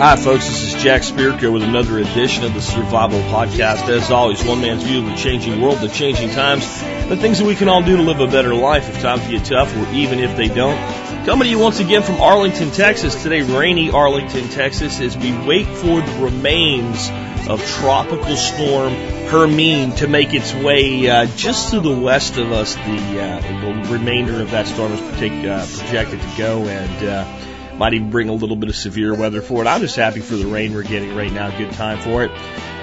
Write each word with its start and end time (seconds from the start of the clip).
Hi, 0.00 0.16
folks. 0.16 0.46
This 0.46 0.74
is 0.74 0.82
Jack 0.82 1.02
Spirko 1.02 1.52
with 1.52 1.62
another 1.62 1.98
edition 1.98 2.44
of 2.44 2.54
the 2.54 2.62
Survival 2.62 3.20
Podcast. 3.24 3.86
As 3.88 4.10
always, 4.10 4.42
one 4.42 4.62
man's 4.62 4.82
view 4.82 5.00
of 5.00 5.04
the 5.06 5.14
changing 5.14 5.60
world, 5.60 5.78
the 5.80 5.88
changing 5.88 6.30
times, 6.30 6.64
the 7.08 7.16
things 7.16 7.38
that 7.38 7.44
we 7.44 7.54
can 7.54 7.68
all 7.68 7.82
do 7.82 7.98
to 7.98 8.02
live 8.02 8.20
a 8.20 8.26
better 8.26 8.54
life 8.54 8.88
if 8.88 9.02
times 9.02 9.26
get 9.28 9.44
tough 9.44 9.76
or 9.76 9.86
even 9.92 10.18
if 10.18 10.36
they 10.38 10.48
don't. 10.48 10.78
Coming 11.26 11.44
to 11.44 11.50
you 11.50 11.58
once 11.58 11.80
again 11.80 12.02
from 12.02 12.18
Arlington, 12.20 12.70
Texas. 12.70 13.22
Today, 13.22 13.42
rainy 13.42 13.90
Arlington, 13.90 14.48
Texas, 14.48 15.00
as 15.00 15.18
we 15.18 15.36
wait 15.46 15.66
for 15.66 16.00
the 16.00 16.18
remains 16.22 17.10
of 17.46 17.62
tropical 17.66 18.36
storm 18.36 18.94
Hermine 19.30 19.92
to 19.92 20.08
make 20.08 20.34
its 20.34 20.52
way 20.52 21.08
uh, 21.08 21.24
just 21.36 21.70
to 21.70 21.78
the 21.78 21.96
west 21.96 22.36
of 22.36 22.50
us. 22.50 22.74
The, 22.74 22.82
uh, 22.82 23.60
the 23.84 23.92
remainder 23.92 24.42
of 24.42 24.50
that 24.50 24.66
storm 24.66 24.90
is 24.90 25.00
predict, 25.00 25.46
uh, 25.46 25.64
projected 25.66 26.20
to 26.20 26.34
go 26.36 26.66
and 26.66 27.08
uh, 27.08 27.76
might 27.76 27.94
even 27.94 28.10
bring 28.10 28.28
a 28.28 28.32
little 28.32 28.56
bit 28.56 28.70
of 28.70 28.74
severe 28.74 29.14
weather 29.14 29.40
for 29.40 29.62
it. 29.62 29.68
I'm 29.68 29.82
just 29.82 29.94
happy 29.94 30.18
for 30.18 30.34
the 30.34 30.48
rain 30.48 30.74
we're 30.74 30.82
getting 30.82 31.14
right 31.14 31.30
now. 31.30 31.56
Good 31.56 31.70
time 31.74 32.00
for 32.00 32.24
it. 32.24 32.32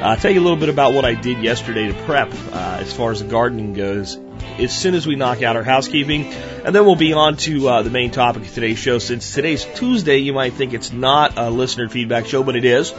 I'll 0.01 0.15
tell 0.15 0.31
you 0.31 0.39
a 0.39 0.45
little 0.45 0.57
bit 0.57 0.69
about 0.69 0.93
what 0.93 1.03
I 1.03 1.15
did 1.15 1.43
yesterday 1.43 1.87
to 1.87 1.93
prep 2.05 2.31
uh, 2.53 2.77
as 2.79 2.93
far 2.93 3.11
as 3.11 3.21
the 3.21 3.27
gardening 3.27 3.73
goes. 3.73 4.17
As 4.57 4.73
soon 4.73 4.95
as 4.95 5.05
we 5.05 5.17
knock 5.17 5.43
out 5.43 5.57
our 5.57 5.63
housekeeping, 5.63 6.27
and 6.27 6.73
then 6.73 6.85
we'll 6.85 6.95
be 6.95 7.11
on 7.11 7.35
to 7.37 7.67
uh, 7.67 7.81
the 7.81 7.89
main 7.89 8.11
topic 8.11 8.43
of 8.43 8.53
today's 8.53 8.79
show. 8.79 8.99
Since 8.99 9.35
today's 9.35 9.65
Tuesday, 9.75 10.19
you 10.19 10.31
might 10.31 10.53
think 10.53 10.73
it's 10.73 10.93
not 10.93 11.37
a 11.37 11.49
listener 11.49 11.89
feedback 11.89 12.25
show, 12.25 12.41
but 12.41 12.55
it 12.55 12.63
is 12.63 12.93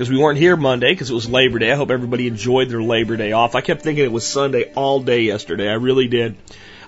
because 0.00 0.10
we 0.10 0.16
weren't 0.16 0.38
here 0.38 0.56
Monday 0.56 0.92
because 0.92 1.10
it 1.10 1.14
was 1.14 1.28
Labor 1.28 1.58
Day. 1.58 1.70
I 1.70 1.74
hope 1.74 1.90
everybody 1.90 2.26
enjoyed 2.26 2.70
their 2.70 2.82
Labor 2.82 3.18
Day 3.18 3.32
off. 3.32 3.54
I 3.54 3.60
kept 3.60 3.82
thinking 3.82 4.02
it 4.02 4.10
was 4.10 4.26
Sunday 4.26 4.72
all 4.72 5.00
day 5.00 5.20
yesterday. 5.20 5.68
I 5.68 5.74
really 5.74 6.08
did. 6.08 6.38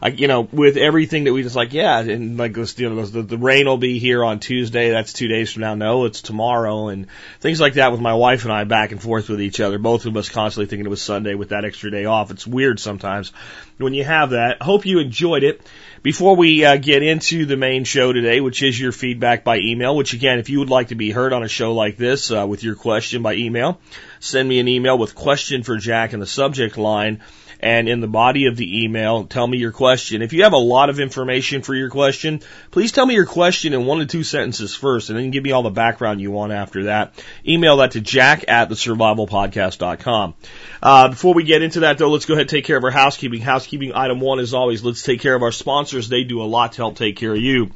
I, 0.01 0.09
you 0.09 0.29
know, 0.29 0.49
with 0.51 0.79
everything 0.79 1.25
that 1.25 1.35
we 1.35 1.43
just 1.43 1.55
like, 1.55 1.75
yeah, 1.75 1.99
and 1.99 2.39
like 2.39 2.55
this, 2.55 2.79
you 2.79 2.89
know, 2.89 3.05
the, 3.05 3.21
the 3.21 3.37
rain 3.37 3.67
will 3.67 3.77
be 3.77 3.99
here 3.99 4.25
on 4.25 4.41
Tuesday. 4.41 4.89
That's 4.89 5.13
two 5.13 5.29
days 5.29 5.53
from 5.53 5.61
now. 5.61 5.75
No, 5.75 6.07
it's 6.07 6.23
tomorrow, 6.23 6.89
and 6.89 7.07
things 7.39 7.61
like 7.61 7.75
that 7.75 7.93
with 7.93 8.01
my 8.01 8.15
wife 8.15 8.45
and 8.45 8.53
I 8.53 8.65
back 8.65 8.93
and 8.93 9.03
forth 9.03 9.29
with 9.29 9.43
each 9.43 9.61
other. 9.61 9.79
Both 9.79 10.07
of 10.07 10.17
us 10.17 10.31
constantly 10.31 10.71
thinking 10.71 10.87
it 10.87 10.89
was 10.89 11.03
Sunday 11.03 11.35
with 11.35 11.51
that 11.51 11.67
extra 11.67 11.91
day 11.91 12.07
off. 12.07 12.31
It's 12.31 12.47
weird 12.47 12.81
sometimes 12.81 13.31
when 13.77 13.93
you 13.93 14.05
have 14.05 14.31
that. 14.31 14.63
Hope 14.63 14.87
you 14.87 15.01
enjoyed 15.01 15.43
it. 15.43 15.61
Before 16.03 16.35
we 16.35 16.65
uh, 16.65 16.79
get 16.79 17.05
into 17.05 17.47
the 17.47 17.57
main 17.57 17.85
show 17.85 18.13
today, 18.13 18.41
which 18.41 18.65
is 18.65 18.79
your 18.79 18.91
feedback 18.91 19.45
by 19.45 19.59
email, 19.59 19.95
which 19.95 20.15
again, 20.15 20.41
if 20.41 20.51
you 20.51 20.59
would 20.59 20.69
like 20.69 20.89
to 20.89 20.97
be 20.97 21.13
heard 21.13 21.33
on 21.33 21.45
a 21.45 21.49
show 21.49 21.75
like 21.75 21.97
this 21.97 22.33
uh, 22.33 22.45
with 22.45 22.65
your 22.65 22.75
question 22.75 23.23
by 23.23 23.35
email, 23.35 23.79
send 24.23 24.49
me 24.49 24.61
an 24.61 24.69
email 24.69 24.97
with 24.97 25.15
question 25.15 25.63
for 25.63 25.77
Jack 25.77 26.13
in 26.13 26.21
the 26.21 26.27
subject 26.27 26.79
line 26.79 27.21
and 27.63 27.89
in 27.89 28.01
the 28.01 28.09
body 28.09 28.47
of 28.47 28.57
the 28.57 28.83
email, 28.85 29.25
tell 29.25 29.47
me 29.47 29.57
your 29.57 29.71
question. 29.71 30.21
If 30.21 30.33
you 30.33 30.43
have 30.43 30.53
a 30.53 30.59
lot 30.59 30.91
of 30.91 30.99
information 30.99 31.63
for 31.63 31.75
your 31.75 31.91
question, 31.91 32.41
please 32.73 32.91
tell 32.91 33.07
me 33.07 33.15
your 33.15 33.25
question 33.25 33.73
in 33.73 33.87
one 33.87 34.01
to 34.01 34.07
two 34.07 34.25
sentences 34.25 34.75
first, 34.75 35.11
and 35.11 35.19
then 35.19 35.31
give 35.31 35.45
me 35.45 35.53
all 35.53 35.63
the 35.63 35.71
background 35.71 36.21
you 36.21 36.33
want 36.33 36.53
after 36.53 36.85
that. 36.85 37.15
Email 37.47 37.77
that 37.77 37.93
to 37.93 38.01
jack 38.01 38.47
at 38.49 38.69
thesurvivalpodcast.com. 38.69 40.35
Uh, 40.83 41.09
before 41.09 41.35
we 41.35 41.45
get 41.45 41.63
into 41.63 41.81
that 41.81 41.99
though, 41.99 42.11
let's 42.11 42.27
go 42.27 42.35
ahead 42.35 42.43
and 42.43 42.51
take 42.51 42.65
care 42.65 42.77
of 42.77 42.85
our 42.85 42.91
housekeeping. 42.91 43.41
Housekeeping 43.41 43.93
item 43.95 44.19
one 44.19 44.41
is 44.41 44.55
always, 44.55 44.83
let's 44.83 45.05
take 45.05 45.21
care 45.21 45.37
of 45.37 45.45
our 45.45 45.53
sponsors. 45.53 46.09
They 46.09 46.25
do 46.25 46.43
a 46.43 46.45
lot 46.45 46.73
to 46.73 46.79
help 46.79 46.97
take 46.97 47.17
care 47.17 47.33
of 47.33 47.39
you. 47.39 47.71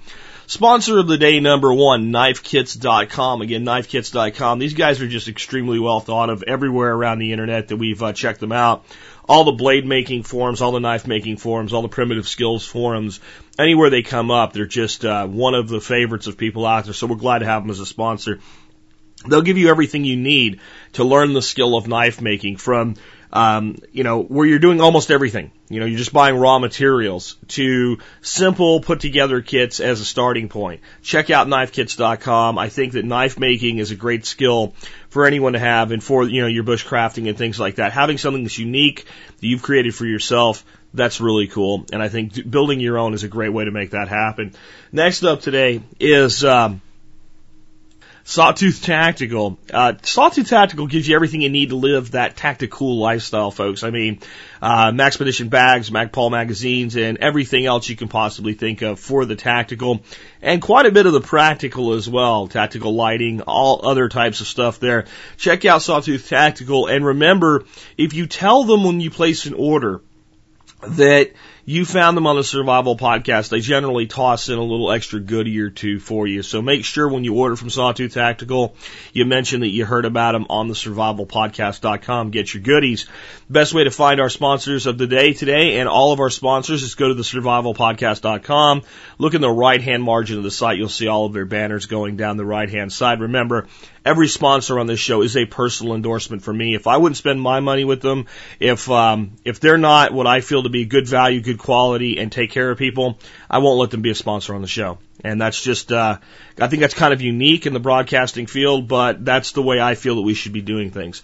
Sponsor 0.49 0.99
of 0.99 1.09
the 1.09 1.19
day 1.19 1.41
number 1.41 1.73
one, 1.75 2.13
knifekits.com. 2.13 3.43
Again, 3.43 3.65
knifekits.com. 3.65 4.59
These 4.59 4.75
guys 4.75 5.01
are 5.01 5.09
just 5.09 5.29
extremely 5.29 5.79
well 5.79 6.01
thought 6.01 6.31
of 6.31 6.45
everywhere 6.47 6.93
around 6.93 7.19
the 7.19 7.33
internet 7.33 7.69
that 7.69 7.77
we've 7.77 8.03
uh, 8.03 8.13
checked 8.13 8.41
them 8.41 8.53
out 8.53 8.85
all 9.29 9.45
the 9.45 9.53
blade 9.53 9.85
making 9.85 10.23
forums, 10.23 10.61
all 10.61 10.73
the 10.73 10.81
knife 10.81 11.07
making 11.07 11.37
forums, 11.37 11.73
all 11.73 11.83
the 11.83 11.89
primitive 11.89 12.29
skills 12.29 12.65
forums, 12.65 13.21
anywhere 13.59 13.91
they 13.91 14.03
come 14.03 14.31
up, 14.31 14.53
they're 14.53 14.67
just 14.67 15.05
uh, 15.05 15.27
one 15.27 15.55
of 15.55 15.69
the 15.69 15.81
favorites 15.81 16.27
of 16.27 16.37
people 16.37 16.67
out 16.67 16.85
there. 16.85 16.95
So 16.95 17.07
we're 17.07 17.17
glad 17.17 17.41
to 17.41 17.47
have 17.47 17.63
them 17.63 17.71
as 17.71 17.81
a 17.81 17.87
sponsor. 17.87 18.41
They'll 19.27 19.43
give 19.43 19.59
you 19.59 19.69
everything 19.69 20.05
you 20.05 20.17
need 20.17 20.61
to 20.93 21.05
learn 21.05 21.33
the 21.33 21.43
skill 21.43 21.77
of 21.77 21.89
knife 21.89 22.21
making 22.21 22.59
from 22.59 22.97
um, 23.37 23.77
you 23.93 24.03
know, 24.03 24.23
where 24.23 24.47
you're 24.47 24.59
doing 24.59 24.81
almost 24.81 25.11
everything. 25.11 25.51
You 25.69 25.81
know, 25.81 25.85
you're 25.87 25.99
just 25.99 26.13
buying 26.13 26.39
raw 26.39 26.59
materials 26.59 27.37
to 27.49 27.99
simple 28.23 28.81
put 28.81 29.01
together 29.01 29.43
kits 29.43 29.79
as 29.79 30.01
a 30.01 30.07
starting 30.07 30.49
point. 30.49 30.81
Check 31.03 31.29
out 31.29 31.47
knifekits.com. 31.47 32.59
I 32.59 32.71
think 32.71 32.95
that 32.95 33.05
knife 33.05 33.39
making 33.39 33.77
is 33.77 33.91
a 33.91 33.95
great 33.95 34.25
skill 34.25 34.73
for 35.11 35.27
anyone 35.27 35.53
to 35.53 35.59
have 35.59 35.91
and 35.91 36.03
for, 36.03 36.27
you 36.27 36.41
know, 36.41 36.47
your 36.47 36.65
bushcrafting 36.65 37.29
and 37.29 37.37
things 37.37 37.61
like 37.61 37.75
that. 37.75 37.93
Having 37.93 38.17
something 38.19 38.43
that's 38.43 38.59
unique 38.59 39.05
that 39.39 39.47
you've 39.47 39.63
created 39.63 39.95
for 39.95 40.07
yourself, 40.07 40.65
that's 40.95 41.21
really 41.21 41.47
cool. 41.47 41.85
And 41.93 42.03
I 42.03 42.09
think 42.09 42.51
building 42.51 42.81
your 42.81 42.97
own 42.97 43.13
is 43.13 43.23
a 43.23 43.29
great 43.29 43.53
way 43.53 43.67
to 43.67 43.71
make 43.71 43.91
that 43.91 44.09
happen. 44.09 44.55
Next 44.93 45.25
up 45.25 45.43
today 45.43 45.83
is, 46.01 46.43
um, 46.43 46.81
Sawtooth 48.29 48.83
Tactical. 48.83 49.57
Uh, 49.73 49.93
Sawtooth 50.03 50.49
Tactical 50.49 50.89
gives 50.89 51.07
you 51.07 51.15
everything 51.15 51.43
you 51.43 51.49
need 51.49 51.69
to 51.69 51.77
live 51.77 52.11
that 52.11 52.35
tactical 52.37 52.99
lifestyle, 52.99 53.53
folks. 53.53 53.85
I 53.85 53.91
mean, 53.91 54.19
uh, 54.61 54.91
Maxpedition 54.91 55.49
bags, 55.49 55.91
Magpul 55.91 56.33
magazines, 56.33 56.97
and 56.97 57.19
everything 57.19 57.67
else 57.67 57.89
you 57.89 57.95
can 57.95 58.09
possibly 58.09 58.55
think 58.55 58.83
of 58.83 58.99
for 58.99 59.27
the 59.27 59.37
tactical, 59.37 60.03
and 60.43 60.61
quite 60.61 60.87
a 60.87 60.91
bit 60.91 61.07
of 61.07 61.13
the 61.13 61.21
practical 61.21 61.93
as 61.93 62.11
well. 62.11 62.49
Tactical 62.49 62.97
lighting, 62.97 63.43
all 63.43 63.87
other 63.87 64.09
types 64.09 64.41
of 64.41 64.49
stuff 64.49 64.81
there. 64.81 65.05
Check 65.37 65.65
out 65.65 65.83
Sawtooth 65.83 66.29
Tactical, 66.29 66.89
and 66.89 67.07
remember, 67.07 67.65
if 67.97 68.13
you 68.13 68.27
tell 68.27 68.65
them 68.65 68.83
when 68.83 68.99
you 68.99 69.13
place 69.13 69.47
an 69.47 69.55
order 69.55 70.01
that 70.83 71.31
you 71.69 71.85
found 71.85 72.17
them 72.17 72.29
on 72.29 72.37
the 72.37 72.45
Survival 72.45 72.97
Podcast. 72.97 73.49
They 73.49 73.59
generally 73.59 74.07
toss 74.07 74.49
in 74.49 74.57
a 74.57 74.63
little 74.63 74.93
extra 74.93 75.19
goodie 75.19 75.59
or 75.59 75.69
two 75.69 75.99
for 75.99 76.25
you. 76.29 76.43
So 76.43 76.63
make 76.63 76.85
sure 76.85 77.09
when 77.09 77.25
you 77.25 77.35
order 77.35 77.57
from 77.57 77.71
Sawtooth 77.71 78.15
Tactical, 78.15 78.77
you 79.13 79.25
mention 79.25 79.61
that 79.61 79.69
you 79.69 79.85
heard 79.85 80.05
about 80.05 80.33
them 80.33 80.47
on 80.49 80.69
the 80.69 80.75
survivalpodcast.com. 80.75 82.31
Get 82.31 82.55
your 82.55 82.63
goodies. 82.63 83.07
Best 83.51 83.75
way 83.75 83.83
to 83.83 83.91
find 83.91 84.21
our 84.21 84.31
sponsors 84.31 84.87
of 84.87 84.97
the 84.97 85.09
day 85.09 85.33
today 85.33 85.81
and 85.81 85.89
all 85.89 86.13
of 86.13 86.21
our 86.21 86.31
sponsors 86.31 86.85
is 86.85 86.95
go 86.95 87.09
to 87.09 87.15
the 87.15 87.25
survivalpodcast.com. 87.25 88.83
Look 89.19 89.35
in 89.35 89.41
the 89.41 89.51
right 89.51 89.83
hand 89.83 90.05
margin 90.05 90.39
of 90.39 90.45
the 90.45 90.53
site. 90.53 90.79
You'll 90.79 90.89
see 90.89 91.09
all 91.09 91.27
of 91.27 91.33
their 91.33 91.47
banners 91.47 91.87
going 91.87 92.17
down 92.17 92.37
the 92.37 92.45
right 92.45 92.71
hand 92.71 92.93
side. 92.93 93.21
Remember, 93.21 93.67
every 94.07 94.29
sponsor 94.29 94.79
on 94.79 94.87
this 94.87 95.01
show 95.01 95.23
is 95.23 95.37
a 95.37 95.45
personal 95.45 95.95
endorsement 95.95 96.43
for 96.43 96.55
me. 96.55 96.77
If 96.77 96.87
I 96.87 96.97
wouldn't 96.97 97.17
spend 97.17 97.41
my 97.41 97.59
money 97.59 97.85
with 97.85 98.01
them, 98.01 98.27
if 98.61 98.89
um, 98.89 99.33
if 99.45 99.59
they're 99.59 99.77
not 99.77 100.13
what 100.13 100.29
I 100.29 100.41
feel 100.41 100.63
to 100.63 100.69
be 100.69 100.87
good 100.87 101.09
value, 101.09 101.41
good 101.41 101.59
quality, 101.59 102.19
and 102.19 102.31
take 102.31 102.53
care 102.53 102.71
of 102.71 102.79
people, 102.79 103.19
I 103.51 103.59
won't 103.59 103.79
let 103.79 103.91
them 103.91 104.03
be 104.03 104.11
a 104.11 104.15
sponsor 104.15 104.55
on 104.55 104.63
the 104.63 104.69
show. 104.69 104.99
And 105.25 105.41
that's 105.41 105.61
just, 105.61 105.91
uh, 105.91 106.19
I 106.61 106.69
think 106.69 106.83
that's 106.83 106.95
kind 106.95 107.13
of 107.13 107.21
unique 107.21 107.67
in 107.67 107.73
the 107.73 107.81
broadcasting 107.81 108.47
field, 108.47 108.87
but 108.87 109.25
that's 109.25 109.53
the 109.53 109.63
way 109.63 109.81
I 109.81 109.97
feel 109.97 110.17
that 110.17 110.23
we 110.23 110.35
should 110.35 110.53
be 110.53 110.61
doing 110.63 110.91
things. 110.93 111.23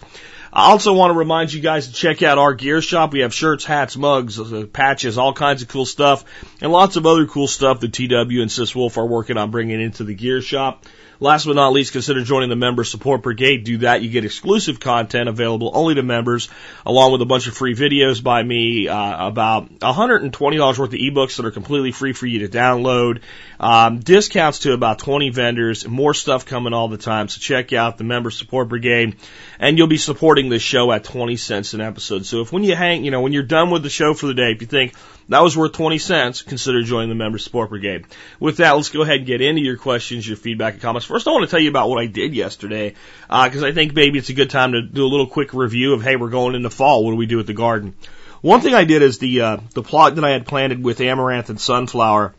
I 0.51 0.69
also 0.69 0.93
want 0.93 1.11
to 1.11 1.17
remind 1.17 1.53
you 1.53 1.61
guys 1.61 1.87
to 1.87 1.93
check 1.93 2.21
out 2.21 2.37
our 2.37 2.53
gear 2.53 2.81
shop. 2.81 3.13
We 3.13 3.21
have 3.21 3.33
shirts, 3.33 3.63
hats, 3.63 3.95
mugs, 3.95 4.39
uh, 4.39 4.65
patches, 4.71 5.17
all 5.17 5.33
kinds 5.33 5.61
of 5.61 5.67
cool 5.67 5.85
stuff, 5.85 6.25
and 6.61 6.71
lots 6.71 6.95
of 6.95 7.05
other 7.05 7.25
cool 7.27 7.47
stuff 7.47 7.79
that 7.79 7.93
TW 7.93 8.41
and 8.41 8.51
Sis 8.51 8.75
Wolf 8.75 8.97
are 8.97 9.05
working 9.05 9.37
on 9.37 9.51
bringing 9.51 9.81
into 9.81 10.03
the 10.03 10.13
gear 10.13 10.41
shop. 10.41 10.85
Last 11.23 11.45
but 11.45 11.55
not 11.55 11.71
least, 11.71 11.93
consider 11.93 12.21
joining 12.21 12.49
the 12.49 12.57
Member 12.57 12.83
Support 12.83 13.21
Brigade. 13.21 13.63
Do 13.63 13.77
that. 13.77 14.01
You 14.01 14.09
get 14.09 14.25
exclusive 14.25 14.81
content 14.81 15.29
available 15.29 15.71
only 15.73 15.95
to 15.95 16.03
members, 16.03 16.49
along 16.85 17.13
with 17.13 17.21
a 17.21 17.25
bunch 17.25 17.47
of 17.47 17.55
free 17.55 17.75
videos 17.75 18.21
by 18.21 18.43
me, 18.43 18.89
uh, 18.89 19.27
about 19.27 19.79
$120 19.79 20.79
worth 20.79 20.79
of 20.81 20.99
ebooks 20.99 21.37
that 21.37 21.45
are 21.45 21.51
completely 21.51 21.93
free 21.93 22.11
for 22.11 22.25
you 22.25 22.45
to 22.45 22.49
download, 22.49 23.21
um, 23.57 23.99
discounts 23.99 24.59
to 24.59 24.73
about 24.73 24.99
20 24.99 25.29
vendors, 25.29 25.87
more 25.87 26.13
stuff 26.13 26.45
coming 26.45 26.73
all 26.73 26.89
the 26.89 26.97
time. 26.97 27.29
So 27.29 27.39
check 27.39 27.71
out 27.71 27.97
the 27.97 28.03
Member 28.03 28.29
Support 28.29 28.67
Brigade, 28.67 29.15
and 29.59 29.77
you'll 29.77 29.87
be 29.87 29.95
supporting 29.95 30.49
this 30.49 30.61
show 30.61 30.91
at 30.91 31.05
20 31.05 31.37
cents 31.37 31.73
an 31.73 31.79
episode. 31.79 32.25
So 32.25 32.41
if 32.41 32.51
when 32.51 32.65
you 32.65 32.75
hang, 32.75 33.05
you 33.05 33.11
know, 33.11 33.21
when 33.21 33.31
you're 33.31 33.43
done 33.43 33.69
with 33.71 33.83
the 33.83 33.89
show 33.89 34.13
for 34.13 34.27
the 34.27 34.33
day, 34.33 34.51
if 34.51 34.59
you 34.59 34.67
think, 34.67 34.93
that 35.29 35.41
was 35.41 35.55
worth 35.55 35.73
20 35.73 35.97
cents. 35.97 36.41
Consider 36.41 36.83
joining 36.83 37.09
the 37.09 37.15
Member 37.15 37.37
Support 37.37 37.69
Brigade. 37.69 38.05
With 38.39 38.57
that, 38.57 38.71
let's 38.71 38.89
go 38.89 39.01
ahead 39.01 39.17
and 39.17 39.25
get 39.25 39.41
into 39.41 39.61
your 39.61 39.77
questions, 39.77 40.27
your 40.27 40.37
feedback, 40.37 40.73
and 40.73 40.81
comments. 40.81 41.05
First, 41.05 41.27
I 41.27 41.31
want 41.31 41.45
to 41.45 41.51
tell 41.51 41.59
you 41.59 41.69
about 41.69 41.89
what 41.89 41.99
I 41.99 42.07
did 42.07 42.33
yesterday, 42.33 42.95
because 43.27 43.63
uh, 43.63 43.67
I 43.67 43.71
think 43.71 43.93
maybe 43.93 44.19
it's 44.19 44.29
a 44.29 44.33
good 44.33 44.49
time 44.49 44.73
to 44.73 44.81
do 44.81 45.05
a 45.05 45.07
little 45.07 45.27
quick 45.27 45.53
review 45.53 45.93
of, 45.93 46.03
hey, 46.03 46.15
we're 46.15 46.29
going 46.29 46.55
into 46.55 46.69
fall. 46.69 47.05
What 47.05 47.11
do 47.11 47.17
we 47.17 47.25
do 47.25 47.37
with 47.37 47.47
the 47.47 47.53
garden? 47.53 47.95
One 48.41 48.59
thing 48.59 48.73
I 48.73 48.83
did 48.83 49.01
is 49.01 49.19
the 49.19 49.41
uh, 49.41 49.57
the 49.73 49.83
plot 49.83 50.15
that 50.15 50.25
I 50.25 50.31
had 50.31 50.45
planted 50.45 50.83
with 50.83 50.99
amaranth 50.99 51.49
and 51.49 51.59
sunflower. 51.59 52.35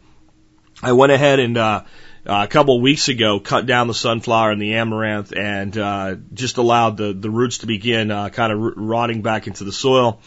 I 0.82 0.92
went 0.92 1.12
ahead 1.12 1.40
and, 1.40 1.56
uh, 1.56 1.84
uh, 2.26 2.42
a 2.44 2.46
couple 2.46 2.76
of 2.76 2.82
weeks 2.82 3.08
ago 3.08 3.40
cut 3.40 3.64
down 3.64 3.86
the 3.86 3.94
sunflower 3.94 4.50
and 4.50 4.60
the 4.60 4.74
amaranth 4.74 5.32
and 5.34 5.76
uh, 5.78 6.16
just 6.32 6.58
allowed 6.58 6.96
the 6.98 7.12
the 7.12 7.30
roots 7.30 7.58
to 7.58 7.66
begin 7.66 8.10
uh, 8.10 8.28
kind 8.28 8.52
of 8.52 8.74
rotting 8.76 9.22
back 9.22 9.46
into 9.46 9.64
the 9.64 9.72
soil. 9.72 10.20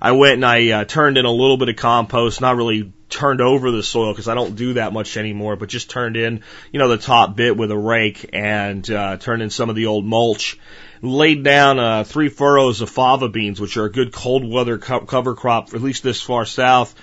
I 0.00 0.12
went 0.12 0.34
and 0.34 0.46
I 0.46 0.70
uh, 0.70 0.84
turned 0.84 1.18
in 1.18 1.24
a 1.24 1.30
little 1.30 1.56
bit 1.56 1.68
of 1.68 1.76
compost, 1.76 2.40
not 2.40 2.56
really 2.56 2.92
turned 3.08 3.40
over 3.40 3.70
the 3.70 3.82
soil 3.82 4.12
because 4.12 4.28
I 4.28 4.34
don't 4.34 4.56
do 4.56 4.74
that 4.74 4.92
much 4.92 5.16
anymore, 5.16 5.56
but 5.56 5.68
just 5.68 5.90
turned 5.90 6.16
in, 6.16 6.42
you 6.72 6.78
know, 6.78 6.88
the 6.88 6.98
top 6.98 7.36
bit 7.36 7.56
with 7.56 7.70
a 7.70 7.76
rake 7.76 8.30
and 8.32 8.88
uh, 8.90 9.16
turned 9.16 9.42
in 9.42 9.50
some 9.50 9.68
of 9.68 9.76
the 9.76 9.86
old 9.86 10.06
mulch. 10.06 10.58
Laid 11.02 11.42
down 11.44 11.78
uh, 11.78 12.04
three 12.04 12.28
furrows 12.28 12.82
of 12.82 12.90
fava 12.90 13.28
beans, 13.28 13.60
which 13.60 13.76
are 13.76 13.86
a 13.86 13.92
good 13.92 14.12
cold 14.12 14.48
weather 14.48 14.78
co- 14.78 15.00
cover 15.00 15.34
crop, 15.34 15.74
at 15.74 15.80
least 15.80 16.02
this 16.02 16.20
far 16.20 16.44
south 16.44 16.94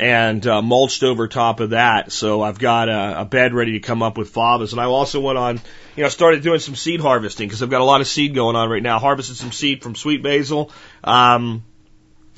and 0.00 0.46
uh, 0.46 0.62
mulched 0.62 1.02
over 1.02 1.28
top 1.28 1.60
of 1.60 1.70
that. 1.70 2.10
So 2.10 2.40
I've 2.40 2.58
got 2.58 2.88
a, 2.88 3.20
a 3.20 3.24
bed 3.26 3.52
ready 3.52 3.72
to 3.72 3.80
come 3.80 4.02
up 4.02 4.16
with 4.16 4.32
favas. 4.32 4.72
And 4.72 4.80
I 4.80 4.84
also 4.84 5.20
went 5.20 5.36
on, 5.36 5.60
you 5.94 6.02
know, 6.02 6.08
started 6.08 6.42
doing 6.42 6.58
some 6.58 6.74
seed 6.74 7.00
harvesting 7.00 7.46
because 7.46 7.62
I've 7.62 7.68
got 7.68 7.82
a 7.82 7.84
lot 7.84 8.00
of 8.00 8.06
seed 8.06 8.34
going 8.34 8.56
on 8.56 8.70
right 8.70 8.82
now. 8.82 8.98
Harvested 8.98 9.36
some 9.36 9.52
seed 9.52 9.82
from 9.82 9.94
sweet 9.94 10.22
basil. 10.22 10.72
Um, 11.04 11.64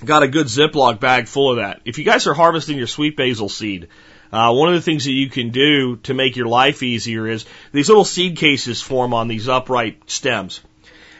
got 0.04 0.22
a 0.22 0.28
good 0.28 0.46
Ziploc 0.46 1.00
bag 1.00 1.28
full 1.28 1.50
of 1.50 1.56
that. 1.56 1.80
If 1.84 1.98
you 1.98 2.04
guys 2.04 2.26
are 2.26 2.34
harvesting 2.34 2.78
your 2.78 2.86
sweet 2.86 3.16
basil 3.16 3.48
seed, 3.48 3.88
uh, 4.32 4.52
one 4.52 4.68
of 4.68 4.74
the 4.74 4.80
things 4.80 5.04
that 5.04 5.12
you 5.12 5.28
can 5.28 5.50
do 5.50 5.96
to 6.04 6.14
make 6.14 6.36
your 6.36 6.46
life 6.46 6.82
easier 6.82 7.26
is 7.26 7.44
these 7.72 7.88
little 7.88 8.04
seed 8.04 8.36
cases 8.36 8.80
form 8.80 9.12
on 9.12 9.28
these 9.28 9.48
upright 9.48 10.10
stems. 10.10 10.60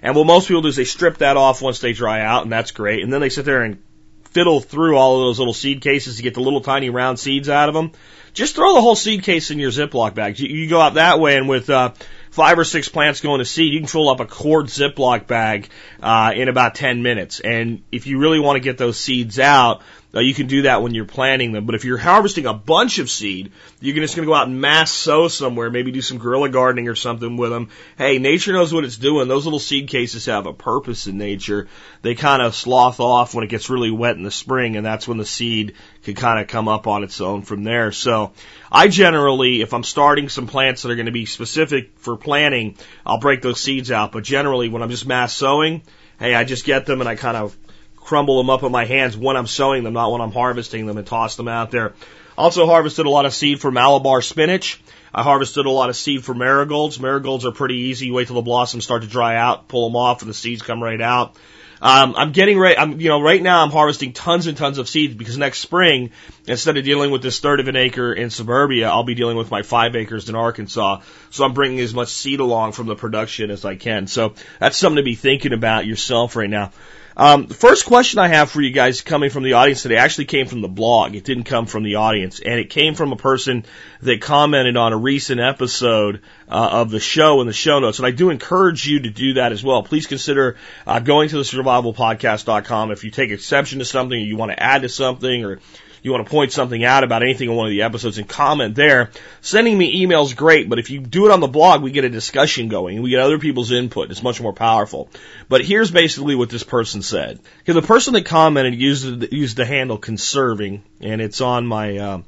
And 0.02 0.16
what 0.16 0.26
most 0.26 0.48
people 0.48 0.62
do 0.62 0.68
is 0.68 0.76
they 0.76 0.84
strip 0.84 1.18
that 1.18 1.36
off 1.36 1.62
once 1.62 1.78
they 1.78 1.92
dry 1.92 2.22
out, 2.22 2.42
and 2.42 2.50
that's 2.50 2.72
great. 2.72 3.02
And 3.02 3.12
then 3.12 3.20
they 3.20 3.28
sit 3.28 3.44
there 3.44 3.62
and 3.62 3.82
fiddle 4.24 4.60
through 4.60 4.96
all 4.96 5.16
of 5.16 5.26
those 5.26 5.38
little 5.38 5.54
seed 5.54 5.82
cases 5.82 6.16
to 6.16 6.22
get 6.22 6.34
the 6.34 6.40
little 6.40 6.62
tiny 6.62 6.90
round 6.90 7.18
seeds 7.18 7.48
out 7.48 7.68
of 7.68 7.74
them, 7.74 7.92
just 8.32 8.56
throw 8.56 8.74
the 8.74 8.80
whole 8.80 8.96
seed 8.96 9.22
case 9.22 9.50
in 9.50 9.58
your 9.58 9.70
Ziploc 9.70 10.14
bag. 10.14 10.40
You, 10.40 10.48
you 10.48 10.68
go 10.68 10.80
out 10.80 10.94
that 10.94 11.20
way, 11.20 11.36
and 11.36 11.48
with 11.48 11.68
uh, 11.68 11.92
five 12.32 12.58
or 12.58 12.64
six 12.64 12.88
plants 12.88 13.20
going 13.20 13.38
to 13.38 13.44
seed, 13.44 13.72
you 13.72 13.78
can 13.78 13.86
fill 13.86 14.08
up 14.08 14.18
a 14.18 14.26
quart 14.26 14.66
Ziploc 14.66 15.26
bag 15.26 15.68
uh, 16.02 16.32
in 16.34 16.48
about 16.48 16.74
10 16.74 17.02
minutes. 17.02 17.40
And 17.40 17.84
if 17.92 18.06
you 18.06 18.18
really 18.18 18.40
want 18.40 18.56
to 18.56 18.60
get 18.60 18.78
those 18.78 18.98
seeds 18.98 19.38
out, 19.38 19.82
uh, 20.14 20.20
you 20.20 20.34
can 20.34 20.46
do 20.46 20.62
that 20.62 20.82
when 20.82 20.94
you're 20.94 21.04
planting 21.04 21.52
them. 21.52 21.64
But 21.64 21.74
if 21.74 21.84
you're 21.84 21.98
harvesting 21.98 22.46
a 22.46 22.52
bunch 22.52 22.98
of 22.98 23.10
seed, 23.10 23.52
you're 23.80 23.96
just 23.96 24.14
going 24.14 24.26
to 24.26 24.30
go 24.30 24.34
out 24.34 24.46
and 24.46 24.60
mass 24.60 24.90
sow 24.90 25.28
somewhere, 25.28 25.70
maybe 25.70 25.90
do 25.90 26.02
some 26.02 26.18
guerrilla 26.18 26.50
gardening 26.50 26.88
or 26.88 26.94
something 26.94 27.36
with 27.36 27.50
them. 27.50 27.70
Hey, 27.96 28.18
nature 28.18 28.52
knows 28.52 28.74
what 28.74 28.84
it's 28.84 28.98
doing. 28.98 29.28
Those 29.28 29.44
little 29.44 29.58
seed 29.58 29.88
cases 29.88 30.26
have 30.26 30.46
a 30.46 30.52
purpose 30.52 31.06
in 31.06 31.16
nature. 31.16 31.68
They 32.02 32.14
kind 32.14 32.42
of 32.42 32.54
slough 32.54 33.00
off 33.00 33.34
when 33.34 33.44
it 33.44 33.50
gets 33.50 33.70
really 33.70 33.90
wet 33.90 34.16
in 34.16 34.22
the 34.22 34.30
spring, 34.30 34.76
and 34.76 34.84
that's 34.84 35.08
when 35.08 35.18
the 35.18 35.24
seed 35.24 35.74
can 36.02 36.14
kind 36.14 36.40
of 36.40 36.46
come 36.46 36.68
up 36.68 36.86
on 36.86 37.04
its 37.04 37.20
own 37.20 37.42
from 37.42 37.64
there. 37.64 37.92
So 37.92 38.32
I 38.70 38.88
generally, 38.88 39.62
if 39.62 39.72
I'm 39.72 39.84
starting 39.84 40.28
some 40.28 40.46
plants 40.46 40.82
that 40.82 40.90
are 40.90 40.96
going 40.96 41.06
to 41.06 41.12
be 41.12 41.26
specific 41.26 41.98
for 41.98 42.16
planting, 42.16 42.76
I'll 43.06 43.20
break 43.20 43.40
those 43.40 43.60
seeds 43.60 43.90
out. 43.90 44.12
But 44.12 44.24
generally, 44.24 44.68
when 44.68 44.82
I'm 44.82 44.90
just 44.90 45.06
mass 45.06 45.32
sowing, 45.32 45.82
hey, 46.18 46.34
I 46.34 46.44
just 46.44 46.64
get 46.64 46.86
them 46.86 47.00
and 47.00 47.08
I 47.08 47.16
kind 47.16 47.36
of 47.36 47.56
crumble 48.04 48.38
them 48.38 48.50
up 48.50 48.62
in 48.62 48.72
my 48.72 48.84
hands 48.84 49.16
when 49.16 49.36
I'm 49.36 49.46
sowing 49.46 49.84
them, 49.84 49.94
not 49.94 50.12
when 50.12 50.20
I'm 50.20 50.32
harvesting 50.32 50.86
them 50.86 50.98
and 50.98 51.06
toss 51.06 51.36
them 51.36 51.48
out 51.48 51.70
there. 51.70 51.94
Also 52.36 52.66
harvested 52.66 53.06
a 53.06 53.10
lot 53.10 53.26
of 53.26 53.34
seed 53.34 53.60
for 53.60 53.70
Malabar 53.70 54.22
spinach. 54.22 54.82
I 55.14 55.22
harvested 55.22 55.66
a 55.66 55.70
lot 55.70 55.90
of 55.90 55.96
seed 55.96 56.24
for 56.24 56.34
marigolds. 56.34 56.98
Marigolds 56.98 57.44
are 57.44 57.52
pretty 57.52 57.76
easy. 57.76 58.10
Wait 58.10 58.26
till 58.26 58.36
the 58.36 58.42
blossoms 58.42 58.84
start 58.84 59.02
to 59.02 59.08
dry 59.08 59.36
out, 59.36 59.68
pull 59.68 59.88
them 59.88 59.96
off, 59.96 60.22
and 60.22 60.30
the 60.30 60.34
seeds 60.34 60.62
come 60.62 60.82
right 60.82 61.00
out. 61.00 61.36
Um, 61.82 62.14
I'm 62.16 62.30
getting 62.30 62.60
ready. 62.60 62.78
I'm, 62.78 63.00
you 63.00 63.08
know, 63.08 63.20
right 63.20 63.42
now 63.42 63.62
I'm 63.62 63.70
harvesting 63.70 64.12
tons 64.12 64.46
and 64.46 64.56
tons 64.56 64.78
of 64.78 64.88
seeds 64.88 65.14
because 65.14 65.36
next 65.36 65.58
spring, 65.58 66.12
instead 66.46 66.76
of 66.76 66.84
dealing 66.84 67.10
with 67.10 67.22
this 67.22 67.40
third 67.40 67.58
of 67.58 67.66
an 67.66 67.74
acre 67.74 68.12
in 68.12 68.30
suburbia, 68.30 68.88
I'll 68.88 69.02
be 69.02 69.16
dealing 69.16 69.36
with 69.36 69.50
my 69.50 69.62
five 69.62 69.96
acres 69.96 70.28
in 70.28 70.36
Arkansas. 70.36 71.00
So 71.30 71.44
I'm 71.44 71.54
bringing 71.54 71.80
as 71.80 71.92
much 71.92 72.08
seed 72.08 72.38
along 72.38 72.72
from 72.72 72.86
the 72.86 72.94
production 72.94 73.50
as 73.50 73.64
I 73.64 73.74
can. 73.74 74.06
So 74.06 74.34
that's 74.60 74.76
something 74.76 74.98
to 74.98 75.02
be 75.02 75.16
thinking 75.16 75.52
about 75.52 75.84
yourself 75.84 76.36
right 76.36 76.48
now. 76.48 76.70
Um, 77.16 77.46
the 77.46 77.54
first 77.54 77.84
question 77.84 78.18
I 78.18 78.28
have 78.28 78.50
for 78.50 78.60
you 78.60 78.70
guys 78.70 79.02
coming 79.02 79.30
from 79.30 79.42
the 79.42 79.54
audience 79.54 79.82
today 79.82 79.96
actually 79.96 80.24
came 80.24 80.46
from 80.46 80.60
the 80.60 80.68
blog. 80.68 81.14
It 81.14 81.24
didn't 81.24 81.44
come 81.44 81.66
from 81.66 81.82
the 81.82 81.96
audience, 81.96 82.40
and 82.40 82.58
it 82.58 82.70
came 82.70 82.94
from 82.94 83.12
a 83.12 83.16
person 83.16 83.64
that 84.00 84.20
commented 84.20 84.76
on 84.76 84.92
a 84.92 84.96
recent 84.96 85.40
episode 85.40 86.22
uh, 86.48 86.68
of 86.72 86.90
the 86.90 87.00
show 87.00 87.40
in 87.40 87.46
the 87.46 87.52
show 87.52 87.78
notes. 87.80 87.98
And 87.98 88.06
I 88.06 88.12
do 88.12 88.30
encourage 88.30 88.86
you 88.86 89.00
to 89.00 89.10
do 89.10 89.34
that 89.34 89.52
as 89.52 89.62
well. 89.62 89.82
Please 89.82 90.06
consider 90.06 90.56
uh, 90.86 91.00
going 91.00 91.28
to 91.28 91.36
the 91.36 91.42
survivalpodcast.com 91.42 92.90
if 92.90 93.04
you 93.04 93.10
take 93.10 93.30
exception 93.30 93.80
to 93.80 93.84
something, 93.84 94.18
or 94.18 94.24
you 94.24 94.36
want 94.36 94.52
to 94.52 94.62
add 94.62 94.82
to 94.82 94.88
something, 94.88 95.44
or 95.44 95.60
you 96.02 96.12
want 96.12 96.26
to 96.26 96.30
point 96.30 96.52
something 96.52 96.84
out 96.84 97.04
about 97.04 97.22
anything 97.22 97.48
in 97.48 97.56
one 97.56 97.66
of 97.66 97.70
the 97.70 97.82
episodes 97.82 98.18
and 98.18 98.28
comment 98.28 98.74
there, 98.74 99.10
sending 99.40 99.76
me 99.76 100.04
emails 100.04 100.36
great, 100.36 100.68
but 100.68 100.78
if 100.78 100.90
you 100.90 101.00
do 101.00 101.26
it 101.26 101.32
on 101.32 101.40
the 101.40 101.46
blog, 101.46 101.82
we 101.82 101.90
get 101.90 102.04
a 102.04 102.10
discussion 102.10 102.68
going 102.68 103.02
we 103.02 103.10
get 103.10 103.20
other 103.20 103.38
people's 103.38 103.72
input. 103.72 104.10
It's 104.10 104.22
much 104.22 104.40
more 104.40 104.52
powerful. 104.52 105.08
But 105.48 105.64
here's 105.64 105.90
basically 105.90 106.34
what 106.34 106.50
this 106.50 106.62
person 106.64 107.02
said. 107.02 107.40
Because 107.58 107.74
the 107.74 107.86
person 107.86 108.14
that 108.14 108.26
commented 108.26 108.74
used, 108.74 109.32
used 109.32 109.56
the 109.56 109.64
handle 109.64 109.98
conserving, 109.98 110.82
and 111.00 111.20
it's 111.20 111.40
on 111.40 111.66
my, 111.66 111.98
uh, 111.98 112.22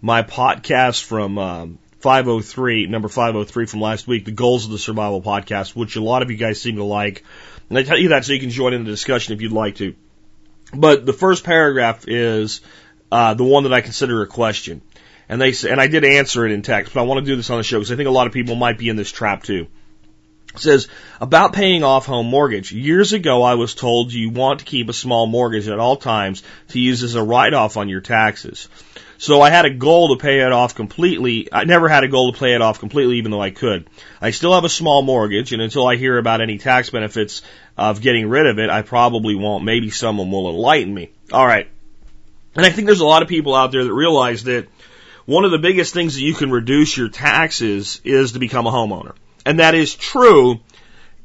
my 0.00 0.22
podcast 0.22 1.02
from, 1.02 1.38
um, 1.38 1.78
503, 2.00 2.86
number 2.86 3.08
503 3.08 3.66
from 3.66 3.80
last 3.80 4.06
week, 4.06 4.24
the 4.24 4.30
goals 4.30 4.64
of 4.64 4.70
the 4.70 4.78
survival 4.78 5.22
podcast, 5.22 5.74
which 5.74 5.96
a 5.96 6.00
lot 6.00 6.22
of 6.22 6.30
you 6.30 6.36
guys 6.36 6.60
seem 6.60 6.76
to 6.76 6.84
like. 6.84 7.24
And 7.68 7.78
I 7.78 7.82
tell 7.82 7.98
you 7.98 8.10
that 8.10 8.24
so 8.24 8.32
you 8.32 8.40
can 8.40 8.50
join 8.50 8.74
in 8.74 8.84
the 8.84 8.90
discussion 8.90 9.34
if 9.34 9.42
you'd 9.42 9.52
like 9.52 9.76
to. 9.76 9.94
But 10.72 11.06
the 11.06 11.12
first 11.12 11.44
paragraph 11.44 12.04
is, 12.06 12.60
uh, 13.10 13.34
the 13.34 13.44
one 13.44 13.64
that 13.64 13.72
I 13.72 13.80
consider 13.80 14.22
a 14.22 14.26
question. 14.26 14.82
And 15.28 15.40
they 15.40 15.52
and 15.68 15.80
I 15.80 15.88
did 15.88 16.04
answer 16.04 16.46
it 16.46 16.52
in 16.52 16.62
text, 16.62 16.94
but 16.94 17.00
I 17.00 17.04
want 17.04 17.18
to 17.18 17.30
do 17.30 17.36
this 17.36 17.50
on 17.50 17.58
the 17.58 17.64
show 17.64 17.78
because 17.78 17.90
I 17.90 17.96
think 17.96 18.08
a 18.08 18.12
lot 18.12 18.28
of 18.28 18.32
people 18.32 18.54
might 18.54 18.78
be 18.78 18.88
in 18.88 18.96
this 18.96 19.10
trap 19.10 19.42
too. 19.42 19.66
It 20.54 20.60
says 20.60 20.88
about 21.20 21.52
paying 21.52 21.82
off 21.82 22.06
home 22.06 22.26
mortgage. 22.26 22.72
Years 22.72 23.12
ago, 23.12 23.42
I 23.42 23.54
was 23.54 23.74
told 23.74 24.12
you 24.12 24.30
want 24.30 24.60
to 24.60 24.64
keep 24.64 24.88
a 24.88 24.94
small 24.94 25.26
mortgage 25.26 25.68
at 25.68 25.80
all 25.80 25.96
times 25.96 26.42
to 26.68 26.80
use 26.80 27.02
as 27.02 27.14
a 27.14 27.22
write-off 27.22 27.76
on 27.76 27.88
your 27.88 28.00
taxes. 28.00 28.68
So 29.18 29.40
I 29.40 29.50
had 29.50 29.64
a 29.64 29.70
goal 29.70 30.14
to 30.14 30.22
pay 30.22 30.40
it 30.40 30.52
off 30.52 30.74
completely. 30.74 31.48
I 31.52 31.64
never 31.64 31.88
had 31.88 32.04
a 32.04 32.08
goal 32.08 32.32
to 32.32 32.38
pay 32.38 32.54
it 32.54 32.62
off 32.62 32.78
completely, 32.78 33.16
even 33.16 33.30
though 33.30 33.40
I 33.40 33.50
could. 33.50 33.88
I 34.20 34.30
still 34.30 34.54
have 34.54 34.64
a 34.64 34.68
small 34.68 35.02
mortgage, 35.02 35.52
and 35.52 35.62
until 35.62 35.86
I 35.86 35.96
hear 35.96 36.18
about 36.18 36.40
any 36.40 36.58
tax 36.58 36.90
benefits 36.90 37.42
of 37.76 38.00
getting 38.00 38.28
rid 38.28 38.46
of 38.46 38.58
it, 38.58 38.70
I 38.70 38.82
probably 38.82 39.34
won't. 39.34 39.64
Maybe 39.64 39.90
someone 39.90 40.30
will 40.30 40.50
enlighten 40.50 40.92
me. 40.92 41.10
All 41.32 41.46
right. 41.46 41.68
And 42.56 42.64
I 42.64 42.70
think 42.70 42.86
there's 42.86 43.00
a 43.00 43.06
lot 43.06 43.22
of 43.22 43.28
people 43.28 43.54
out 43.54 43.70
there 43.70 43.84
that 43.84 43.92
realize 43.92 44.44
that 44.44 44.66
one 45.26 45.44
of 45.44 45.50
the 45.50 45.58
biggest 45.58 45.92
things 45.92 46.14
that 46.14 46.22
you 46.22 46.34
can 46.34 46.50
reduce 46.50 46.96
your 46.96 47.08
taxes 47.08 48.00
is 48.04 48.32
to 48.32 48.38
become 48.38 48.66
a 48.66 48.70
homeowner. 48.70 49.14
And 49.44 49.60
that 49.60 49.74
is 49.74 49.94
true 49.94 50.60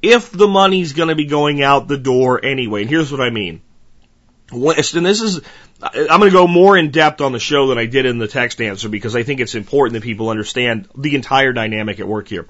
if 0.01 0.31
the 0.31 0.47
money's 0.47 0.93
going 0.93 1.09
to 1.09 1.15
be 1.15 1.25
going 1.25 1.61
out 1.61 1.87
the 1.87 1.97
door 1.97 2.43
anyway. 2.43 2.81
And 2.81 2.89
here's 2.89 3.11
what 3.11 3.21
I 3.21 3.29
mean. 3.29 3.61
And 4.51 5.05
this 5.05 5.21
is, 5.21 5.39
I'm 5.81 6.19
going 6.19 6.31
to 6.31 6.31
go 6.31 6.47
more 6.47 6.77
in 6.77 6.91
depth 6.91 7.21
on 7.21 7.31
the 7.31 7.39
show 7.39 7.67
than 7.67 7.77
I 7.77 7.85
did 7.85 8.05
in 8.05 8.17
the 8.17 8.27
text 8.27 8.59
answer 8.59 8.89
because 8.89 9.15
I 9.15 9.23
think 9.23 9.39
it's 9.39 9.55
important 9.55 9.93
that 9.93 10.03
people 10.03 10.29
understand 10.29 10.89
the 10.97 11.15
entire 11.15 11.53
dynamic 11.53 11.99
at 12.01 12.07
work 12.07 12.27
here. 12.27 12.47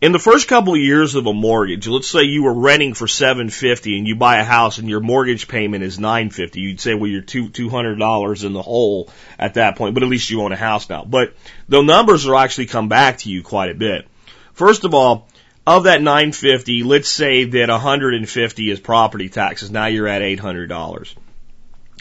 In 0.00 0.12
the 0.12 0.18
first 0.18 0.48
couple 0.48 0.72
of 0.72 0.80
years 0.80 1.14
of 1.14 1.26
a 1.26 1.34
mortgage, 1.34 1.86
let's 1.86 2.08
say 2.08 2.22
you 2.22 2.44
were 2.44 2.54
renting 2.54 2.94
for 2.94 3.06
750 3.06 3.98
and 3.98 4.08
you 4.08 4.16
buy 4.16 4.38
a 4.38 4.44
house 4.44 4.78
and 4.78 4.88
your 4.88 5.00
mortgage 5.00 5.46
payment 5.46 5.84
is 5.84 5.98
950. 5.98 6.58
You'd 6.58 6.80
say, 6.80 6.94
well, 6.94 7.10
you're 7.10 7.20
two, 7.20 7.50
$200 7.50 8.44
in 8.44 8.54
the 8.54 8.62
hole 8.62 9.10
at 9.38 9.54
that 9.54 9.76
point, 9.76 9.92
but 9.92 10.02
at 10.02 10.08
least 10.08 10.30
you 10.30 10.40
own 10.40 10.52
a 10.52 10.56
house 10.56 10.88
now. 10.88 11.04
But 11.04 11.34
the 11.68 11.82
numbers 11.82 12.24
will 12.24 12.38
actually 12.38 12.64
come 12.64 12.88
back 12.88 13.18
to 13.18 13.28
you 13.28 13.42
quite 13.42 13.68
a 13.68 13.74
bit. 13.74 14.08
First 14.54 14.84
of 14.84 14.94
all, 14.94 15.28
of 15.66 15.84
that 15.84 16.00
950, 16.00 16.82
let's 16.82 17.10
say 17.10 17.44
that 17.44 17.68
150 17.68 18.70
is 18.70 18.80
property 18.80 19.28
taxes. 19.28 19.70
Now 19.70 19.84
you're 19.84 20.08
at 20.08 20.22
$800. 20.22 21.14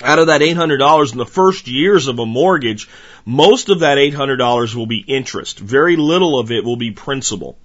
Out 0.01 0.19
of 0.19 0.27
that 0.27 0.39
$800 0.39 1.11
in 1.11 1.17
the 1.17 1.25
first 1.25 1.67
years 1.67 2.07
of 2.07 2.17
a 2.17 2.25
mortgage, 2.25 2.87
most 3.25 3.67
of 3.67 3.81
that 3.81 3.97
$800 3.97 4.73
will 4.73 4.87
be 4.87 5.03
interest. 5.05 5.59
Very 5.59 5.97
little 5.97 6.39
of 6.39 6.49
it 6.49 6.63
will 6.63 6.77
be 6.77 6.91
principal 6.91 7.57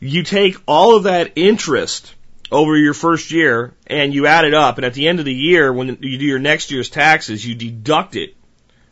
you 0.00 0.22
take 0.22 0.56
all 0.66 0.96
of 0.96 1.04
that 1.04 1.32
interest 1.36 2.14
over 2.50 2.76
your 2.76 2.94
first 2.94 3.30
year 3.30 3.74
and 3.86 4.12
you 4.12 4.26
add 4.26 4.44
it 4.44 4.54
up, 4.54 4.78
and 4.78 4.84
at 4.84 4.94
the 4.94 5.06
end 5.08 5.18
of 5.18 5.24
the 5.24 5.34
year, 5.34 5.72
when 5.72 5.98
you 6.00 6.18
do 6.18 6.24
your 6.24 6.38
next 6.38 6.70
year's 6.70 6.90
taxes, 6.90 7.46
you 7.46 7.54
deduct 7.54 8.16
it 8.16 8.34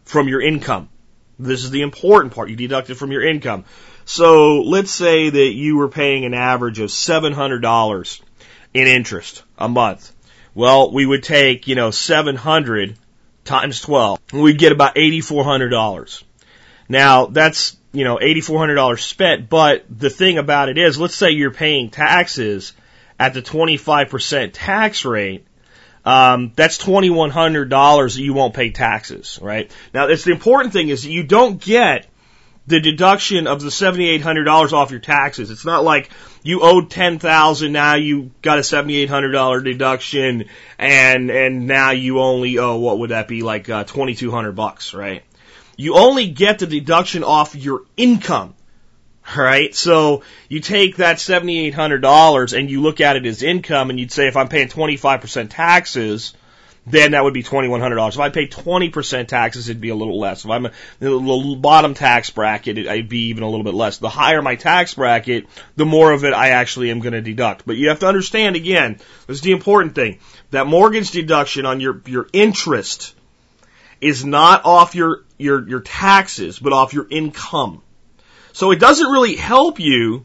from 0.04 0.28
your 0.28 0.40
income. 0.40 0.88
This 1.38 1.64
is 1.64 1.70
the 1.70 1.82
important 1.82 2.34
part. 2.34 2.50
You 2.50 2.56
deduct 2.56 2.90
it 2.90 2.96
from 2.96 3.12
your 3.12 3.26
income. 3.26 3.64
So 4.04 4.62
let's 4.62 4.90
say 4.90 5.30
that 5.30 5.52
you 5.52 5.76
were 5.76 5.88
paying 5.88 6.24
an 6.24 6.34
average 6.34 6.78
of 6.80 6.90
$700 6.90 8.20
in 8.74 8.86
interest 8.86 9.42
a 9.56 9.68
month. 9.68 10.12
Well, 10.54 10.92
we 10.92 11.06
would 11.06 11.22
take, 11.22 11.68
you 11.68 11.74
know, 11.74 11.90
700 11.90 12.96
times 13.44 13.80
12. 13.80 14.18
And 14.32 14.42
we'd 14.42 14.58
get 14.58 14.72
about 14.72 14.96
$8,400. 14.96 16.22
Now, 16.88 17.26
that's 17.26 17.76
you 17.92 18.04
know, 18.04 18.16
$8,400 18.16 19.00
spent. 19.00 19.48
But 19.48 19.84
the 19.90 20.10
thing 20.10 20.38
about 20.38 20.68
it 20.68 20.78
is, 20.78 20.98
let's 20.98 21.14
say 21.14 21.30
you're 21.30 21.50
paying 21.50 21.90
taxes 21.90 22.72
at 23.18 23.34
the 23.34 23.42
25% 23.42 24.50
tax 24.52 25.04
rate. 25.04 25.46
Um, 26.04 26.52
that's 26.54 26.78
$2,100 26.78 28.14
that 28.14 28.22
you 28.22 28.32
won't 28.32 28.54
pay 28.54 28.70
taxes, 28.70 29.38
right? 29.42 29.70
Now, 29.92 30.06
it's 30.06 30.24
the 30.24 30.32
important 30.32 30.72
thing 30.72 30.88
is 30.88 31.04
you 31.04 31.24
don't 31.24 31.60
get 31.60 32.06
the 32.66 32.80
deduction 32.80 33.46
of 33.46 33.60
the 33.60 33.68
$7,800 33.68 34.72
off 34.72 34.90
your 34.90 35.00
taxes. 35.00 35.50
It's 35.50 35.64
not 35.64 35.84
like 35.84 36.10
you 36.42 36.60
owed 36.62 36.90
10,000, 36.90 37.72
now 37.72 37.96
you 37.96 38.30
got 38.42 38.58
a 38.58 38.62
$7,800 38.62 39.64
deduction 39.64 40.44
and, 40.78 41.30
and 41.30 41.66
now 41.66 41.90
you 41.90 42.20
only 42.20 42.58
owe, 42.58 42.76
what 42.76 43.00
would 43.00 43.10
that 43.10 43.26
be, 43.26 43.42
like, 43.42 43.68
uh, 43.68 43.84
2,200 43.84 44.52
bucks, 44.52 44.94
right? 44.94 45.24
You 45.78 45.94
only 45.94 46.28
get 46.28 46.58
the 46.58 46.66
deduction 46.66 47.22
off 47.22 47.54
your 47.54 47.84
income. 47.96 48.54
Right? 49.36 49.74
So 49.74 50.22
you 50.48 50.60
take 50.60 50.96
that 50.96 51.18
$7,800 51.18 52.58
and 52.58 52.70
you 52.70 52.80
look 52.80 53.00
at 53.00 53.16
it 53.16 53.26
as 53.26 53.42
income 53.42 53.90
and 53.90 54.00
you'd 54.00 54.10
say 54.10 54.26
if 54.26 54.36
I'm 54.36 54.48
paying 54.48 54.68
25% 54.68 55.50
taxes, 55.50 56.34
then 56.86 57.12
that 57.12 57.22
would 57.22 57.34
be 57.34 57.42
$2,100. 57.42 58.08
If 58.08 58.18
I 58.18 58.30
pay 58.30 58.48
20% 58.48 59.28
taxes, 59.28 59.68
it'd 59.68 59.80
be 59.80 59.90
a 59.90 59.94
little 59.94 60.18
less. 60.18 60.44
If 60.44 60.50
I'm 60.50 60.66
a, 60.66 60.72
the 60.98 61.58
bottom 61.60 61.94
tax 61.94 62.30
bracket, 62.30 62.78
it'd 62.78 63.08
be 63.08 63.28
even 63.28 63.44
a 63.44 63.48
little 63.48 63.64
bit 63.64 63.74
less. 63.74 63.98
The 63.98 64.08
higher 64.08 64.42
my 64.42 64.56
tax 64.56 64.94
bracket, 64.94 65.46
the 65.76 65.86
more 65.86 66.10
of 66.10 66.24
it 66.24 66.32
I 66.32 66.48
actually 66.48 66.90
am 66.90 67.00
going 67.00 67.12
to 67.12 67.20
deduct. 67.20 67.66
But 67.66 67.76
you 67.76 67.90
have 67.90 68.00
to 68.00 68.08
understand 68.08 68.56
again, 68.56 68.98
this 69.26 69.36
is 69.36 69.42
the 69.42 69.52
important 69.52 69.94
thing, 69.94 70.18
that 70.50 70.66
mortgage 70.66 71.10
deduction 71.10 71.66
on 71.66 71.80
your, 71.80 72.02
your 72.06 72.26
interest 72.32 73.14
is 74.00 74.24
not 74.24 74.64
off 74.64 74.94
your, 74.94 75.24
your, 75.38 75.66
your 75.68 75.80
taxes, 75.80 76.58
but 76.58 76.72
off 76.72 76.94
your 76.94 77.06
income. 77.08 77.82
So 78.52 78.70
it 78.70 78.80
doesn't 78.80 79.10
really 79.10 79.36
help 79.36 79.78
you 79.80 80.24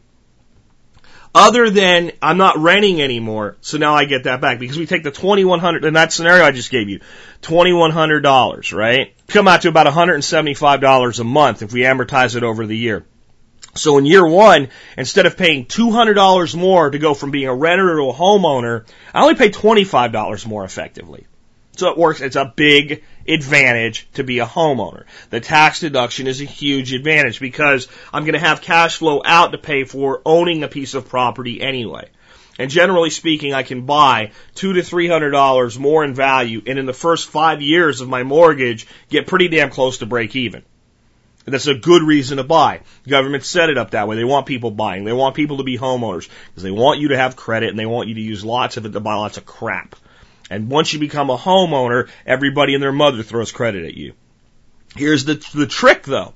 other 1.34 1.68
than 1.68 2.12
I'm 2.22 2.38
not 2.38 2.58
renting 2.58 3.02
anymore, 3.02 3.56
so 3.60 3.76
now 3.76 3.94
I 3.94 4.04
get 4.04 4.24
that 4.24 4.40
back 4.40 4.60
because 4.60 4.78
we 4.78 4.86
take 4.86 5.02
the 5.02 5.10
2100 5.10 5.84
in 5.84 5.94
that 5.94 6.12
scenario 6.12 6.44
I 6.44 6.52
just 6.52 6.70
gave 6.70 6.88
you, 6.88 7.00
$2100, 7.42 8.72
right? 8.72 9.12
Come 9.26 9.48
out 9.48 9.62
to 9.62 9.68
about 9.68 9.88
$175 9.88 11.20
a 11.20 11.24
month 11.24 11.62
if 11.62 11.72
we 11.72 11.80
amortize 11.80 12.36
it 12.36 12.44
over 12.44 12.66
the 12.66 12.76
year. 12.76 13.04
So 13.74 13.98
in 13.98 14.06
year 14.06 14.24
one, 14.24 14.68
instead 14.96 15.26
of 15.26 15.36
paying 15.36 15.66
$200 15.66 16.56
more 16.56 16.90
to 16.90 16.98
go 17.00 17.14
from 17.14 17.32
being 17.32 17.48
a 17.48 17.54
renter 17.54 17.96
to 17.96 18.10
a 18.10 18.14
homeowner, 18.14 18.86
I 19.12 19.22
only 19.22 19.34
pay 19.34 19.50
$25 19.50 20.46
more 20.46 20.64
effectively. 20.64 21.26
So 21.76 21.90
it 21.90 21.98
works. 21.98 22.20
It's 22.20 22.36
a 22.36 22.52
big 22.54 23.02
advantage 23.26 24.08
to 24.14 24.24
be 24.24 24.38
a 24.38 24.46
homeowner. 24.46 25.04
The 25.30 25.40
tax 25.40 25.80
deduction 25.80 26.26
is 26.26 26.40
a 26.40 26.44
huge 26.44 26.92
advantage 26.92 27.40
because 27.40 27.88
I'm 28.12 28.24
going 28.24 28.34
to 28.34 28.38
have 28.38 28.60
cash 28.60 28.98
flow 28.98 29.22
out 29.24 29.52
to 29.52 29.58
pay 29.58 29.84
for 29.84 30.22
owning 30.24 30.62
a 30.62 30.68
piece 30.68 30.94
of 30.94 31.08
property 31.08 31.60
anyway. 31.60 32.08
And 32.58 32.70
generally 32.70 33.10
speaking, 33.10 33.52
I 33.52 33.64
can 33.64 33.82
buy 33.82 34.30
two 34.54 34.74
to 34.74 34.82
three 34.82 35.08
hundred 35.08 35.30
dollars 35.30 35.78
more 35.78 36.04
in 36.04 36.14
value, 36.14 36.62
and 36.66 36.78
in 36.78 36.86
the 36.86 36.92
first 36.92 37.28
five 37.28 37.60
years 37.60 38.00
of 38.00 38.08
my 38.08 38.22
mortgage, 38.22 38.86
get 39.08 39.26
pretty 39.26 39.48
damn 39.48 39.70
close 39.70 39.98
to 39.98 40.06
break 40.06 40.36
even. 40.36 40.62
And 41.46 41.52
that's 41.52 41.66
a 41.66 41.74
good 41.74 42.02
reason 42.02 42.38
to 42.38 42.44
buy. 42.44 42.80
The 43.02 43.10
government 43.10 43.44
set 43.44 43.68
it 43.68 43.76
up 43.76 43.90
that 43.90 44.08
way. 44.08 44.16
They 44.16 44.24
want 44.24 44.46
people 44.46 44.70
buying. 44.70 45.04
They 45.04 45.12
want 45.12 45.34
people 45.34 45.58
to 45.58 45.64
be 45.64 45.76
homeowners 45.76 46.28
because 46.48 46.62
they 46.62 46.70
want 46.70 47.00
you 47.00 47.08
to 47.08 47.16
have 47.16 47.36
credit 47.36 47.70
and 47.70 47.78
they 47.78 47.86
want 47.86 48.08
you 48.08 48.14
to 48.14 48.20
use 48.20 48.44
lots 48.44 48.76
of 48.76 48.86
it 48.86 48.92
to 48.92 49.00
buy 49.00 49.14
lots 49.14 49.36
of 49.36 49.44
crap. 49.44 49.94
And 50.50 50.70
once 50.70 50.92
you 50.92 50.98
become 50.98 51.30
a 51.30 51.38
homeowner, 51.38 52.08
everybody 52.26 52.74
and 52.74 52.82
their 52.82 52.92
mother 52.92 53.22
throws 53.22 53.52
credit 53.52 53.84
at 53.86 53.94
you. 53.94 54.12
Here's 54.96 55.24
the, 55.24 55.34
the 55.54 55.66
trick 55.66 56.04
though. 56.04 56.34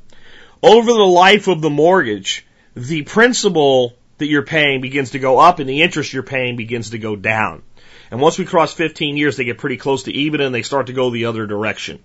Over 0.62 0.92
the 0.92 1.06
life 1.06 1.46
of 1.46 1.60
the 1.60 1.70
mortgage, 1.70 2.46
the 2.74 3.02
principal 3.02 3.94
that 4.18 4.26
you're 4.26 4.42
paying 4.42 4.80
begins 4.80 5.10
to 5.10 5.18
go 5.18 5.38
up 5.38 5.58
and 5.58 5.68
the 5.68 5.82
interest 5.82 6.12
you're 6.12 6.22
paying 6.22 6.56
begins 6.56 6.90
to 6.90 6.98
go 6.98 7.16
down. 7.16 7.62
And 8.10 8.20
once 8.20 8.38
we 8.38 8.44
cross 8.44 8.72
15 8.72 9.16
years, 9.16 9.36
they 9.36 9.44
get 9.44 9.58
pretty 9.58 9.76
close 9.76 10.04
to 10.04 10.12
even 10.12 10.40
and 10.40 10.54
they 10.54 10.62
start 10.62 10.86
to 10.86 10.92
go 10.92 11.10
the 11.10 11.26
other 11.26 11.46
direction. 11.46 12.00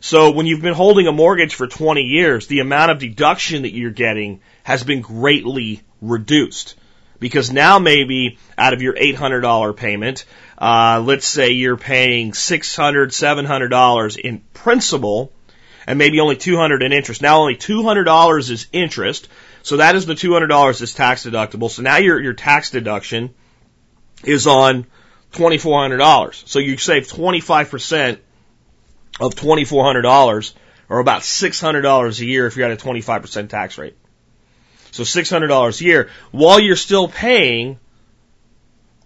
So 0.00 0.30
when 0.32 0.46
you've 0.46 0.62
been 0.62 0.74
holding 0.74 1.06
a 1.06 1.12
mortgage 1.12 1.54
for 1.54 1.66
20 1.66 2.02
years, 2.02 2.46
the 2.46 2.60
amount 2.60 2.90
of 2.90 2.98
deduction 2.98 3.62
that 3.62 3.74
you're 3.74 3.90
getting 3.90 4.40
has 4.64 4.82
been 4.82 5.02
greatly 5.02 5.82
reduced. 6.00 6.74
Because 7.20 7.52
now 7.52 7.78
maybe 7.78 8.38
out 8.58 8.72
of 8.72 8.82
your 8.82 8.94
$800 8.94 9.76
payment, 9.76 10.24
uh, 10.58 11.02
let's 11.04 11.26
say 11.26 11.50
you're 11.50 11.76
paying 11.76 12.32
$600, 12.32 13.08
$700 13.08 14.18
in 14.18 14.40
principal 14.54 15.32
and 15.86 15.98
maybe 15.98 16.20
only 16.20 16.36
200 16.36 16.82
in 16.82 16.92
interest. 16.92 17.22
Now 17.22 17.40
only 17.40 17.56
$200 17.56 18.50
is 18.50 18.66
interest. 18.72 19.28
So 19.62 19.78
that 19.78 19.94
is 19.94 20.06
the 20.06 20.14
$200 20.14 20.78
that's 20.78 20.94
tax 20.94 21.26
deductible. 21.26 21.70
So 21.70 21.82
now 21.82 21.98
your, 21.98 22.20
your 22.20 22.32
tax 22.32 22.70
deduction 22.70 23.34
is 24.24 24.46
on 24.46 24.86
$2,400. 25.32 26.48
So 26.48 26.58
you 26.58 26.76
save 26.76 27.06
25% 27.06 28.18
of 29.20 29.34
$2,400 29.34 30.52
or 30.88 30.98
about 30.98 31.22
$600 31.22 32.20
a 32.20 32.24
year 32.24 32.46
if 32.46 32.56
you're 32.56 32.70
at 32.70 32.72
a 32.72 32.84
25% 32.84 33.48
tax 33.48 33.78
rate. 33.78 33.96
So 34.92 35.02
$600 35.02 35.80
a 35.80 35.84
year 35.84 36.10
while 36.30 36.60
you're 36.60 36.76
still 36.76 37.08
paying 37.08 37.78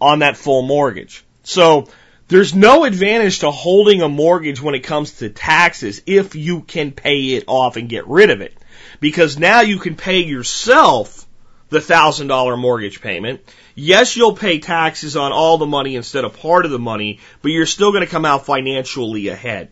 on 0.00 0.20
that 0.20 0.36
full 0.36 0.62
mortgage. 0.62 1.24
So 1.42 1.88
there's 2.28 2.54
no 2.54 2.84
advantage 2.84 3.40
to 3.40 3.50
holding 3.50 4.02
a 4.02 4.08
mortgage 4.08 4.60
when 4.60 4.74
it 4.74 4.80
comes 4.80 5.18
to 5.18 5.28
taxes 5.28 6.02
if 6.06 6.34
you 6.34 6.62
can 6.62 6.92
pay 6.92 7.34
it 7.34 7.44
off 7.46 7.76
and 7.76 7.88
get 7.88 8.06
rid 8.06 8.30
of 8.30 8.40
it. 8.40 8.56
Because 9.00 9.38
now 9.38 9.60
you 9.60 9.78
can 9.78 9.96
pay 9.96 10.20
yourself 10.20 11.26
the 11.68 11.80
thousand 11.80 12.28
dollar 12.28 12.56
mortgage 12.56 13.00
payment. 13.00 13.40
Yes, 13.74 14.16
you'll 14.16 14.36
pay 14.36 14.58
taxes 14.58 15.16
on 15.16 15.32
all 15.32 15.58
the 15.58 15.66
money 15.66 15.96
instead 15.96 16.24
of 16.24 16.38
part 16.38 16.64
of 16.64 16.70
the 16.70 16.78
money, 16.78 17.20
but 17.42 17.50
you're 17.50 17.66
still 17.66 17.92
going 17.92 18.04
to 18.04 18.10
come 18.10 18.24
out 18.24 18.46
financially 18.46 19.28
ahead. 19.28 19.70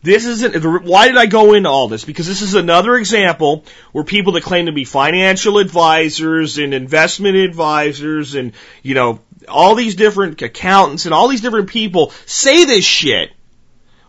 This 0.00 0.26
isn't, 0.26 0.64
why 0.84 1.08
did 1.08 1.16
I 1.16 1.26
go 1.26 1.54
into 1.54 1.68
all 1.68 1.88
this? 1.88 2.04
Because 2.04 2.26
this 2.28 2.42
is 2.42 2.54
another 2.54 2.94
example 2.94 3.64
where 3.90 4.04
people 4.04 4.34
that 4.34 4.44
claim 4.44 4.66
to 4.66 4.72
be 4.72 4.84
financial 4.84 5.58
advisors 5.58 6.58
and 6.58 6.72
investment 6.72 7.36
advisors 7.36 8.36
and, 8.36 8.52
you 8.82 8.94
know, 8.94 9.20
all 9.48 9.74
these 9.74 9.96
different 9.96 10.40
accountants 10.40 11.04
and 11.04 11.14
all 11.14 11.26
these 11.26 11.40
different 11.40 11.68
people 11.68 12.12
say 12.26 12.64
this 12.64 12.84
shit. 12.84 13.32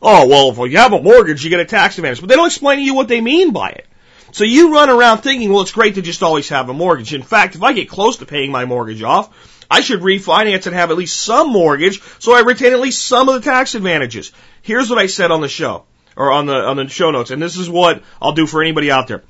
Oh, 0.02 0.28
well, 0.28 0.52
if 0.52 0.72
you 0.72 0.78
have 0.78 0.94
a 0.94 1.02
mortgage, 1.02 1.44
you 1.44 1.50
get 1.50 1.60
a 1.60 1.66
tax 1.66 1.98
advantage. 1.98 2.22
But 2.22 2.30
they 2.30 2.36
don't 2.36 2.48
explain 2.48 2.78
to 2.78 2.84
you 2.84 2.94
what 2.94 3.08
they 3.08 3.20
mean 3.20 3.52
by 3.52 3.70
it. 3.70 3.88
So 4.32 4.44
you 4.44 4.74
run 4.74 4.90
around 4.90 5.20
thinking, 5.20 5.52
well, 5.52 5.62
it's 5.62 5.72
great 5.72 5.96
to 5.96 6.04
just 6.04 6.22
always 6.22 6.50
have 6.50 6.70
a 6.70 6.74
mortgage. 6.74 7.16
In 7.16 7.24
fact, 7.24 7.56
if 7.56 7.64
I 7.64 7.74
get 7.74 7.90
close 7.90 8.18
to 8.18 8.28
paying 8.28 8.52
my 8.52 8.66
mortgage 8.66 9.02
off, 9.02 9.59
I 9.70 9.82
should 9.82 10.02
refinance 10.02 10.66
and 10.66 10.76
have 10.76 10.92
at 10.92 10.98
least 10.98 11.20
some 11.20 11.52
mortgage 11.52 12.02
so 12.20 12.34
I 12.34 12.42
retain 12.42 12.74
at 12.74 12.80
least 12.80 13.06
some 13.06 13.30
of 13.30 13.36
the 13.36 13.50
tax 13.50 13.76
advantages. 13.76 14.32
Here's 14.62 14.90
what 14.90 15.00
I 15.00 15.06
said 15.06 15.32
on 15.32 15.42
the 15.42 15.48
show, 15.48 15.86
or 16.16 16.32
on 16.32 16.48
the, 16.48 16.56
on 16.56 16.78
the 16.78 16.88
show 16.88 17.12
notes, 17.12 17.32
and 17.32 17.42
this 17.42 17.58
is 17.58 17.70
what 17.70 18.04
I'll 18.22 18.34
do 18.34 18.48
for 18.48 18.62
anybody 18.62 18.92
out 18.92 19.08
there. 19.08 19.24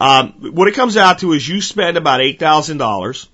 Um, 0.00 0.52
what 0.52 0.68
it 0.68 0.74
comes 0.74 0.96
out 0.96 1.20
to 1.20 1.32
is 1.32 1.46
you 1.46 1.60
spend 1.60 1.96
about 1.96 2.20
$8,000 2.20 3.28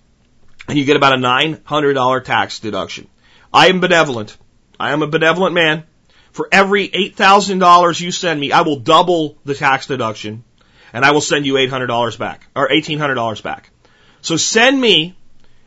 and 0.69 0.78
you 0.78 0.85
get 0.85 0.97
about 0.97 1.14
a 1.14 1.16
$900 1.16 2.25
tax 2.25 2.61
deduction. 2.61 3.09
I 3.52 3.69
am 3.69 3.80
benevolent. 3.80 4.37
I 4.78 4.92
am 4.92 5.02
a 5.02 5.07
benevolent 5.07 5.54
man. 5.54 5.85
For 6.33 6.49
every 6.52 6.88
$8,000 6.88 8.00
you 8.00 8.12
send 8.12 8.38
me, 8.38 8.52
I 8.52 8.61
will 8.61 8.78
double 8.78 9.38
the 9.45 9.54
tax 9.54 9.87
deduction 9.87 10.45
and 10.92 11.04
I 11.04 11.12
will 11.12 11.21
send 11.21 11.47
you 11.47 11.54
$800 11.54 12.19
back 12.19 12.47
or 12.54 12.69
$1,800 12.69 13.42
back. 13.42 13.71
So 14.21 14.37
send 14.37 14.80
me 14.80 15.16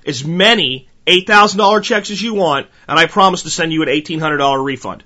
as 0.05 0.23
many 0.25 0.89
$8,000 1.07 1.83
checks 1.83 2.11
as 2.11 2.21
you 2.21 2.33
want 2.33 2.67
and 2.87 2.97
I 2.99 3.07
promise 3.07 3.43
to 3.43 3.49
send 3.49 3.73
you 3.73 3.81
an 3.83 3.89
$1,800 3.89 4.63
refund. 4.63 5.03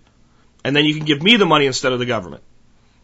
And 0.63 0.75
then 0.75 0.85
you 0.85 0.95
can 0.95 1.05
give 1.05 1.23
me 1.23 1.37
the 1.37 1.45
money 1.45 1.65
instead 1.65 1.93
of 1.93 1.99
the 1.99 2.05
government. 2.05 2.43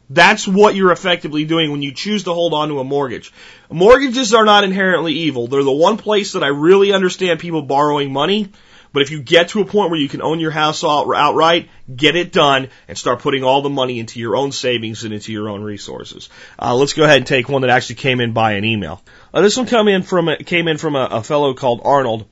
That's 0.09 0.47
what 0.47 0.75
you're 0.75 0.91
effectively 0.91 1.45
doing 1.45 1.71
when 1.71 1.81
you 1.81 1.93
choose 1.93 2.23
to 2.25 2.33
hold 2.33 2.53
on 2.53 2.67
to 2.69 2.79
a 2.79 2.83
mortgage. 2.83 3.31
Mortgages 3.71 4.33
are 4.33 4.45
not 4.45 4.63
inherently 4.63 5.13
evil. 5.13 5.47
They're 5.47 5.63
the 5.63 5.71
one 5.71 5.97
place 5.97 6.33
that 6.33 6.43
I 6.43 6.47
really 6.47 6.91
understand 6.91 7.39
people 7.39 7.61
borrowing 7.61 8.11
money. 8.11 8.51
But 8.91 9.01
if 9.01 9.09
you 9.09 9.23
get 9.23 9.49
to 9.49 9.61
a 9.61 9.65
point 9.65 9.89
where 9.89 9.99
you 9.99 10.07
can 10.07 10.21
own 10.21 10.39
your 10.39 10.51
house 10.51 10.83
outright, 10.83 11.69
get 11.93 12.15
it 12.15 12.31
done 12.31 12.67
and 12.87 12.95
start 12.95 13.19
putting 13.19 13.43
all 13.43 13.63
the 13.63 13.69
money 13.69 13.99
into 13.99 14.19
your 14.19 14.35
own 14.35 14.51
savings 14.51 15.03
and 15.03 15.13
into 15.13 15.31
your 15.31 15.49
own 15.49 15.63
resources. 15.63 16.29
Uh, 16.59 16.75
let's 16.75 16.93
go 16.93 17.03
ahead 17.03 17.17
and 17.17 17.25
take 17.25 17.49
one 17.49 17.63
that 17.63 17.71
actually 17.71 17.95
came 17.95 18.21
in 18.21 18.33
by 18.33 18.51
an 18.51 18.65
email. 18.65 19.01
Uh, 19.33 19.41
this 19.41 19.57
one 19.57 19.65
come 19.65 19.87
in 19.87 20.03
from 20.03 20.29
came 20.45 20.67
in 20.67 20.77
from 20.77 20.95
a, 20.95 21.07
a 21.11 21.23
fellow 21.23 21.55
called 21.55 21.81
Arnold, 21.83 22.27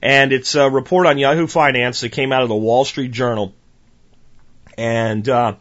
and 0.00 0.32
it's 0.32 0.54
a 0.54 0.70
report 0.70 1.06
on 1.06 1.18
Yahoo 1.18 1.48
Finance 1.48 2.02
that 2.02 2.10
came 2.10 2.32
out 2.32 2.42
of 2.42 2.48
the 2.48 2.54
Wall 2.54 2.84
Street 2.84 3.10
Journal. 3.10 3.52
And 4.78 5.28
uh, 5.28 5.56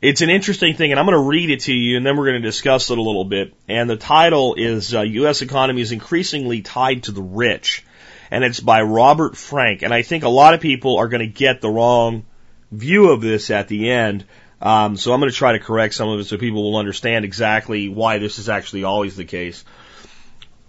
it's 0.00 0.20
an 0.20 0.30
interesting 0.30 0.74
thing, 0.74 0.90
and 0.90 0.98
I'm 0.98 1.06
going 1.06 1.16
to 1.16 1.28
read 1.28 1.50
it 1.50 1.60
to 1.60 1.72
you, 1.72 1.96
and 1.96 2.04
then 2.04 2.16
we're 2.16 2.26
going 2.26 2.42
to 2.42 2.48
discuss 2.48 2.90
it 2.90 2.98
a 2.98 3.02
little 3.02 3.24
bit. 3.24 3.54
And 3.68 3.88
the 3.88 3.96
title 3.96 4.56
is 4.56 4.92
uh, 4.92 5.02
U.S. 5.02 5.42
economy 5.42 5.80
is 5.80 5.92
increasingly 5.92 6.60
tied 6.60 7.04
to 7.04 7.12
the 7.12 7.22
rich, 7.22 7.84
and 8.28 8.42
it's 8.42 8.58
by 8.58 8.82
Robert 8.82 9.36
Frank. 9.36 9.82
And 9.82 9.94
I 9.94 10.02
think 10.02 10.24
a 10.24 10.28
lot 10.28 10.54
of 10.54 10.60
people 10.60 10.96
are 10.98 11.06
going 11.06 11.20
to 11.20 11.32
get 11.32 11.60
the 11.60 11.70
wrong 11.70 12.24
view 12.72 13.10
of 13.10 13.20
this 13.20 13.50
at 13.50 13.68
the 13.68 13.90
end. 13.90 14.24
Um, 14.60 14.96
so 14.96 15.12
I'm 15.12 15.20
going 15.20 15.30
to 15.30 15.36
try 15.36 15.52
to 15.52 15.60
correct 15.60 15.94
some 15.94 16.08
of 16.08 16.18
it 16.18 16.24
so 16.24 16.36
people 16.36 16.64
will 16.64 16.78
understand 16.78 17.24
exactly 17.24 17.88
why 17.88 18.18
this 18.18 18.40
is 18.40 18.48
actually 18.48 18.82
always 18.82 19.14
the 19.14 19.24
case. 19.24 19.64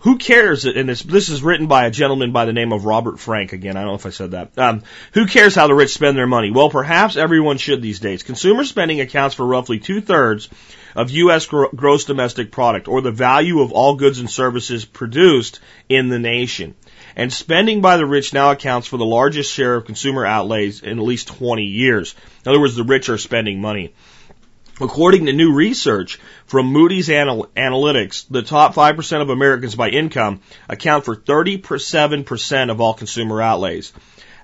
Who 0.04 0.18
cares? 0.18 0.66
And 0.66 0.90
this, 0.90 1.02
this 1.02 1.30
is 1.30 1.42
written 1.42 1.68
by 1.68 1.86
a 1.86 1.92
gentleman 1.92 2.34
by 2.34 2.44
the 2.44 2.52
name 2.52 2.74
of 2.74 2.84
Robert 2.84 3.22
Frank. 3.22 3.54
Again, 3.54 3.78
I 3.78 3.82
don't 3.82 3.92
know 3.92 3.96
if 3.96 4.06
I 4.06 4.10
said 4.10 4.32
that. 4.32 4.58
Um, 4.58 4.84
who 5.14 5.26
cares 5.28 5.56
how 5.56 5.68
the 5.68 5.74
rich 5.74 5.94
spend 5.94 6.18
their 6.18 6.28
money? 6.28 6.52
Well, 6.52 6.70
perhaps 6.70 7.16
everyone 7.16 7.58
should 7.58 7.82
these 7.82 8.02
days. 8.02 8.22
Consumer 8.22 8.66
spending 8.66 9.00
accounts 9.00 9.34
for 9.34 9.46
roughly 9.46 9.80
two 9.80 10.02
thirds 10.02 10.50
of 10.94 11.10
U.S. 11.10 11.46
gross 11.46 12.04
domestic 12.04 12.52
product, 12.52 12.90
or 12.90 13.00
the 13.00 13.12
value 13.12 13.62
of 13.62 13.72
all 13.72 13.96
goods 13.96 14.20
and 14.20 14.30
services 14.30 14.84
produced 14.84 15.62
in 15.88 16.10
the 16.10 16.20
nation. 16.20 16.76
And 17.16 17.32
spending 17.32 17.80
by 17.80 17.96
the 17.96 18.06
rich 18.06 18.34
now 18.34 18.52
accounts 18.52 18.88
for 18.88 18.98
the 18.98 19.06
largest 19.06 19.54
share 19.54 19.76
of 19.76 19.86
consumer 19.86 20.26
outlays 20.26 20.82
in 20.82 21.00
at 21.00 21.06
least 21.06 21.30
20 21.30 21.64
years. 21.64 22.14
In 22.46 22.50
other 22.50 22.60
words, 22.60 22.76
the 22.76 22.84
rich 22.84 23.08
are 23.08 23.18
spending 23.18 23.62
money. 23.62 23.94
According 24.82 25.28
to 25.28 25.34
new 25.34 25.54
research 25.54 26.20
from 26.48 26.68
Moody's 26.68 27.10
Anal- 27.10 27.50
Analytics, 27.56 28.26
the 28.30 28.42
top 28.42 28.74
5% 28.74 29.22
of 29.22 29.30
Americans 29.30 29.76
by 29.76 29.90
income 29.90 30.42
account 30.68 31.06
for 31.06 31.16
37% 31.16 32.72
of 32.72 32.82
all 32.82 32.96
consumer 32.96 33.42
outlays. 33.42 33.94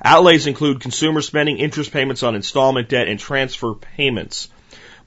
Outlays 0.04 0.48
include 0.48 0.82
consumer 0.82 1.22
spending, 1.22 1.58
interest 1.58 1.92
payments 1.92 2.24
on 2.24 2.36
installment 2.36 2.90
debt, 2.90 3.08
and 3.08 3.20
transfer 3.20 3.74
payments. 3.74 4.50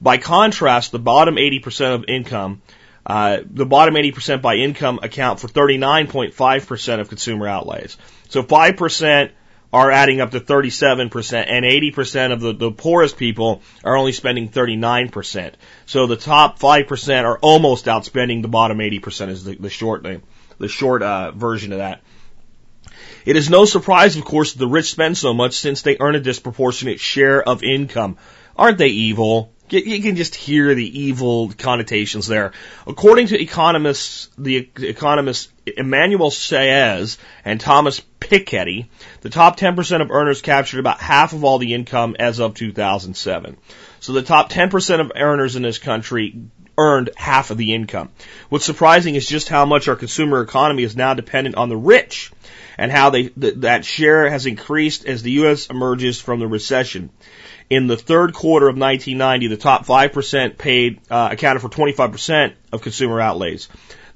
By 0.01 0.17
contrast, 0.17 0.91
the 0.91 0.99
bottom 0.99 1.35
80% 1.35 1.95
of 1.95 2.05
income, 2.09 2.61
uh, 3.05 3.39
the 3.49 3.65
bottom 3.65 3.95
80% 3.95 4.41
by 4.41 4.55
income 4.55 4.99
account 5.01 5.39
for 5.39 5.47
39.5% 5.47 6.99
of 6.99 7.09
consumer 7.09 7.47
outlays. 7.47 7.97
So 8.27 8.43
5% 8.43 9.31
are 9.73 9.89
adding 9.89 10.21
up 10.21 10.31
to 10.31 10.39
37%, 10.39 11.45
and 11.47 11.65
80% 11.65 12.31
of 12.31 12.41
the, 12.41 12.53
the 12.53 12.71
poorest 12.71 13.17
people 13.17 13.63
are 13.83 13.97
only 13.97 14.11
spending 14.11 14.47
39%. 14.47 15.55
So 15.87 16.05
the 16.05 16.15
top 16.15 16.59
5% 16.59 17.23
are 17.23 17.39
almost 17.39 17.85
outspending 17.85 18.43
the 18.43 18.47
bottom 18.47 18.77
80% 18.77 19.29
is 19.29 19.43
the, 19.43 19.55
the 19.55 19.71
short, 19.71 20.05
the, 20.59 20.67
short, 20.67 21.01
uh, 21.01 21.31
version 21.31 21.71
of 21.71 21.79
that. 21.79 22.01
It 23.25 23.35
is 23.35 23.49
no 23.49 23.65
surprise, 23.65 24.15
of 24.15 24.25
course, 24.25 24.53
that 24.53 24.59
the 24.59 24.67
rich 24.67 24.91
spend 24.91 25.17
so 25.17 25.33
much 25.33 25.53
since 25.53 25.81
they 25.81 25.97
earn 25.99 26.15
a 26.15 26.19
disproportionate 26.19 26.99
share 26.99 27.41
of 27.41 27.63
income. 27.63 28.17
Aren't 28.55 28.77
they 28.77 28.89
evil? 28.89 29.53
You 29.73 30.01
can 30.01 30.15
just 30.15 30.35
hear 30.35 30.75
the 30.75 31.01
evil 31.01 31.51
connotations 31.57 32.27
there. 32.27 32.51
According 32.85 33.27
to 33.27 33.41
economists, 33.41 34.29
the 34.37 34.69
economists 34.77 35.51
Emmanuel 35.65 36.29
Saez 36.29 37.17
and 37.43 37.59
Thomas 37.59 38.01
Piketty, 38.19 38.87
the 39.21 39.29
top 39.29 39.57
10% 39.57 40.01
of 40.01 40.11
earners 40.11 40.41
captured 40.41 40.79
about 40.79 40.99
half 40.99 41.33
of 41.33 41.43
all 41.43 41.57
the 41.57 41.73
income 41.73 42.15
as 42.19 42.39
of 42.39 42.53
2007. 42.53 43.57
So 43.99 44.13
the 44.13 44.21
top 44.21 44.51
10% 44.51 44.99
of 44.99 45.11
earners 45.15 45.55
in 45.55 45.63
this 45.63 45.77
country 45.77 46.35
earned 46.77 47.11
half 47.15 47.51
of 47.51 47.57
the 47.57 47.73
income. 47.73 48.09
What's 48.49 48.65
surprising 48.65 49.15
is 49.15 49.27
just 49.27 49.49
how 49.49 49.65
much 49.65 49.87
our 49.87 49.95
consumer 49.95 50.41
economy 50.41 50.83
is 50.83 50.95
now 50.95 51.13
dependent 51.13 51.55
on 51.55 51.69
the 51.69 51.77
rich 51.77 52.31
and 52.77 52.91
how 52.91 53.11
they, 53.11 53.29
th- 53.29 53.55
that 53.57 53.85
share 53.85 54.29
has 54.29 54.45
increased 54.45 55.05
as 55.05 55.21
the 55.21 55.31
U.S. 55.31 55.67
emerges 55.67 56.19
from 56.19 56.39
the 56.39 56.47
recession. 56.47 57.11
In 57.73 57.87
the 57.87 57.97
third 57.97 58.35
quarter 58.35 58.67
of 58.69 58.77
1990, 58.77 59.47
the 59.47 59.57
top 59.57 59.87
5% 59.87 60.59
paid, 60.59 60.99
uh, 61.09 61.29
accounted 61.31 61.63
for 61.63 61.69
25% 61.69 62.53
of 62.71 62.83
consumer 62.83 63.19
outlays. 63.19 63.67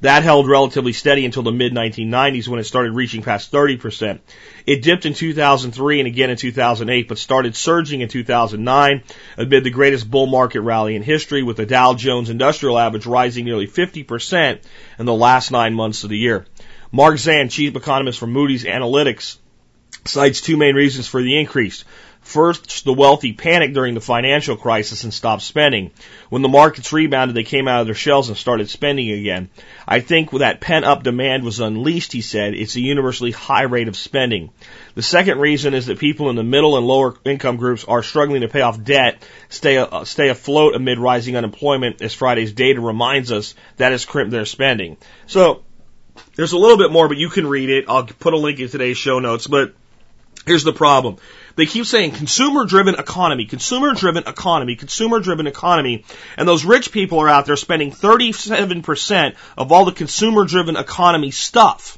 That 0.02 0.22
held 0.22 0.48
relatively 0.48 0.94
steady 0.94 1.26
until 1.26 1.42
the 1.42 1.52
mid 1.52 1.74
1990s 1.74 2.48
when 2.48 2.60
it 2.60 2.66
started 2.66 2.92
reaching 2.92 3.24
past 3.24 3.52
30%. 3.52 4.20
It 4.68 4.84
dipped 4.84 5.08
in 5.08 5.16
2003 5.16 6.00
and 6.00 6.06
again 6.06 6.30
in 6.30 6.38
2008, 6.38 7.08
but 7.08 7.18
started 7.18 7.56
surging 7.56 8.02
in 8.02 8.10
2009 8.10 9.02
amid 9.40 9.64
the 9.64 9.72
greatest 9.72 10.08
bull 10.08 10.28
market 10.28 10.62
rally 10.62 10.96
in 10.96 11.02
history 11.02 11.42
with 11.42 11.58
the 11.58 11.66
Dow 11.66 11.96
Jones 11.96 12.30
Industrial 12.30 12.78
Average 12.78 13.08
rising 13.08 13.46
nearly 13.46 13.66
50% 13.66 14.60
in 15.00 15.06
the 15.08 15.16
last 15.16 15.50
nine 15.50 15.74
months 15.74 16.04
of 16.04 16.12
the 16.12 16.18
year. 16.20 16.46
Mark 16.92 17.16
Zandi, 17.16 17.50
chief 17.50 17.76
economist 17.76 18.20
for 18.20 18.28
Moody's 18.28 18.66
Analytics, 18.66 19.38
cites 20.06 20.42
two 20.42 20.58
main 20.58 20.76
reasons 20.76 21.08
for 21.08 21.24
the 21.24 21.40
increase. 21.40 21.84
First, 22.28 22.84
the 22.84 22.92
wealthy 22.92 23.32
panicked 23.32 23.74
during 23.74 23.94
the 23.94 24.02
financial 24.02 24.58
crisis 24.58 25.06
and 25.06 25.14
stopped 25.14 25.44
spending. 25.44 25.92
When 26.28 26.42
the 26.42 26.50
markets 26.50 26.92
rebounded, 26.92 27.38
they 27.38 27.46
came 27.46 27.70
out 27.70 27.80
of 27.80 27.88
their 27.88 27.96
shells 27.96 28.28
and 28.28 28.38
started 28.38 28.70
spending 28.70 29.10
again. 29.12 29.50
I 29.88 30.02
think 30.02 30.32
that 30.32 30.60
pent 30.60 30.84
up 30.84 31.04
demand 31.04 31.46
was 31.46 31.62
unleashed, 31.62 32.12
he 32.12 32.20
said. 32.20 32.54
It's 32.54 32.76
a 32.76 32.82
universally 32.82 33.32
high 33.32 33.64
rate 33.64 33.88
of 33.88 33.96
spending. 33.96 34.50
The 34.96 35.04
second 35.04 35.40
reason 35.40 35.74
is 35.74 35.86
that 35.86 36.00
people 36.00 36.30
in 36.30 36.36
the 36.36 36.44
middle 36.44 36.76
and 36.76 36.86
lower 36.86 37.16
income 37.24 37.56
groups 37.56 37.86
are 37.86 38.04
struggling 38.04 38.42
to 38.42 38.50
pay 38.50 38.60
off 38.60 38.84
debt, 38.84 39.26
stay, 39.48 39.78
uh, 39.78 40.04
stay 40.04 40.28
afloat 40.28 40.76
amid 40.76 41.00
rising 41.00 41.38
unemployment, 41.38 42.02
as 42.02 42.14
Friday's 42.14 42.52
data 42.52 42.82
reminds 42.82 43.32
us 43.32 43.56
that 43.78 43.94
has 43.94 44.04
crimped 44.04 44.32
their 44.32 44.44
spending. 44.44 44.98
So, 45.28 45.64
there's 46.36 46.52
a 46.52 46.58
little 46.58 46.78
bit 46.78 46.92
more, 46.92 47.08
but 47.08 47.16
you 47.16 47.30
can 47.30 47.48
read 47.48 47.70
it. 47.70 47.86
I'll 47.88 48.04
put 48.04 48.34
a 48.34 48.38
link 48.38 48.60
in 48.60 48.68
today's 48.68 48.98
show 48.98 49.20
notes, 49.20 49.48
but 49.48 49.74
here's 50.46 50.66
the 50.66 50.74
problem. 50.74 51.20
They 51.58 51.66
keep 51.66 51.88
saying 51.88 52.12
consumer 52.12 52.66
driven 52.66 52.96
economy, 52.96 53.46
consumer 53.46 53.96
driven 53.96 54.28
economy, 54.28 54.76
consumer 54.76 55.20
driven 55.20 55.48
economy. 55.48 56.06
And 56.38 56.48
those 56.48 56.64
rich 56.64 56.92
people 56.92 57.20
are 57.20 57.28
out 57.28 57.48
there 57.48 57.56
spending 57.56 57.92
37% 57.92 59.36
of 59.58 59.72
all 59.72 59.86
the 59.86 59.92
consumer 59.92 60.46
driven 60.46 60.78
economy 60.78 61.32
stuff. 61.32 61.98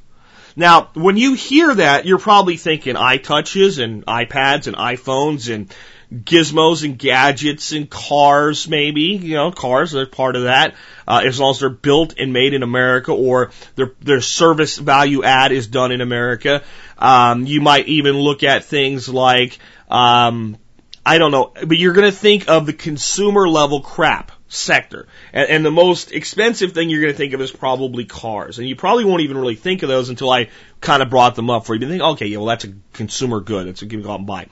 Now, 0.55 0.89
when 0.93 1.17
you 1.17 1.33
hear 1.33 1.75
that, 1.75 2.05
you're 2.05 2.19
probably 2.19 2.55
thinking 2.55 2.95
iTouches 2.95 3.83
and 3.83 4.05
iPads 4.05 4.67
and 4.67 4.77
iPhones 4.77 5.53
and 5.53 5.73
gizmos 6.13 6.83
and 6.83 6.97
gadgets 6.97 7.71
and 7.71 7.89
cars, 7.89 8.67
maybe. 8.67 9.01
You 9.01 9.35
know, 9.35 9.51
cars 9.51 9.95
are 9.95 10.05
part 10.05 10.35
of 10.35 10.43
that. 10.43 10.75
Uh, 11.07 11.21
as 11.25 11.39
long 11.39 11.51
as 11.51 11.59
they're 11.59 11.69
built 11.69 12.15
and 12.17 12.33
made 12.33 12.53
in 12.53 12.63
America 12.63 13.11
or 13.11 13.51
their, 13.75 13.93
their 14.01 14.21
service 14.21 14.77
value 14.77 15.23
add 15.23 15.51
is 15.51 15.67
done 15.67 15.91
in 15.91 16.01
America. 16.01 16.63
Um, 16.97 17.45
you 17.45 17.61
might 17.61 17.87
even 17.87 18.15
look 18.17 18.43
at 18.43 18.65
things 18.65 19.07
like, 19.07 19.57
um, 19.89 20.57
I 21.05 21.17
don't 21.17 21.31
know, 21.31 21.53
but 21.65 21.77
you're 21.77 21.93
going 21.93 22.09
to 22.09 22.15
think 22.15 22.49
of 22.49 22.65
the 22.65 22.73
consumer 22.73 23.47
level 23.47 23.81
crap 23.81 24.31
sector. 24.49 25.07
And, 25.31 25.49
and, 25.49 25.65
the 25.65 25.71
most 25.71 26.11
expensive 26.11 26.73
thing 26.73 26.89
you're 26.89 27.01
going 27.01 27.13
to 27.13 27.17
think 27.17 27.33
of 27.33 27.41
is 27.41 27.51
probably 27.51 28.05
cars. 28.05 28.59
And 28.59 28.67
you 28.67 28.75
probably 28.75 29.05
won't 29.05 29.21
even 29.21 29.37
really 29.37 29.55
think 29.55 29.83
of 29.83 29.89
those 29.89 30.09
until 30.09 30.29
I 30.29 30.49
kind 30.81 31.01
of 31.01 31.09
brought 31.09 31.35
them 31.35 31.49
up 31.49 31.65
for 31.65 31.75
you. 31.75 31.81
You 31.81 31.87
think, 31.87 32.01
okay, 32.01 32.25
yeah, 32.27 32.37
well, 32.37 32.47
that's 32.47 32.65
a 32.65 32.73
consumer 32.93 33.39
good. 33.39 33.67
It's 33.67 33.81
a 33.81 33.85
give 33.85 33.99
me 33.99 34.03
go 34.03 34.11
out 34.11 34.19
and 34.19 34.27
buy. 34.27 34.47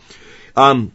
Um, 0.56 0.92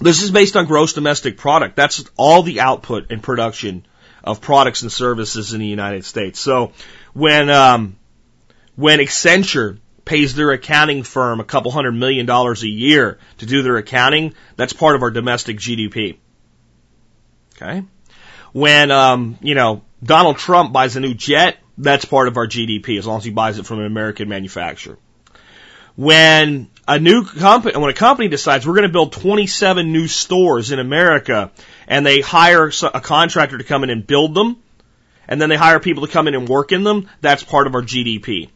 this 0.00 0.22
is 0.22 0.30
based 0.30 0.56
on 0.56 0.66
gross 0.66 0.92
domestic 0.92 1.36
product. 1.36 1.76
That's 1.76 2.04
all 2.16 2.42
the 2.42 2.60
output 2.60 3.10
and 3.10 3.22
production 3.22 3.86
of 4.22 4.40
products 4.40 4.82
and 4.82 4.92
services 4.92 5.52
in 5.54 5.60
the 5.60 5.66
United 5.66 6.04
States. 6.04 6.38
So 6.40 6.72
when 7.12 7.50
um, 7.50 7.96
when 8.76 9.00
Accenture 9.00 9.78
pays 10.04 10.34
their 10.34 10.52
accounting 10.52 11.02
firm 11.02 11.40
a 11.40 11.44
couple 11.44 11.70
hundred 11.70 11.92
million 11.92 12.26
dollars 12.26 12.62
a 12.62 12.68
year 12.68 13.18
to 13.38 13.46
do 13.46 13.62
their 13.62 13.76
accounting, 13.76 14.34
that's 14.56 14.72
part 14.72 14.96
of 14.96 15.02
our 15.02 15.10
domestic 15.10 15.58
GDP. 15.58 16.18
Okay. 17.56 17.82
When 18.52 18.90
um, 18.90 19.38
you 19.42 19.54
know 19.54 19.82
Donald 20.02 20.38
Trump 20.38 20.72
buys 20.72 20.96
a 20.96 21.00
new 21.00 21.14
jet, 21.14 21.58
that's 21.76 22.04
part 22.04 22.28
of 22.28 22.36
our 22.36 22.46
GDP 22.46 22.98
as 22.98 23.06
long 23.06 23.18
as 23.18 23.24
he 23.24 23.30
buys 23.30 23.58
it 23.58 23.66
from 23.66 23.80
an 23.80 23.86
American 23.86 24.28
manufacturer. 24.28 24.98
When 25.96 26.70
a 26.88 26.98
new 26.98 27.22
company, 27.22 27.78
when 27.78 27.90
a 27.90 27.94
company 27.94 28.28
decides 28.28 28.66
we're 28.66 28.74
going 28.74 28.88
to 28.88 28.92
build 28.92 29.12
27 29.12 29.92
new 29.92 30.08
stores 30.08 30.72
in 30.72 30.78
America, 30.78 31.52
and 31.86 32.04
they 32.04 32.22
hire 32.22 32.72
a 32.82 33.00
contractor 33.00 33.58
to 33.58 33.64
come 33.64 33.84
in 33.84 33.90
and 33.90 34.06
build 34.06 34.34
them, 34.34 34.56
and 35.28 35.40
then 35.40 35.50
they 35.50 35.56
hire 35.56 35.80
people 35.80 36.06
to 36.06 36.12
come 36.12 36.26
in 36.28 36.34
and 36.34 36.48
work 36.48 36.72
in 36.72 36.84
them, 36.84 37.06
that's 37.20 37.44
part 37.44 37.66
of 37.66 37.74
our 37.74 37.82
GDP. 37.82 38.48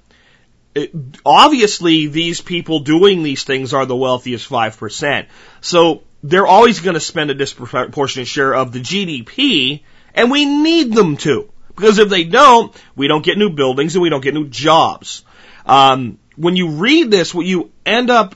It, 0.74 0.94
obviously, 1.26 2.06
these 2.06 2.40
people 2.40 2.80
doing 2.80 3.22
these 3.22 3.44
things 3.44 3.74
are 3.74 3.84
the 3.84 3.94
wealthiest 3.94 4.48
5%. 4.48 5.26
So 5.60 6.02
they're 6.22 6.46
always 6.46 6.80
going 6.80 6.94
to 6.94 7.00
spend 7.00 7.30
a 7.30 7.34
disproportionate 7.34 8.28
share 8.28 8.54
of 8.54 8.72
the 8.72 8.80
GDP, 8.80 9.82
and 10.14 10.30
we 10.30 10.46
need 10.46 10.94
them 10.94 11.18
to. 11.18 11.50
Because 11.76 11.98
if 11.98 12.08
they 12.08 12.24
don't, 12.24 12.74
we 12.96 13.08
don't 13.08 13.24
get 13.24 13.36
new 13.36 13.50
buildings 13.50 13.94
and 13.94 14.02
we 14.02 14.08
don't 14.08 14.22
get 14.22 14.32
new 14.32 14.48
jobs. 14.48 15.22
Um, 15.66 16.18
when 16.36 16.56
you 16.56 16.68
read 16.70 17.10
this, 17.10 17.34
what 17.34 17.46
you 17.46 17.70
end 17.84 18.10
up 18.10 18.34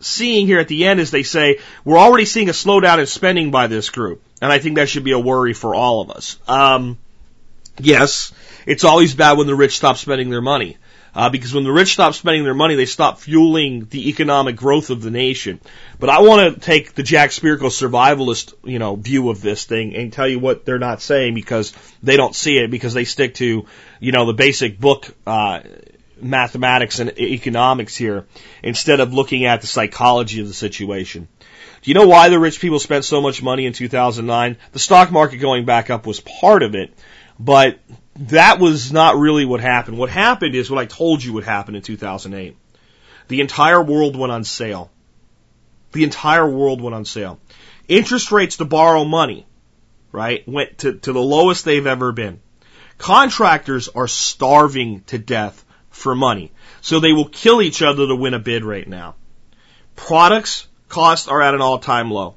seeing 0.00 0.46
here 0.46 0.60
at 0.60 0.68
the 0.68 0.86
end 0.86 1.00
is 1.00 1.10
they 1.10 1.22
say, 1.22 1.58
we're 1.84 1.98
already 1.98 2.24
seeing 2.24 2.48
a 2.48 2.52
slowdown 2.52 2.98
in 2.98 3.06
spending 3.06 3.50
by 3.50 3.66
this 3.66 3.90
group. 3.90 4.22
And 4.40 4.52
I 4.52 4.58
think 4.58 4.76
that 4.76 4.88
should 4.88 5.04
be 5.04 5.12
a 5.12 5.18
worry 5.18 5.54
for 5.54 5.74
all 5.74 6.00
of 6.00 6.10
us. 6.10 6.38
Um, 6.46 6.98
yes, 7.78 8.32
it's 8.66 8.84
always 8.84 9.14
bad 9.14 9.38
when 9.38 9.46
the 9.46 9.54
rich 9.54 9.76
stop 9.76 9.96
spending 9.96 10.30
their 10.30 10.42
money. 10.42 10.76
Uh, 11.14 11.30
because 11.30 11.52
when 11.52 11.64
the 11.64 11.72
rich 11.72 11.94
stop 11.94 12.14
spending 12.14 12.44
their 12.44 12.54
money, 12.54 12.76
they 12.76 12.86
stop 12.86 13.18
fueling 13.18 13.86
the 13.90 14.08
economic 14.08 14.54
growth 14.54 14.90
of 14.90 15.02
the 15.02 15.10
nation. 15.10 15.58
But 15.98 16.10
I 16.10 16.20
want 16.20 16.54
to 16.54 16.60
take 16.60 16.94
the 16.94 17.02
Jack 17.02 17.30
Spirko 17.30 17.70
survivalist, 17.70 18.54
you 18.62 18.78
know, 18.78 18.94
view 18.94 19.30
of 19.30 19.40
this 19.40 19.64
thing 19.64 19.96
and 19.96 20.12
tell 20.12 20.28
you 20.28 20.38
what 20.38 20.64
they're 20.64 20.78
not 20.78 21.00
saying 21.00 21.34
because 21.34 21.72
they 22.04 22.16
don't 22.16 22.36
see 22.36 22.58
it 22.58 22.70
because 22.70 22.94
they 22.94 23.04
stick 23.04 23.34
to, 23.36 23.66
you 23.98 24.12
know, 24.12 24.26
the 24.26 24.32
basic 24.34 24.78
book, 24.78 25.12
uh, 25.26 25.60
mathematics 26.22 26.98
and 26.98 27.18
economics 27.18 27.96
here 27.96 28.26
instead 28.62 29.00
of 29.00 29.12
looking 29.12 29.44
at 29.44 29.60
the 29.60 29.66
psychology 29.66 30.40
of 30.40 30.48
the 30.48 30.54
situation. 30.54 31.28
Do 31.82 31.90
you 31.90 31.94
know 31.94 32.08
why 32.08 32.28
the 32.28 32.38
rich 32.38 32.60
people 32.60 32.78
spent 32.78 33.04
so 33.04 33.20
much 33.20 33.42
money 33.42 33.66
in 33.66 33.72
2009? 33.72 34.56
The 34.72 34.78
stock 34.78 35.10
market 35.10 35.38
going 35.38 35.64
back 35.64 35.90
up 35.90 36.06
was 36.06 36.20
part 36.20 36.62
of 36.62 36.74
it, 36.74 36.92
but 37.38 37.78
that 38.16 38.58
was 38.58 38.92
not 38.92 39.16
really 39.16 39.44
what 39.44 39.60
happened. 39.60 39.96
What 39.96 40.10
happened 40.10 40.54
is 40.54 40.70
what 40.70 40.80
I 40.80 40.86
told 40.86 41.22
you 41.22 41.34
would 41.34 41.44
happen 41.44 41.76
in 41.76 41.82
2008. 41.82 42.56
The 43.28 43.40
entire 43.40 43.82
world 43.82 44.16
went 44.16 44.32
on 44.32 44.44
sale. 44.44 44.90
The 45.92 46.04
entire 46.04 46.48
world 46.48 46.80
went 46.80 46.94
on 46.94 47.04
sale. 47.04 47.38
Interest 47.86 48.32
rates 48.32 48.56
to 48.56 48.64
borrow 48.64 49.04
money, 49.04 49.46
right, 50.12 50.46
went 50.48 50.78
to, 50.78 50.94
to 50.94 51.12
the 51.12 51.22
lowest 51.22 51.64
they've 51.64 51.86
ever 51.86 52.12
been. 52.12 52.40
Contractors 52.98 53.88
are 53.88 54.08
starving 54.08 55.02
to 55.06 55.18
death 55.18 55.64
for 55.98 56.14
money. 56.14 56.52
So 56.80 57.00
they 57.00 57.12
will 57.12 57.28
kill 57.28 57.60
each 57.60 57.82
other 57.82 58.06
to 58.06 58.16
win 58.16 58.34
a 58.34 58.38
bid 58.38 58.64
right 58.64 58.88
now. 58.88 59.16
Products 59.96 60.66
costs 60.88 61.28
are 61.28 61.42
at 61.42 61.54
an 61.54 61.60
all 61.60 61.78
time 61.78 62.10
low. 62.10 62.36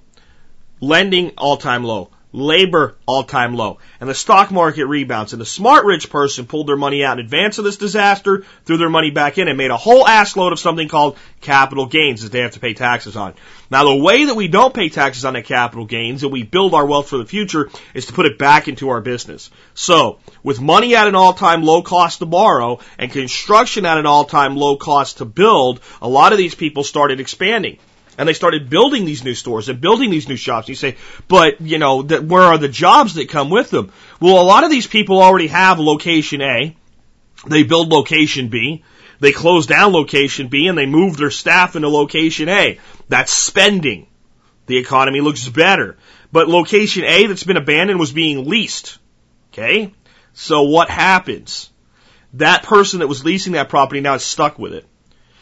Lending 0.80 1.32
all 1.38 1.58
time 1.58 1.84
low. 1.84 2.10
Labor 2.34 2.96
all 3.06 3.24
time 3.24 3.56
low. 3.56 3.80
And 4.00 4.10
the 4.10 4.16
stock 4.16 4.52
market 4.52 4.86
rebounds. 4.86 5.34
And 5.34 5.42
the 5.42 5.46
smart 5.46 5.86
rich 5.86 6.10
person 6.10 6.46
pulled 6.46 6.68
their 6.68 6.78
money 6.78 7.04
out 7.04 7.20
in 7.20 7.26
advance 7.26 7.58
of 7.58 7.66
this 7.66 7.78
disaster, 7.78 8.46
threw 8.66 8.78
their 8.78 8.90
money 8.90 9.12
back 9.12 9.38
in 9.38 9.48
and 9.48 9.58
made 9.58 9.72
a 9.72 9.78
whole 9.78 10.08
ass 10.08 10.38
load 10.38 10.54
of 10.54 10.60
something 10.60 10.88
called 10.88 11.18
capital 11.42 11.88
gains 11.88 12.24
that 12.24 12.32
they 12.32 12.40
have 12.40 12.52
to 12.52 12.60
pay 12.60 12.74
taxes 12.74 13.18
on. 13.18 13.34
Now 13.70 13.84
the 13.84 13.96
way 13.96 14.26
that 14.26 14.36
we 14.36 14.48
don't 14.48 14.74
pay 14.74 14.90
taxes 14.90 15.26
on 15.26 15.34
the 15.34 15.42
capital 15.42 15.86
gains 15.86 16.24
and 16.24 16.32
we 16.32 16.44
build 16.44 16.74
our 16.74 16.86
wealth 16.86 17.10
for 17.10 17.18
the 17.18 17.26
future 17.26 17.70
is 17.94 18.06
to 18.06 18.14
put 18.14 18.26
it 18.26 18.38
back 18.38 18.68
into 18.68 18.90
our 18.90 19.02
business. 19.02 19.50
So, 19.74 20.20
with 20.44 20.62
money 20.62 20.96
at 20.96 21.08
an 21.08 21.16
all-time 21.16 21.64
low 21.64 21.82
cost 21.82 22.20
to 22.20 22.26
borrow 22.26 22.80
and 22.98 23.12
construction 23.12 23.86
at 23.86 23.98
an 23.98 24.06
all-time 24.06 24.56
low 24.56 24.78
cost 24.78 25.18
to 25.18 25.26
build, 25.26 25.82
a 26.02 26.08
lot 26.08 26.32
of 26.32 26.38
these 26.38 26.56
people 26.56 26.84
started 26.84 27.20
expanding 27.20 27.78
and 28.22 28.28
they 28.28 28.34
started 28.34 28.70
building 28.70 29.04
these 29.04 29.24
new 29.24 29.34
stores 29.34 29.68
and 29.68 29.82
building 29.82 30.12
these 30.12 30.30
new 30.30 30.36
shops. 30.36 30.70
You 30.70 30.76
say, 30.76 30.98
but 31.28 31.60
you 31.60 31.80
know, 31.80 32.04
that 32.04 32.24
where 32.24 32.44
are 32.44 32.60
the 32.60 32.70
jobs 32.70 33.16
that 33.16 33.30
come 33.30 33.50
with 33.50 33.72
them? 33.72 33.92
Well, 34.20 34.40
a 34.40 34.44
lot 34.44 34.64
of 34.64 34.70
these 34.70 34.86
people 34.86 35.20
already 35.20 35.48
have 35.48 35.80
location 35.80 36.40
A. 36.44 36.78
They 37.48 37.64
build 37.64 37.90
location 37.90 38.50
B. 38.50 38.84
They 39.20 39.32
close 39.32 39.66
down 39.66 39.92
location 39.92 40.50
B 40.50 40.68
and 40.68 40.78
they 40.78 40.86
move 40.86 41.18
their 41.18 41.32
staff 41.32 41.76
into 41.76 41.90
location 41.90 42.48
A. 42.48 42.80
That's 43.10 43.32
spending. 43.32 44.06
The 44.68 44.78
economy 44.78 45.22
looks 45.22 45.50
better. 45.50 45.98
But 46.32 46.48
location 46.48 47.04
A 47.04 47.26
that's 47.26 47.44
been 47.44 47.58
abandoned 47.58 48.00
was 48.00 48.12
being 48.12 48.48
leased. 48.48 49.00
Okay? 49.52 49.96
So 50.34 50.62
what 50.62 50.92
happens? 50.92 51.72
That 52.34 52.62
person 52.62 53.00
that 53.00 53.08
was 53.08 53.26
leasing 53.26 53.54
that 53.54 53.70
property 53.70 54.00
now 54.00 54.14
is 54.14 54.24
stuck 54.24 54.60
with 54.60 54.76
it. 54.76 54.86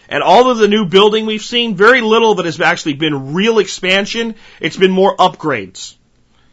And 0.10 0.24
all 0.24 0.50
of 0.50 0.58
the 0.58 0.67
new 0.67 0.86
building 0.86 1.28
we've 1.28 1.41
seen, 1.41 1.76
very 1.76 2.02
little 2.02 2.38
it 2.39 2.45
has 2.45 2.60
actually 2.60 2.95
been 2.95 3.34
real 3.34 3.60
expansion. 3.60 4.36
It's 4.60 4.76
been 4.76 4.91
more 4.91 5.15
upgrades. 5.15 5.95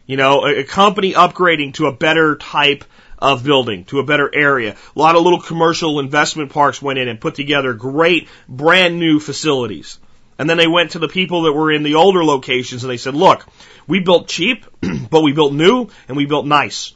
You 0.05 0.15
know, 0.15 0.45
a, 0.45 0.59
a 0.59 0.63
company 0.63 1.13
upgrading 1.13 1.73
to 1.75 1.87
a 1.87 1.91
better 1.91 2.35
type 2.35 2.85
of 3.17 3.43
building, 3.43 3.85
to 3.85 3.99
a 3.99 4.05
better 4.05 4.29
area. 4.33 4.75
A 4.95 4.99
lot 4.99 5.15
of 5.15 5.23
little 5.23 5.41
commercial 5.41 5.99
investment 5.99 6.51
parks 6.51 6.83
went 6.83 6.99
in 6.99 7.07
and 7.07 7.19
put 7.19 7.33
together 7.33 7.73
great 7.73 8.29
brand 8.47 8.99
new 8.99 9.19
facilities. 9.19 9.97
And 10.37 10.47
then 10.47 10.57
they 10.57 10.67
went 10.67 10.91
to 10.91 10.99
the 10.99 11.07
people 11.07 11.43
that 11.43 11.53
were 11.53 11.71
in 11.71 11.81
the 11.81 11.95
older 11.95 12.23
locations 12.23 12.83
and 12.83 12.91
they 12.91 12.97
said, 12.97 13.15
look, 13.15 13.47
we 13.87 14.01
built 14.01 14.27
cheap, 14.27 14.65
but 15.09 15.23
we 15.23 15.33
built 15.33 15.53
new 15.53 15.89
and 16.07 16.15
we 16.15 16.27
built 16.27 16.45
nice. 16.45 16.93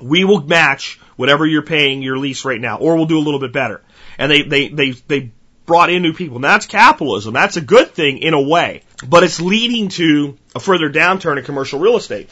We 0.00 0.22
will 0.22 0.42
match 0.42 1.00
whatever 1.16 1.44
you're 1.44 1.62
paying 1.62 2.02
your 2.02 2.18
lease 2.18 2.44
right 2.44 2.60
now, 2.60 2.78
or 2.78 2.94
we'll 2.94 3.06
do 3.06 3.18
a 3.18 3.20
little 3.26 3.40
bit 3.40 3.52
better. 3.52 3.82
And 4.16 4.30
they, 4.30 4.42
they, 4.42 4.68
they, 4.68 4.90
they 4.92 5.32
brought 5.66 5.90
in 5.90 6.02
new 6.02 6.12
people. 6.12 6.36
And 6.36 6.44
that's 6.44 6.66
capitalism. 6.66 7.34
That's 7.34 7.56
a 7.56 7.60
good 7.60 7.92
thing 7.92 8.18
in 8.18 8.34
a 8.34 8.40
way. 8.40 8.82
But 9.06 9.24
it's 9.24 9.40
leading 9.40 9.88
to 9.90 10.36
a 10.54 10.60
further 10.60 10.90
downturn 10.90 11.38
in 11.38 11.44
commercial 11.44 11.80
real 11.80 11.96
estate 11.96 12.30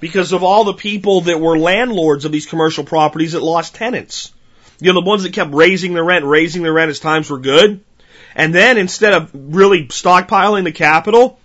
because 0.00 0.32
of 0.32 0.42
all 0.42 0.64
the 0.64 0.74
people 0.74 1.22
that 1.22 1.40
were 1.40 1.56
landlords 1.56 2.24
of 2.24 2.32
these 2.32 2.46
commercial 2.46 2.84
properties 2.84 3.32
that 3.32 3.42
lost 3.42 3.74
tenants. 3.74 4.32
You 4.80 4.92
know, 4.92 5.00
the 5.00 5.06
ones 5.06 5.22
that 5.22 5.32
kept 5.32 5.54
raising 5.54 5.94
the 5.94 6.02
rent, 6.02 6.24
raising 6.24 6.62
the 6.62 6.72
rent 6.72 6.90
as 6.90 6.98
times 6.98 7.30
were 7.30 7.38
good. 7.38 7.84
And 8.34 8.54
then 8.54 8.78
instead 8.78 9.12
of 9.12 9.30
really 9.32 9.86
stockpiling 9.86 10.64
the 10.64 10.72
capital, 10.72 11.38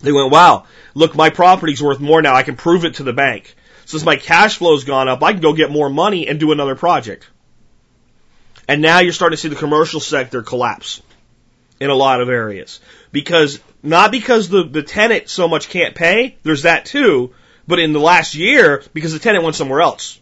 they 0.00 0.12
went, 0.12 0.30
wow, 0.30 0.64
look, 0.94 1.14
my 1.14 1.30
property's 1.30 1.82
worth 1.82 2.00
more 2.00 2.22
now. 2.22 2.34
I 2.34 2.42
can 2.42 2.56
prove 2.56 2.84
it 2.84 2.94
to 2.94 3.02
the 3.02 3.12
bank. 3.12 3.54
Since 3.84 4.04
my 4.04 4.16
cash 4.16 4.58
flow's 4.58 4.84
gone 4.84 5.08
up, 5.08 5.22
I 5.22 5.32
can 5.32 5.42
go 5.42 5.52
get 5.52 5.70
more 5.70 5.90
money 5.90 6.28
and 6.28 6.38
do 6.38 6.52
another 6.52 6.76
project. 6.76 7.28
And 8.70 8.82
now 8.82 9.00
you're 9.00 9.12
starting 9.12 9.36
to 9.36 9.42
see 9.42 9.48
the 9.48 9.56
commercial 9.56 9.98
sector 9.98 10.42
collapse 10.42 11.02
in 11.80 11.90
a 11.90 11.94
lot 11.94 12.20
of 12.20 12.28
areas. 12.28 12.78
Because, 13.10 13.58
not 13.82 14.12
because 14.12 14.48
the, 14.48 14.62
the 14.62 14.84
tenant 14.84 15.28
so 15.28 15.48
much 15.48 15.68
can't 15.68 15.96
pay, 15.96 16.36
there's 16.44 16.62
that 16.62 16.84
too, 16.84 17.34
but 17.66 17.80
in 17.80 17.92
the 17.92 17.98
last 17.98 18.36
year, 18.36 18.84
because 18.94 19.12
the 19.12 19.18
tenant 19.18 19.42
went 19.42 19.56
somewhere 19.56 19.80
else. 19.80 20.20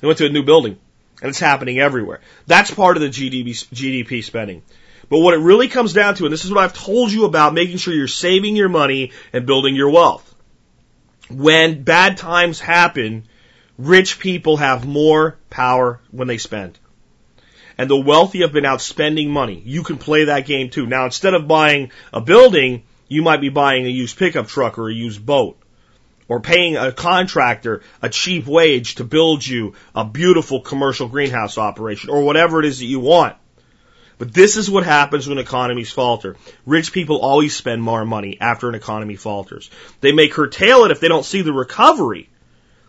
They 0.00 0.06
went 0.06 0.18
to 0.18 0.26
a 0.26 0.28
new 0.28 0.42
building. 0.42 0.78
And 1.22 1.30
it's 1.30 1.40
happening 1.40 1.78
everywhere. 1.78 2.20
That's 2.46 2.70
part 2.70 2.98
of 2.98 3.02
the 3.02 3.08
GDP, 3.08 3.48
GDP 3.72 4.22
spending. 4.22 4.60
But 5.08 5.20
what 5.20 5.32
it 5.32 5.38
really 5.38 5.68
comes 5.68 5.94
down 5.94 6.16
to, 6.16 6.24
and 6.24 6.32
this 6.34 6.44
is 6.44 6.50
what 6.50 6.62
I've 6.62 6.74
told 6.74 7.10
you 7.10 7.24
about 7.24 7.54
making 7.54 7.78
sure 7.78 7.94
you're 7.94 8.08
saving 8.08 8.56
your 8.56 8.68
money 8.68 9.12
and 9.32 9.46
building 9.46 9.74
your 9.74 9.88
wealth. 9.88 10.34
When 11.30 11.82
bad 11.82 12.18
times 12.18 12.60
happen, 12.60 13.24
rich 13.78 14.18
people 14.18 14.58
have 14.58 14.86
more 14.86 15.38
power 15.48 16.02
when 16.10 16.28
they 16.28 16.36
spend 16.36 16.78
and 17.78 17.90
the 17.90 17.96
wealthy 17.96 18.40
have 18.40 18.52
been 18.52 18.64
out 18.64 18.80
spending 18.80 19.30
money. 19.30 19.62
You 19.64 19.82
can 19.82 19.98
play 19.98 20.24
that 20.24 20.46
game 20.46 20.70
too. 20.70 20.86
Now, 20.86 21.04
instead 21.04 21.34
of 21.34 21.48
buying 21.48 21.90
a 22.12 22.20
building, 22.20 22.84
you 23.08 23.22
might 23.22 23.40
be 23.40 23.48
buying 23.48 23.86
a 23.86 23.90
used 23.90 24.18
pickup 24.18 24.48
truck 24.48 24.78
or 24.78 24.88
a 24.88 24.94
used 24.94 25.24
boat. 25.24 25.58
Or 26.28 26.40
paying 26.40 26.76
a 26.76 26.90
contractor 26.90 27.82
a 28.02 28.08
cheap 28.08 28.46
wage 28.46 28.96
to 28.96 29.04
build 29.04 29.46
you 29.46 29.74
a 29.94 30.04
beautiful 30.04 30.60
commercial 30.60 31.06
greenhouse 31.06 31.56
operation 31.56 32.10
or 32.10 32.22
whatever 32.22 32.58
it 32.58 32.66
is 32.66 32.80
that 32.80 32.86
you 32.86 32.98
want. 32.98 33.36
But 34.18 34.32
this 34.32 34.56
is 34.56 34.70
what 34.70 34.84
happens 34.84 35.28
when 35.28 35.38
economies 35.38 35.92
falter. 35.92 36.36
Rich 36.64 36.92
people 36.92 37.18
always 37.18 37.54
spend 37.54 37.82
more 37.82 38.04
money 38.04 38.38
after 38.40 38.68
an 38.68 38.74
economy 38.74 39.14
falters. 39.14 39.70
They 40.00 40.12
may 40.12 40.28
curtail 40.28 40.84
it 40.84 40.90
if 40.90 41.00
they 41.00 41.08
don't 41.08 41.24
see 41.24 41.42
the 41.42 41.52
recovery. 41.52 42.28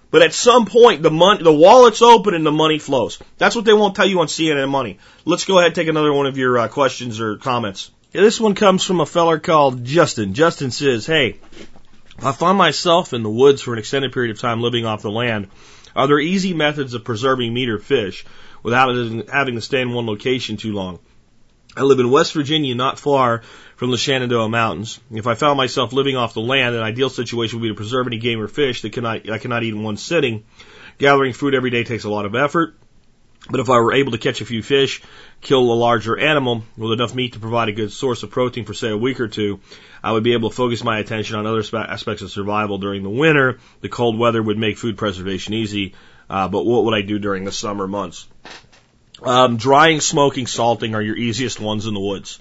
But 0.10 0.22
at 0.22 0.34
some 0.34 0.66
point, 0.66 1.04
the 1.04 1.12
money, 1.12 1.44
the 1.44 1.54
wallet's 1.54 2.02
open 2.02 2.34
and 2.34 2.46
the 2.46 2.52
money 2.52 2.80
flows. 2.80 3.20
That's 3.38 3.56
what 3.56 3.66
they 3.66 3.74
won't 3.74 3.96
tell 3.96 4.06
you 4.06 4.22
on 4.22 4.28
CNN 4.28 4.70
Money. 4.70 5.00
Let's 5.26 5.46
go 5.46 5.58
ahead 5.58 5.68
and 5.68 5.76
take 5.76 5.90
another 5.90 6.14
one 6.14 6.28
of 6.28 6.38
your 6.38 6.58
uh, 6.58 6.68
questions 6.70 7.20
or 7.20 7.38
comments. 7.38 7.92
Yeah, 8.14 8.22
this 8.22 8.40
one 8.40 8.56
comes 8.56 8.84
from 8.84 9.02
a 9.02 9.06
feller 9.06 9.38
called 9.38 9.84
Justin. 9.84 10.34
Justin 10.34 10.72
says, 10.72 11.06
"Hey, 11.06 11.40
I 12.20 12.32
find 12.32 12.58
myself 12.58 13.14
in 13.14 13.22
the 13.22 13.30
woods 13.30 13.62
for 13.62 13.74
an 13.74 13.80
extended 13.80 14.14
period 14.14 14.32
of 14.32 14.40
time 14.42 14.62
living 14.62 14.86
off 14.86 15.02
the 15.02 15.12
land. 15.12 15.50
Are 15.96 16.08
there 16.08 16.20
easy 16.20 16.54
methods 16.54 16.94
of 16.94 17.04
preserving 17.04 17.54
meat 17.54 17.70
or 17.70 17.78
fish 17.78 18.26
without 18.64 18.90
having 19.30 19.56
to 19.56 19.62
stay 19.62 19.82
in 19.82 19.92
one 19.92 20.08
location 20.08 20.58
too 20.58 20.74
long? 20.74 21.00
I 21.76 21.84
live 21.84 22.00
in 22.00 22.10
West 22.10 22.34
Virginia, 22.34 22.74
not 22.74 22.98
far 22.98 23.44
from 23.78 23.92
the 23.92 23.98
Shenandoah 23.98 24.50
Mountains. 24.50 25.00
If 25.12 25.28
I 25.28 25.36
found 25.36 25.56
myself 25.56 25.94
living 25.94 26.18
off 26.18 26.34
the 26.34 26.42
land, 26.42 26.76
an 26.76 26.82
ideal 26.82 27.10
situation 27.10 27.60
would 27.60 27.64
be 27.64 27.70
to 27.70 27.76
preserve 27.76 28.08
any 28.08 28.18
game 28.18 28.42
or 28.42 28.48
fish 28.48 28.82
that 28.82 28.92
cannot, 28.92 29.30
I 29.30 29.38
cannot 29.38 29.64
eat 29.64 29.74
in 29.74 29.84
one 29.84 29.98
sitting. 29.98 30.44
Gathering 30.98 31.34
food 31.34 31.54
every 31.54 31.70
day 31.70 31.84
takes 31.84 32.04
a 32.04 32.10
lot 32.10 32.26
of 32.26 32.36
effort. 32.36 32.76
But 33.50 33.60
if 33.60 33.70
I 33.70 33.80
were 33.80 33.94
able 33.94 34.12
to 34.12 34.18
catch 34.18 34.42
a 34.42 34.46
few 34.46 34.64
fish, 34.64 35.02
kill 35.42 35.60
a 35.60 35.74
larger 35.74 36.18
animal 36.18 36.64
with 36.76 36.92
enough 36.92 37.14
meat 37.14 37.34
to 37.34 37.40
provide 37.40 37.70
a 37.70 37.72
good 37.72 37.92
source 37.92 38.24
of 38.24 38.32
protein 38.32 38.66
for 38.66 38.74
say 38.74 38.90
a 38.90 38.98
week 38.98 39.20
or 39.20 39.28
two, 39.28 39.60
I 40.04 40.12
would 40.12 40.24
be 40.24 40.34
able 40.34 40.50
to 40.50 40.56
focus 40.56 40.84
my 40.84 40.98
attention 40.98 41.38
on 41.38 41.46
other 41.46 41.64
aspects 41.74 42.24
of 42.24 42.32
survival 42.32 42.80
during 42.80 43.04
the 43.04 43.10
winter. 43.10 43.60
The 43.82 43.90
cold 43.90 44.18
weather 44.18 44.42
would 44.42 44.58
make 44.58 44.78
food 44.78 44.98
preservation 44.98 45.54
easy, 45.54 45.94
uh, 46.30 46.48
but 46.48 46.66
what 46.66 46.84
would 46.86 46.96
I 46.96 47.04
do 47.04 47.20
during 47.20 47.46
the 47.46 47.52
summer 47.52 47.88
months? 47.88 48.28
Um, 49.22 49.58
drying, 49.58 50.02
smoking, 50.02 50.48
salting 50.48 50.96
are 50.96 51.02
your 51.02 51.16
easiest 51.16 51.60
ones 51.60 51.86
in 51.86 51.94
the 51.94 52.00
woods. 52.00 52.40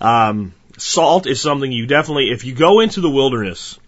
Um, 0.00 0.54
salt 0.78 1.26
is 1.26 1.40
something 1.40 1.70
you 1.70 1.86
definitely, 1.86 2.30
if 2.30 2.44
you 2.44 2.54
go 2.54 2.80
into 2.80 3.00
the 3.00 3.10
wilderness, 3.10 3.78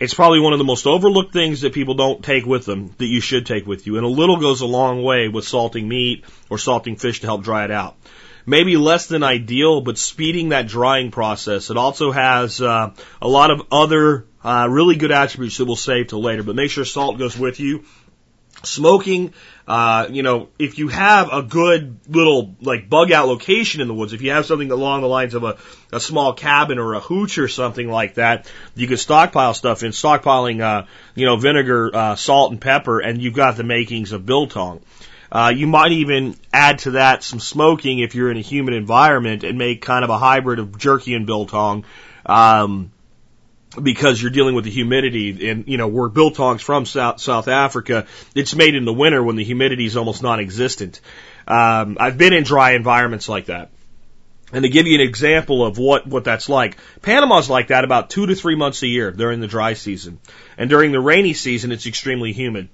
it's 0.00 0.14
probably 0.14 0.40
one 0.40 0.52
of 0.52 0.58
the 0.58 0.64
most 0.64 0.86
overlooked 0.86 1.32
things 1.32 1.60
that 1.60 1.72
people 1.72 1.94
don't 1.94 2.24
take 2.24 2.44
with 2.44 2.64
them 2.64 2.94
that 2.98 3.06
you 3.06 3.20
should 3.20 3.46
take 3.46 3.66
with 3.66 3.86
you. 3.86 3.96
And 3.96 4.04
a 4.04 4.08
little 4.08 4.38
goes 4.38 4.60
a 4.60 4.66
long 4.66 5.02
way 5.02 5.28
with 5.28 5.46
salting 5.46 5.88
meat 5.88 6.24
or 6.50 6.58
salting 6.58 6.96
fish 6.96 7.20
to 7.20 7.26
help 7.26 7.42
dry 7.42 7.64
it 7.64 7.70
out. 7.70 7.96
Maybe 8.46 8.76
less 8.76 9.06
than 9.06 9.22
ideal, 9.22 9.80
but 9.80 9.96
speeding 9.96 10.50
that 10.50 10.66
drying 10.66 11.10
process. 11.10 11.70
It 11.70 11.78
also 11.78 12.10
has 12.10 12.60
uh, 12.60 12.92
a 13.22 13.28
lot 13.28 13.50
of 13.50 13.62
other 13.72 14.26
uh, 14.42 14.66
really 14.68 14.96
good 14.96 15.12
attributes 15.12 15.56
that 15.56 15.64
we'll 15.64 15.76
save 15.76 16.08
till 16.08 16.22
later. 16.22 16.42
But 16.42 16.56
make 16.56 16.70
sure 16.70 16.84
salt 16.84 17.18
goes 17.18 17.38
with 17.38 17.58
you. 17.58 17.84
Smoking 18.62 19.32
uh, 19.66 20.08
you 20.10 20.22
know, 20.22 20.48
if 20.58 20.78
you 20.78 20.88
have 20.88 21.30
a 21.32 21.42
good 21.42 21.96
little 22.08 22.54
like 22.60 22.88
bug 22.90 23.10
out 23.10 23.28
location 23.28 23.80
in 23.80 23.88
the 23.88 23.94
woods, 23.94 24.12
if 24.12 24.20
you 24.20 24.32
have 24.32 24.44
something 24.44 24.70
along 24.70 25.00
the 25.00 25.08
lines 25.08 25.34
of 25.34 25.42
a, 25.42 25.56
a 25.90 26.00
small 26.00 26.34
cabin 26.34 26.78
or 26.78 26.94
a 26.94 27.00
hooch 27.00 27.38
or 27.38 27.48
something 27.48 27.88
like 27.88 28.14
that, 28.14 28.50
you 28.74 28.86
can 28.86 28.98
stockpile 28.98 29.54
stuff 29.54 29.82
in. 29.82 29.92
Stockpiling, 29.92 30.60
uh, 30.60 30.86
you 31.14 31.24
know, 31.24 31.36
vinegar, 31.36 31.90
uh, 31.94 32.14
salt, 32.14 32.52
and 32.52 32.60
pepper, 32.60 33.00
and 33.00 33.22
you've 33.22 33.34
got 33.34 33.56
the 33.56 33.64
makings 33.64 34.12
of 34.12 34.26
biltong. 34.26 34.82
Uh, 35.32 35.52
you 35.54 35.66
might 35.66 35.92
even 35.92 36.36
add 36.52 36.80
to 36.80 36.92
that 36.92 37.22
some 37.24 37.40
smoking 37.40 37.98
if 37.98 38.14
you're 38.14 38.30
in 38.30 38.36
a 38.36 38.42
humid 38.42 38.74
environment 38.74 39.44
and 39.44 39.58
make 39.58 39.80
kind 39.80 40.04
of 40.04 40.10
a 40.10 40.18
hybrid 40.18 40.58
of 40.58 40.76
jerky 40.78 41.14
and 41.14 41.26
biltong. 41.26 41.84
Um, 42.26 42.92
because 43.82 44.20
you're 44.20 44.30
dealing 44.30 44.54
with 44.54 44.64
the 44.64 44.70
humidity. 44.70 45.48
And 45.50 45.68
you 45.68 45.76
know 45.76 45.88
where 45.88 46.08
biltong's 46.08 46.62
from 46.62 46.86
South 46.86 47.20
South 47.20 47.48
Africa. 47.48 48.06
It's 48.34 48.54
made 48.54 48.74
in 48.74 48.84
the 48.84 48.92
winter 48.92 49.22
when 49.22 49.36
the 49.36 49.44
humidity 49.44 49.86
is 49.86 49.96
almost 49.96 50.22
non-existent. 50.22 51.00
Um, 51.46 51.96
I've 52.00 52.18
been 52.18 52.32
in 52.32 52.44
dry 52.44 52.72
environments 52.72 53.28
like 53.28 53.46
that. 53.46 53.70
And 54.52 54.62
to 54.62 54.68
give 54.68 54.86
you 54.86 54.94
an 54.94 55.06
example 55.06 55.64
of 55.64 55.78
what 55.78 56.06
what 56.06 56.24
that's 56.24 56.48
like 56.48 56.76
Panama's 57.02 57.50
like 57.50 57.68
that 57.68 57.84
about 57.84 58.10
2 58.10 58.26
to 58.26 58.34
3 58.34 58.54
months 58.56 58.82
a 58.82 58.86
year 58.86 59.10
during 59.10 59.40
the 59.40 59.48
dry 59.48 59.74
season. 59.74 60.20
And 60.56 60.70
during 60.70 60.92
the 60.92 61.00
rainy 61.00 61.34
season 61.34 61.72
it's 61.72 61.86
extremely 61.86 62.32
humid. 62.32 62.68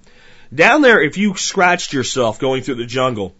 Down 0.53 0.81
there 0.81 1.01
if 1.01 1.17
you 1.17 1.35
scratched 1.35 1.93
yourself 1.93 2.39
going 2.39 2.61
through 2.61 2.75
the 2.75 2.85
jungle 2.85 3.33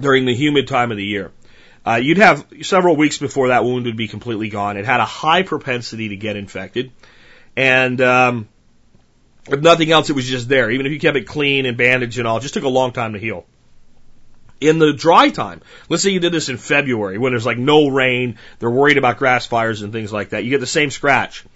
during 0.00 0.24
the 0.24 0.34
humid 0.34 0.68
time 0.68 0.90
of 0.90 0.96
the 0.96 1.04
year 1.04 1.32
uh, 1.86 2.00
you'd 2.02 2.18
have 2.18 2.46
several 2.62 2.96
weeks 2.96 3.18
before 3.18 3.48
that 3.48 3.64
wound 3.64 3.86
would 3.86 3.96
be 3.96 4.08
completely 4.08 4.48
gone. 4.48 4.76
It 4.76 4.84
had 4.84 5.00
a 5.00 5.06
high 5.06 5.42
propensity 5.42 6.10
to 6.10 6.16
get 6.16 6.36
infected, 6.36 6.92
and 7.56 8.00
um, 8.00 8.48
if 9.48 9.60
nothing 9.60 9.90
else, 9.90 10.10
it 10.10 10.14
was 10.14 10.28
just 10.28 10.48
there. 10.48 10.70
Even 10.70 10.86
if 10.86 10.92
you 10.92 11.00
kept 11.00 11.16
it 11.16 11.26
clean 11.26 11.66
and 11.66 11.76
bandaged 11.76 12.18
and 12.18 12.28
all, 12.28 12.36
it 12.36 12.42
just 12.42 12.54
took 12.54 12.64
a 12.64 12.68
long 12.68 12.92
time 12.92 13.14
to 13.14 13.18
heal. 13.18 13.46
In 14.60 14.78
the 14.78 14.92
dry 14.92 15.30
time, 15.30 15.62
let's 15.88 16.02
say 16.02 16.10
you 16.10 16.20
did 16.20 16.32
this 16.32 16.50
in 16.50 16.58
February 16.58 17.16
when 17.16 17.32
there's 17.32 17.46
like 17.46 17.56
no 17.56 17.88
rain, 17.88 18.36
they're 18.58 18.70
worried 18.70 18.98
about 18.98 19.16
grass 19.16 19.46
fires 19.46 19.80
and 19.80 19.90
things 19.90 20.12
like 20.12 20.30
that. 20.30 20.44
You 20.44 20.50
get 20.50 20.60
the 20.60 20.66
same 20.66 20.90
scratch. 20.90 21.46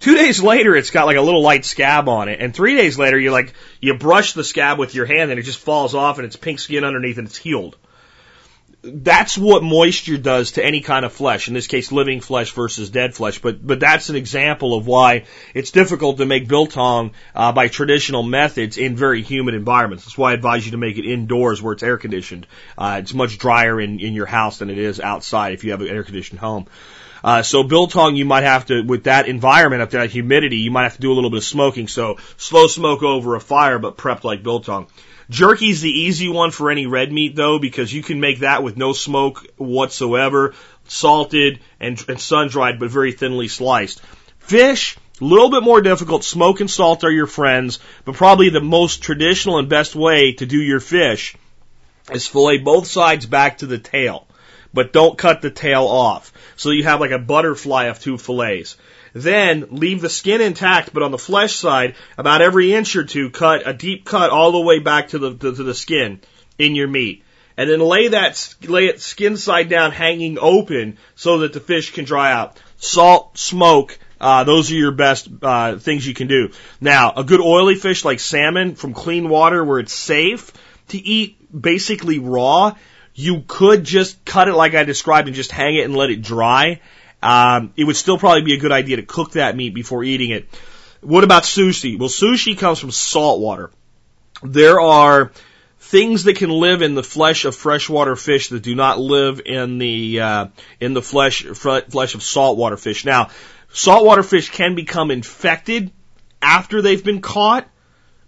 Two 0.00 0.16
days 0.16 0.42
later, 0.42 0.74
it's 0.74 0.90
got 0.90 1.06
like 1.06 1.16
a 1.16 1.22
little 1.22 1.42
light 1.42 1.64
scab 1.64 2.08
on 2.08 2.28
it, 2.28 2.40
and 2.40 2.52
three 2.52 2.74
days 2.74 2.98
later, 2.98 3.18
you 3.18 3.30
like 3.30 3.52
you 3.80 3.94
brush 3.94 4.32
the 4.32 4.42
scab 4.42 4.80
with 4.80 4.96
your 4.96 5.06
hand 5.06 5.30
and 5.30 5.38
it 5.38 5.44
just 5.44 5.60
falls 5.60 5.94
off 5.94 6.18
and 6.18 6.26
it's 6.26 6.34
pink 6.34 6.58
skin 6.58 6.82
underneath 6.82 7.18
and 7.18 7.28
it's 7.28 7.36
healed 7.36 7.76
that's 8.82 9.36
what 9.36 9.62
moisture 9.62 10.16
does 10.16 10.52
to 10.52 10.64
any 10.64 10.80
kind 10.80 11.04
of 11.04 11.12
flesh. 11.12 11.48
In 11.48 11.54
this 11.54 11.66
case, 11.66 11.92
living 11.92 12.20
flesh 12.20 12.52
versus 12.52 12.90
dead 12.90 13.14
flesh. 13.14 13.38
But 13.38 13.64
but 13.64 13.80
that's 13.80 14.08
an 14.08 14.16
example 14.16 14.74
of 14.74 14.86
why 14.86 15.24
it's 15.54 15.70
difficult 15.70 16.18
to 16.18 16.26
make 16.26 16.48
biltong 16.48 17.12
uh, 17.34 17.52
by 17.52 17.68
traditional 17.68 18.22
methods 18.22 18.78
in 18.78 18.96
very 18.96 19.22
humid 19.22 19.54
environments. 19.54 20.04
That's 20.04 20.16
why 20.16 20.30
I 20.30 20.34
advise 20.34 20.64
you 20.64 20.72
to 20.72 20.78
make 20.78 20.96
it 20.96 21.04
indoors 21.04 21.60
where 21.60 21.74
it's 21.74 21.82
air 21.82 21.98
conditioned. 21.98 22.46
Uh, 22.78 23.00
it's 23.02 23.12
much 23.12 23.38
drier 23.38 23.80
in 23.80 24.00
in 24.00 24.14
your 24.14 24.26
house 24.26 24.58
than 24.58 24.70
it 24.70 24.78
is 24.78 24.98
outside 25.00 25.52
if 25.52 25.64
you 25.64 25.72
have 25.72 25.82
an 25.82 25.88
air 25.88 26.02
conditioned 26.02 26.40
home. 26.40 26.66
Uh, 27.22 27.42
so 27.42 27.62
biltong, 27.62 28.16
you 28.16 28.24
might 28.24 28.44
have 28.44 28.64
to, 28.66 28.82
with 28.82 29.04
that 29.04 29.28
environment 29.28 29.82
up 29.82 29.90
there, 29.90 30.00
that 30.00 30.10
humidity, 30.10 30.56
you 30.56 30.70
might 30.70 30.84
have 30.84 30.94
to 30.94 31.02
do 31.02 31.12
a 31.12 31.14
little 31.14 31.28
bit 31.28 31.36
of 31.38 31.44
smoking. 31.44 31.86
So 31.86 32.16
slow 32.38 32.66
smoke 32.66 33.02
over 33.02 33.34
a 33.34 33.40
fire, 33.40 33.78
but 33.78 33.98
prepped 33.98 34.24
like 34.24 34.42
biltong. 34.42 34.86
Jerky's 35.30 35.80
the 35.80 35.88
easy 35.88 36.28
one 36.28 36.50
for 36.50 36.72
any 36.72 36.86
red 36.86 37.12
meat 37.12 37.36
though, 37.36 37.60
because 37.60 37.92
you 37.92 38.02
can 38.02 38.18
make 38.18 38.40
that 38.40 38.64
with 38.64 38.76
no 38.76 38.92
smoke 38.92 39.46
whatsoever, 39.56 40.54
salted 40.88 41.60
and, 41.78 42.04
and 42.08 42.20
sun 42.20 42.48
dried, 42.48 42.80
but 42.80 42.90
very 42.90 43.12
thinly 43.12 43.46
sliced. 43.46 44.02
Fish, 44.40 44.96
a 45.20 45.24
little 45.24 45.48
bit 45.48 45.62
more 45.62 45.80
difficult. 45.80 46.24
Smoke 46.24 46.60
and 46.60 46.70
salt 46.70 47.04
are 47.04 47.12
your 47.12 47.28
friends, 47.28 47.78
but 48.04 48.16
probably 48.16 48.48
the 48.48 48.60
most 48.60 49.02
traditional 49.02 49.58
and 49.58 49.68
best 49.68 49.94
way 49.94 50.32
to 50.32 50.46
do 50.46 50.60
your 50.60 50.80
fish 50.80 51.36
is 52.12 52.26
fillet 52.26 52.58
both 52.58 52.88
sides 52.88 53.24
back 53.24 53.58
to 53.58 53.66
the 53.66 53.78
tail, 53.78 54.26
but 54.74 54.92
don't 54.92 55.16
cut 55.16 55.42
the 55.42 55.50
tail 55.50 55.84
off. 55.84 56.32
So 56.56 56.70
you 56.70 56.82
have 56.82 57.00
like 57.00 57.12
a 57.12 57.18
butterfly 57.20 57.84
of 57.84 58.00
two 58.00 58.18
fillets. 58.18 58.76
Then 59.12 59.66
leave 59.70 60.00
the 60.00 60.08
skin 60.08 60.40
intact, 60.40 60.92
but 60.92 61.02
on 61.02 61.10
the 61.10 61.18
flesh 61.18 61.54
side, 61.54 61.94
about 62.16 62.42
every 62.42 62.72
inch 62.72 62.96
or 62.96 63.04
two, 63.04 63.30
cut 63.30 63.66
a 63.66 63.72
deep 63.72 64.04
cut 64.04 64.30
all 64.30 64.52
the 64.52 64.60
way 64.60 64.78
back 64.78 65.08
to 65.08 65.18
the 65.18 65.34
to, 65.34 65.54
to 65.54 65.62
the 65.62 65.74
skin 65.74 66.20
in 66.58 66.74
your 66.74 66.88
meat, 66.88 67.24
and 67.56 67.68
then 67.68 67.80
lay 67.80 68.08
that 68.08 68.54
lay 68.62 68.86
it 68.86 69.00
skin 69.00 69.36
side 69.36 69.68
down, 69.68 69.92
hanging 69.92 70.38
open, 70.40 70.98
so 71.16 71.38
that 71.38 71.52
the 71.52 71.60
fish 71.60 71.92
can 71.92 72.04
dry 72.04 72.32
out. 72.32 72.60
Salt, 72.76 73.36
smoke. 73.36 73.98
Uh, 74.20 74.44
those 74.44 74.70
are 74.70 74.74
your 74.74 74.92
best 74.92 75.28
uh, 75.42 75.78
things 75.78 76.06
you 76.06 76.12
can 76.12 76.26
do. 76.26 76.50
Now, 76.80 77.12
a 77.16 77.24
good 77.24 77.40
oily 77.40 77.74
fish 77.74 78.04
like 78.04 78.20
salmon 78.20 78.74
from 78.74 78.92
clean 78.92 79.30
water 79.30 79.64
where 79.64 79.78
it's 79.78 79.94
safe 79.94 80.52
to 80.88 80.98
eat 80.98 81.38
basically 81.58 82.18
raw, 82.18 82.76
you 83.14 83.42
could 83.46 83.84
just 83.84 84.24
cut 84.24 84.48
it 84.48 84.54
like 84.54 84.74
I 84.74 84.84
described 84.84 85.28
and 85.28 85.34
just 85.34 85.52
hang 85.52 85.76
it 85.76 85.84
and 85.84 85.96
let 85.96 86.10
it 86.10 86.22
dry. 86.22 86.80
Um, 87.22 87.72
it 87.76 87.84
would 87.84 87.96
still 87.96 88.18
probably 88.18 88.42
be 88.42 88.54
a 88.54 88.58
good 88.58 88.72
idea 88.72 88.96
to 88.96 89.02
cook 89.02 89.32
that 89.32 89.56
meat 89.56 89.74
before 89.74 90.02
eating 90.04 90.30
it. 90.30 90.48
What 91.00 91.24
about 91.24 91.44
sushi? 91.44 91.98
Well, 91.98 92.08
sushi 92.08 92.58
comes 92.58 92.78
from 92.78 92.90
salt 92.90 93.40
water. 93.40 93.70
There 94.42 94.80
are 94.80 95.32
things 95.80 96.24
that 96.24 96.36
can 96.36 96.50
live 96.50 96.82
in 96.82 96.94
the 96.94 97.02
flesh 97.02 97.44
of 97.44 97.56
freshwater 97.56 98.14
fish 98.14 98.48
that 98.50 98.62
do 98.62 98.74
not 98.74 98.98
live 98.98 99.40
in 99.44 99.78
the 99.78 100.20
uh, 100.20 100.46
in 100.78 100.94
the 100.94 101.02
flesh 101.02 101.42
flesh 101.44 102.14
of 102.14 102.22
saltwater 102.22 102.76
fish. 102.76 103.04
Now, 103.04 103.30
saltwater 103.72 104.22
fish 104.22 104.50
can 104.50 104.74
become 104.74 105.10
infected 105.10 105.90
after 106.40 106.80
they've 106.80 107.02
been 107.02 107.20
caught, 107.20 107.68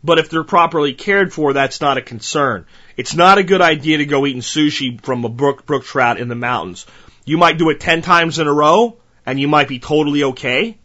but 0.02 0.18
if 0.18 0.28
they're 0.28 0.44
properly 0.44 0.92
cared 0.92 1.32
for, 1.32 1.52
that's 1.52 1.80
not 1.80 1.98
a 1.98 2.02
concern. 2.02 2.66
It's 2.96 3.14
not 3.14 3.38
a 3.38 3.42
good 3.42 3.62
idea 3.62 3.98
to 3.98 4.06
go 4.06 4.26
eating 4.26 4.42
sushi 4.42 5.00
from 5.02 5.24
a 5.24 5.28
brook 5.28 5.64
brook 5.64 5.84
trout 5.84 6.18
in 6.18 6.28
the 6.28 6.34
mountains. 6.34 6.86
You 7.24 7.38
might 7.38 7.58
do 7.58 7.70
it 7.70 7.80
10 7.80 8.02
times 8.02 8.38
in 8.38 8.46
a 8.46 8.52
row 8.52 8.96
and 9.24 9.38
you 9.38 9.48
might 9.48 9.68
be 9.68 9.78
totally 9.78 10.24
okay. 10.24 10.78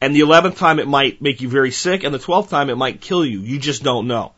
And 0.00 0.14
the 0.14 0.20
11th 0.20 0.56
time 0.56 0.78
it 0.78 0.88
might 0.88 1.22
make 1.22 1.40
you 1.40 1.48
very 1.48 1.70
sick 1.70 2.04
and 2.04 2.14
the 2.14 2.18
12th 2.18 2.48
time 2.48 2.70
it 2.70 2.76
might 2.76 3.00
kill 3.00 3.24
you. 3.24 3.40
You 3.40 3.58
just 3.58 3.82
don't 3.82 4.06
know. 4.06 4.32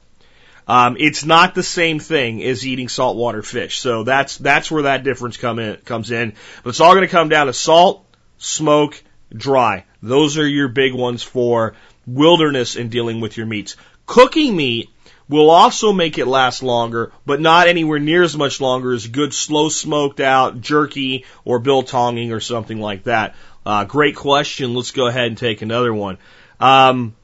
Um, 0.66 0.96
it's 0.98 1.24
not 1.24 1.54
the 1.54 1.62
same 1.62 1.98
thing 1.98 2.42
as 2.42 2.66
eating 2.66 2.88
saltwater 2.88 3.42
fish. 3.42 3.78
So 3.78 4.02
that's, 4.02 4.38
that's 4.38 4.70
where 4.70 4.85
that 4.85 5.04
difference 5.04 5.37
come 5.37 5.59
in, 5.59 5.76
comes 5.78 6.11
in. 6.11 6.33
But 6.62 6.70
it's 6.70 6.80
all 6.80 6.94
going 6.94 7.07
to 7.07 7.12
come 7.12 7.28
down 7.28 7.46
to 7.46 7.52
salt, 7.52 8.07
smoke, 8.38 9.02
dry. 9.35 9.85
Those 10.02 10.38
are 10.38 10.46
your 10.46 10.68
big 10.68 10.94
ones 10.94 11.22
for 11.22 11.74
wilderness 12.07 12.76
and 12.76 12.90
dealing 12.90 13.20
with 13.20 13.37
your 13.37 13.46
meats. 13.46 13.76
Cooking 14.07 14.57
meat 14.57 14.90
will 15.28 15.50
also 15.50 15.92
make 15.92 16.18
it 16.18 16.26
last 16.26 16.62
longer, 16.62 17.12
but 17.24 17.40
not 17.40 17.68
anywhere 17.68 17.98
near 17.98 18.22
as 18.22 18.37
much 18.37 18.60
longer 18.60 18.92
as 18.92 19.06
good 19.06 19.32
slow 19.32 19.68
smoked 19.68 20.20
out 20.20 20.60
jerky 20.60 21.24
or 21.44 21.60
biltonging 21.60 22.32
or 22.32 22.40
something 22.40 22.80
like 22.80 23.04
that. 23.04 23.34
Uh, 23.64 23.84
great 23.84 24.16
question. 24.16 24.74
Let's 24.74 24.90
go 24.90 25.06
ahead 25.06 25.28
and 25.28 25.38
take 25.38 25.62
another 25.62 25.92
one. 25.92 26.18
Um, 26.60 27.14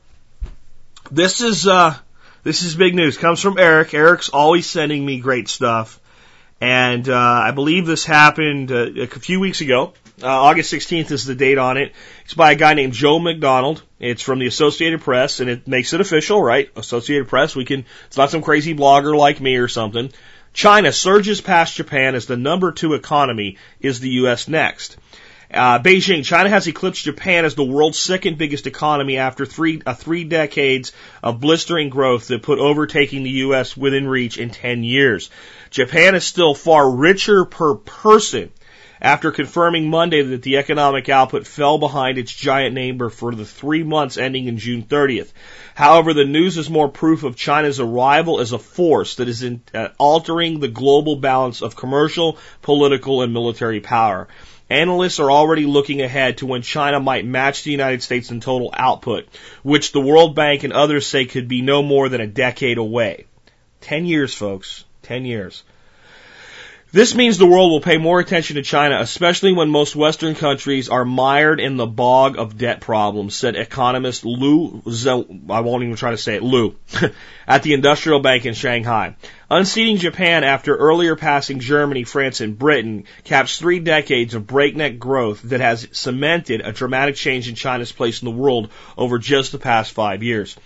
this 1.11 1.41
is 1.41 1.67
uh, 1.67 1.95
this 2.43 2.63
is 2.63 2.75
big 2.75 2.95
news. 2.95 3.19
Comes 3.19 3.41
from 3.41 3.59
Eric. 3.59 3.93
Eric's 3.93 4.31
always 4.31 4.67
sending 4.67 5.05
me 5.05 5.21
great 5.21 5.49
stuff, 5.49 6.01
and 6.61 7.07
uh, 7.09 7.17
I 7.17 7.51
believe 7.51 7.87
this 7.87 8.05
happened 8.05 8.73
uh, 8.73 8.87
a 8.97 9.07
few 9.07 9.41
weeks 9.41 9.61
ago. 9.61 9.93
Uh, 10.23 10.27
August 10.27 10.73
16th 10.73 11.11
is 11.11 11.25
the 11.25 11.35
date 11.35 11.59
on 11.59 11.77
it. 11.77 11.93
It's 12.25 12.35
by 12.35 12.53
a 12.53 12.57
guy 12.57 12.75
named 12.75 12.93
Joe 12.93 13.19
McDonald. 13.19 13.83
It's 13.99 14.23
from 14.23 14.39
the 14.39 14.47
Associated 14.47 15.01
Press, 15.01 15.41
and 15.41 15.49
it 15.49 15.67
makes 15.67 15.93
it 15.93 16.01
official, 16.01 16.43
right? 16.43 16.71
Associated 16.77 17.29
Press. 17.29 17.57
We 17.57 17.65
can. 17.65 17.85
It's 18.07 18.17
not 18.17 18.31
some 18.31 18.43
crazy 18.43 18.75
blogger 18.75 19.17
like 19.17 19.41
me 19.41 19.57
or 19.57 19.69
something. 19.69 20.13
China 20.53 20.93
surges 20.93 21.41
past 21.41 21.77
Japan 21.77 22.15
as 22.15 22.27
the 22.27 22.37
number 22.37 22.73
two 22.73 22.95
economy. 22.95 23.57
Is 23.81 24.01
the 24.01 24.11
U.S. 24.11 24.49
next? 24.49 24.97
Uh, 25.53 25.79
Beijing, 25.81 26.25
China 26.25 26.49
has 26.49 26.69
eclipsed 26.69 27.05
Japan 27.05 27.45
as 27.45 27.55
the 27.55 27.65
world's 27.65 27.99
second 27.99 28.39
biggest 28.39 28.67
economy 28.67 29.17
after 29.17 29.47
three 29.47 29.83
uh, 29.85 29.95
three 29.95 30.25
decades 30.25 30.93
of 31.23 31.41
blistering 31.41 31.89
growth 31.89 32.29
that 32.29 32.43
put 32.43 32.59
overtaking 32.59 33.23
the 33.23 33.31
U.S. 33.31 33.77
within 33.77 34.07
reach 34.07 34.39
in 34.39 34.51
10 34.51 34.85
years. 34.85 35.31
Japan 35.71 36.15
is 36.15 36.25
still 36.25 36.55
far 36.55 36.89
richer 36.91 37.45
per 37.45 37.75
person 37.75 38.53
after 39.01 39.33
confirming 39.33 39.89
Monday 39.89 40.23
that 40.23 40.43
the 40.43 40.59
economic 40.59 41.09
output 41.09 41.47
fell 41.47 41.79
behind 41.79 42.19
its 42.19 42.35
giant 42.35 42.75
neighbor 42.75 43.09
for 43.09 43.35
the 43.35 43.45
three 43.45 43.83
months 43.83 44.19
ending 44.19 44.47
in 44.47 44.59
June 44.59 44.83
30th. 44.83 45.33
However, 45.75 46.13
the 46.13 46.25
news 46.25 46.59
is 46.59 46.69
more 46.69 46.89
proof 46.89 47.25
of 47.25 47.37
China's 47.37 47.81
arrival 47.81 48.41
as 48.41 48.53
a 48.53 48.59
force 48.59 49.17
that 49.17 49.29
is 49.29 49.43
in, 49.43 49.63
uh, 49.75 49.89
altering 49.99 50.61
the 50.61 50.69
global 50.69 51.17
balance 51.17 51.63
of 51.63 51.77
commercial, 51.77 52.39
political, 52.61 53.23
and 53.23 53.33
military 53.33 53.81
power. 53.81 54.29
Analysts 54.69 55.19
are 55.19 55.33
already 55.33 55.67
looking 55.67 56.01
ahead 56.01 56.39
to 56.39 56.47
when 56.47 56.63
China 56.63 57.01
might 57.01 57.25
match 57.25 57.65
the 57.65 57.73
United 57.73 58.03
States 58.03 58.31
in 58.31 58.41
total 58.41 58.71
output, 58.73 59.27
which 59.65 59.91
the 59.91 60.01
World 60.01 60.37
Bank 60.37 60.63
and 60.63 60.73
others 60.73 61.07
say 61.07 61.25
could 61.25 61.49
be 61.49 61.61
no 61.61 61.83
more 61.83 62.09
than 62.09 62.21
a 62.21 62.27
decade 62.27 62.79
away. 62.79 63.25
Ten 63.81 64.07
years, 64.07 64.33
folks. 64.33 64.85
Ten 65.03 65.25
years. 65.25 65.65
This 66.93 67.15
means 67.15 67.39
the 67.39 67.47
world 67.47 67.71
will 67.71 67.81
pay 67.81 67.99
more 67.99 68.19
attention 68.19 68.57
to 68.57 68.63
China, 68.63 68.99
especially 69.01 69.53
when 69.53 69.71
most 69.71 69.95
Western 69.95 70.35
countries 70.35 70.89
are 70.89 71.05
mired 71.05 71.61
in 71.61 71.77
the 71.77 71.87
bog 71.87 72.37
of 72.37 72.59
debt 72.59 72.81
problems, 72.81 73.37
said 73.37 73.55
economist 73.55 74.25
Lou, 74.25 74.83
I 75.49 75.61
won't 75.61 75.85
even 75.85 75.95
try 75.95 76.11
to 76.11 76.17
say 76.17 76.35
it, 76.35 76.43
Lou, 76.43 76.75
at 77.47 77.63
the 77.63 77.75
Industrial 77.75 78.19
Bank 78.19 78.45
in 78.45 78.55
Shanghai. 78.55 79.15
Unseating 79.49 79.99
Japan 79.99 80.43
after 80.43 80.75
earlier 80.75 81.15
passing 81.15 81.61
Germany, 81.61 82.03
France, 82.03 82.41
and 82.41 82.59
Britain 82.59 83.05
caps 83.23 83.57
three 83.57 83.79
decades 83.79 84.35
of 84.35 84.49
breakneck 84.49 84.99
growth 84.99 85.43
that 85.43 85.61
has 85.61 85.87
cemented 85.93 86.61
a 86.61 86.73
dramatic 86.73 87.15
change 87.15 87.49
in 87.49 87.55
China's 87.55 87.93
place 87.93 88.21
in 88.21 88.27
the 88.27 88.37
world 88.37 88.69
over 88.99 89.21
just 89.21 89.53
the 89.53 89.59
past 89.59 89.93
five 89.93 90.25
years. 90.25 90.57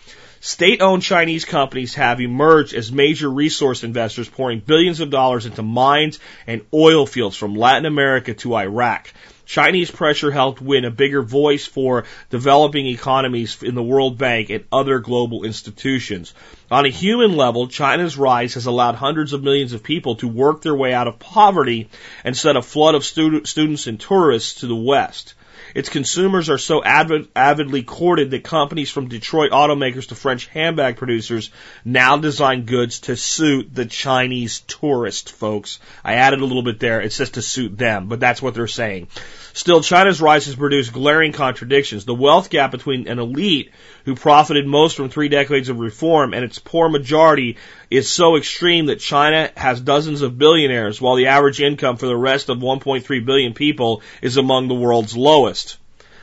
State 0.47 0.83
owned 0.83 1.03
Chinese 1.03 1.47
companies 1.47 1.95
have 1.95 2.21
emerged 2.21 2.75
as 2.75 2.93
major 2.93 3.31
resource 3.31 3.83
investors 3.83 4.29
pouring 4.29 4.61
billions 4.61 5.01
of 5.01 5.09
dollars 5.09 5.47
into 5.47 5.63
mines 5.63 6.19
and 6.47 6.61
oil 6.75 7.07
fields 7.07 7.35
from 7.35 7.55
Latin 7.55 7.87
America 7.87 8.35
to 8.35 8.55
Iraq. 8.55 9.11
Chinese 9.47 9.91
pressure 9.91 10.31
helped 10.31 10.61
win 10.61 10.85
a 10.85 10.91
bigger 10.91 11.23
voice 11.23 11.65
for 11.65 12.05
developing 12.29 12.87
economies 12.87 13.63
in 13.63 13.75
the 13.75 13.83
World 13.83 14.19
Bank 14.19 14.51
and 14.51 14.65
other 14.71 14.99
global 14.99 15.45
institutions. 15.45 16.35
On 16.71 16.85
a 16.85 16.91
human 16.91 17.39
level, 17.39 17.67
China's 17.67 18.19
rise 18.19 18.53
has 18.53 18.67
allowed 18.67 18.97
hundreds 18.97 19.33
of 19.33 19.43
millions 19.43 19.73
of 19.73 19.83
people 19.83 20.17
to 20.17 20.29
work 20.29 20.61
their 20.61 20.75
way 20.75 20.93
out 20.93 21.09
of 21.09 21.19
poverty 21.19 21.89
and 22.23 22.37
sent 22.37 22.59
a 22.59 22.63
flood 22.63 22.95
of 22.95 23.07
students 23.07 23.87
and 23.87 23.99
tourists 23.99 24.61
to 24.61 24.67
the 24.67 24.77
West. 24.77 25.33
Its 25.75 25.89
consumers 25.89 26.49
are 26.49 26.59
so 26.59 26.83
avid, 26.83 27.29
avidly 27.35 27.83
courted 27.83 28.31
that 28.31 28.45
companies 28.45 28.91
from 28.91 29.09
Detroit 29.09 29.51
automakers 29.51 30.09
to 30.09 30.15
French 30.15 30.47
handbag 30.47 30.97
producers 30.97 31.51
now 31.85 32.17
design 32.17 32.65
goods 32.65 33.01
to 33.01 33.17
suit 33.17 33.75
the 33.75 33.85
Chinese 33.85 34.61
tourist, 34.61 35.33
folks. 35.33 35.81
I 36.05 36.15
added 36.15 36.41
a 36.41 36.45
little 36.45 36.63
bit 36.63 36.79
there. 36.79 37.01
It 37.01 37.13
says 37.13 37.31
to 37.31 37.43
suit 37.43 37.77
them, 37.77 38.09
but 38.09 38.21
that's 38.21 38.41
what 38.41 38.55
they're 38.55 38.69
saying. 38.69 39.09
Still, 39.53 39.83
China's 39.83 40.21
rise 40.21 40.47
has 40.47 40.57
produced 40.57 40.93
glaring 40.93 41.33
contradictions. 41.33 42.05
The 42.05 42.15
wealth 42.15 42.51
gap 42.51 42.71
between 42.71 43.09
an 43.09 43.19
elite 43.19 43.71
who 44.05 44.15
profited 44.15 44.67
most 44.67 44.97
from 44.97 45.09
three 45.09 45.29
decades 45.29 45.69
of 45.69 45.79
reform 45.79 46.35
and 46.35 46.45
its 46.45 46.59
poor 46.59 46.89
majority 46.89 47.57
is 47.97 48.11
so 48.11 48.37
extreme 48.37 48.87
that 48.87 49.01
China 49.01 49.51
has 49.57 49.81
dozens 49.81 50.23
of 50.23 50.39
billionaires 50.39 51.01
while 51.01 51.17
the 51.17 51.29
average 51.29 51.61
income 51.61 51.97
for 51.97 52.07
the 52.07 52.17
rest 52.17 52.49
of 52.49 52.59
1.3 52.59 53.25
billion 53.25 53.55
people 53.55 54.03
is 54.23 54.37
among 54.37 54.69
the 54.69 54.75
world's 54.75 55.17
lowest. 55.17 55.79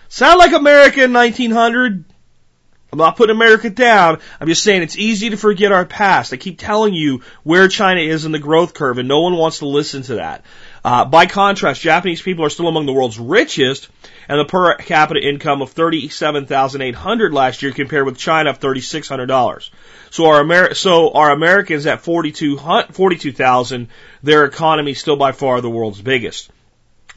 Sound 0.10 0.40
like 0.40 0.54
America 0.54 1.04
in 1.04 1.14
1900? 1.14 2.06
I'm 2.92 3.00
not 3.00 3.16
putting 3.16 3.36
America 3.36 3.70
down. 3.70 4.20
I'm 4.40 4.48
just 4.48 4.64
saying 4.64 4.82
it's 4.82 4.98
easy 4.98 5.30
to 5.30 5.38
forget 5.38 5.72
our 5.72 5.86
past. 5.86 6.34
I 6.34 6.38
keep 6.38 6.60
telling 6.60 6.94
you 6.94 7.22
where 7.44 7.70
China 7.70 8.02
is 8.02 8.26
in 8.26 8.34
the 8.34 8.40
growth 8.40 8.74
curve 8.74 8.98
and 8.98 9.08
no 9.08 9.22
one 9.22 9.38
wants 9.38 9.60
to 9.60 9.66
listen 9.66 10.02
to 10.04 10.16
that. 10.16 10.44
Uh, 10.84 11.06
by 11.06 11.28
contrast, 11.28 11.80
Japanese 11.82 12.22
people 12.24 12.44
are 12.44 12.50
still 12.50 12.68
among 12.68 12.88
the 12.88 12.94
world's 12.94 13.20
richest, 13.20 13.88
and 14.28 14.40
the 14.40 14.46
per 14.46 14.76
capita 14.78 15.20
income 15.20 15.62
of 15.62 15.70
thirty-seven 15.72 16.48
thousand 16.48 16.82
eight 16.82 16.96
hundred 16.96 17.34
last 17.34 17.62
year 17.62 17.72
compared 17.72 18.06
with 18.06 18.18
China 18.18 18.50
of 18.50 18.58
thirty-six 18.58 19.08
hundred 19.08 19.28
dollars. 19.28 19.70
So 20.10 20.26
our 20.26 20.74
so 20.74 21.12
our 21.12 21.30
Americans 21.32 21.86
at 21.86 22.02
42,000, 22.02 23.88
their 24.24 24.46
economy 24.46 24.94
still 24.96 25.18
by 25.18 25.32
far 25.34 25.62
the 25.62 25.70
world's 25.70 26.02
biggest. 26.02 26.50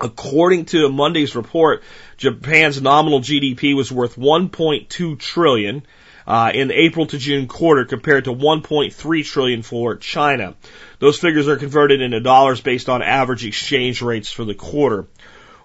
According 0.01 0.67
to 0.67 0.89
Monday's 0.91 1.35
report, 1.35 1.83
Japan's 2.19 2.83
nominal 2.83 3.21
GDP 3.21 3.75
was 3.75 3.91
worth 3.91 4.17
1.2 4.17 5.19
trillion 5.19 5.87
uh, 6.27 6.51
in 6.55 6.69
the 6.69 6.81
April 6.81 7.07
to 7.07 7.19
June 7.19 7.49
quarter 7.49 7.85
compared 7.85 8.25
to 8.25 8.33
1.3 8.33 9.25
trillion 9.25 9.63
for 9.63 9.97
China. 9.97 10.55
Those 10.99 11.19
figures 11.19 11.49
are 11.49 11.57
converted 11.57 12.01
into 12.01 12.21
dollars 12.21 12.61
based 12.61 12.89
on 12.89 13.03
average 13.03 13.45
exchange 13.45 14.03
rates 14.03 14.31
for 14.31 14.45
the 14.45 14.55
quarter. 14.55 15.07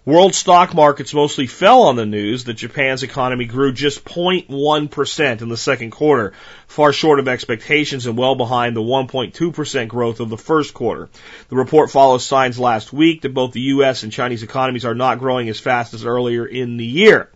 World 0.05 0.33
stock 0.33 0.73
markets 0.73 1.13
mostly 1.13 1.45
fell 1.45 1.83
on 1.83 1.95
the 1.95 2.05
news 2.05 2.45
that 2.45 2.55
Japan's 2.55 3.03
economy 3.03 3.45
grew 3.45 3.73
just 3.73 4.05
0.1% 4.05 5.41
in 5.41 5.49
the 5.49 5.57
second 5.57 5.91
quarter, 5.91 6.33
far 6.67 6.93
short 6.93 7.19
of 7.19 7.27
expectations 7.27 8.07
and 8.07 8.17
well 8.17 8.33
behind 8.33 8.75
the 8.75 8.81
1.2% 8.81 9.87
growth 9.87 10.19
of 10.19 10.29
the 10.29 10.37
first 10.37 10.73
quarter. 10.73 11.09
The 11.49 11.57
report 11.57 11.91
follows 11.91 12.25
signs 12.25 12.57
last 12.57 12.91
week 12.93 13.21
that 13.21 13.33
both 13.33 13.51
the 13.51 13.61
U.S. 13.61 14.03
and 14.03 14.11
Chinese 14.11 14.41
economies 14.41 14.85
are 14.85 14.95
not 14.95 15.19
growing 15.19 15.49
as 15.49 15.59
fast 15.59 15.93
as 15.93 16.05
earlier 16.05 16.45
in 16.45 16.77
the 16.77 16.85
year. 16.85 17.29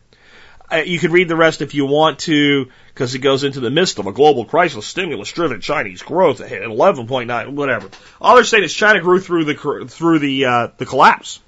You 0.72 0.98
can 0.98 1.12
read 1.12 1.28
the 1.28 1.36
rest 1.36 1.62
if 1.62 1.76
you 1.76 1.86
want 1.86 2.20
to, 2.20 2.68
because 2.88 3.14
it 3.14 3.20
goes 3.20 3.44
into 3.44 3.60
the 3.60 3.70
midst 3.70 4.00
of 4.00 4.08
a 4.08 4.12
global 4.12 4.46
crisis, 4.46 4.88
stimulus-driven 4.88 5.62
Chinese 5.62 6.02
growth 6.02 6.42
at 6.42 6.52
11.9, 6.52 7.50
whatever. 7.50 7.90
All 8.20 8.36
they're 8.36 8.44
saying 8.44 8.64
is 8.64 8.74
China 8.74 9.02
grew 9.02 9.20
through 9.20 9.46
the 9.46 9.86
through 9.88 10.20
the 10.20 10.46
uh, 10.46 10.68
the 10.78 10.86
collapse. 10.86 11.42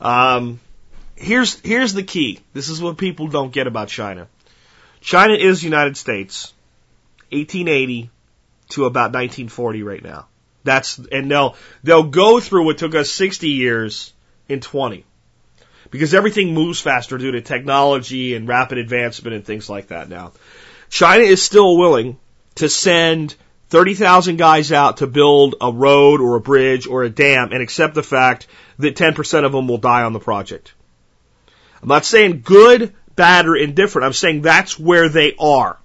Um, 0.00 0.60
here's 1.16 1.58
here's 1.60 1.94
the 1.94 2.02
key. 2.02 2.40
This 2.52 2.68
is 2.68 2.82
what 2.82 2.98
people 2.98 3.28
don't 3.28 3.52
get 3.52 3.66
about 3.66 3.88
China. 3.88 4.28
China 5.00 5.34
is 5.34 5.62
United 5.62 5.96
States, 5.96 6.52
1880 7.30 8.10
to 8.70 8.84
about 8.84 9.12
1940 9.12 9.82
right 9.82 10.02
now. 10.02 10.26
That's 10.64 10.98
and 10.98 11.30
they'll 11.30 11.56
they'll 11.82 12.04
go 12.10 12.40
through 12.40 12.66
what 12.66 12.78
took 12.78 12.94
us 12.94 13.10
60 13.10 13.48
years 13.48 14.12
in 14.48 14.60
20 14.60 15.04
because 15.90 16.14
everything 16.14 16.54
moves 16.54 16.80
faster 16.80 17.18
due 17.18 17.32
to 17.32 17.40
technology 17.40 18.34
and 18.34 18.48
rapid 18.48 18.78
advancement 18.78 19.34
and 19.34 19.44
things 19.44 19.68
like 19.68 19.88
that 19.88 20.08
now. 20.08 20.32
China 20.88 21.24
is 21.24 21.42
still 21.42 21.76
willing 21.76 22.18
to 22.56 22.68
send 22.68 23.34
30,000 23.70 24.36
guys 24.36 24.72
out 24.72 24.98
to 24.98 25.06
build 25.06 25.54
a 25.60 25.72
road 25.72 26.20
or 26.20 26.36
a 26.36 26.40
bridge 26.40 26.86
or 26.86 27.04
a 27.04 27.10
dam 27.10 27.52
and 27.52 27.62
accept 27.62 27.94
the 27.94 28.02
fact 28.02 28.46
that 28.78 28.96
10% 28.96 29.44
of 29.44 29.52
them 29.52 29.68
will 29.68 29.78
die 29.78 30.02
on 30.02 30.12
the 30.12 30.20
project. 30.20 30.74
I'm 31.80 31.88
not 31.88 32.04
saying 32.04 32.42
good, 32.44 32.94
bad, 33.14 33.46
or 33.46 33.56
indifferent. 33.56 34.06
I'm 34.06 34.12
saying 34.12 34.42
that's 34.42 34.78
where 34.78 35.08
they 35.08 35.34
are. 35.38 35.78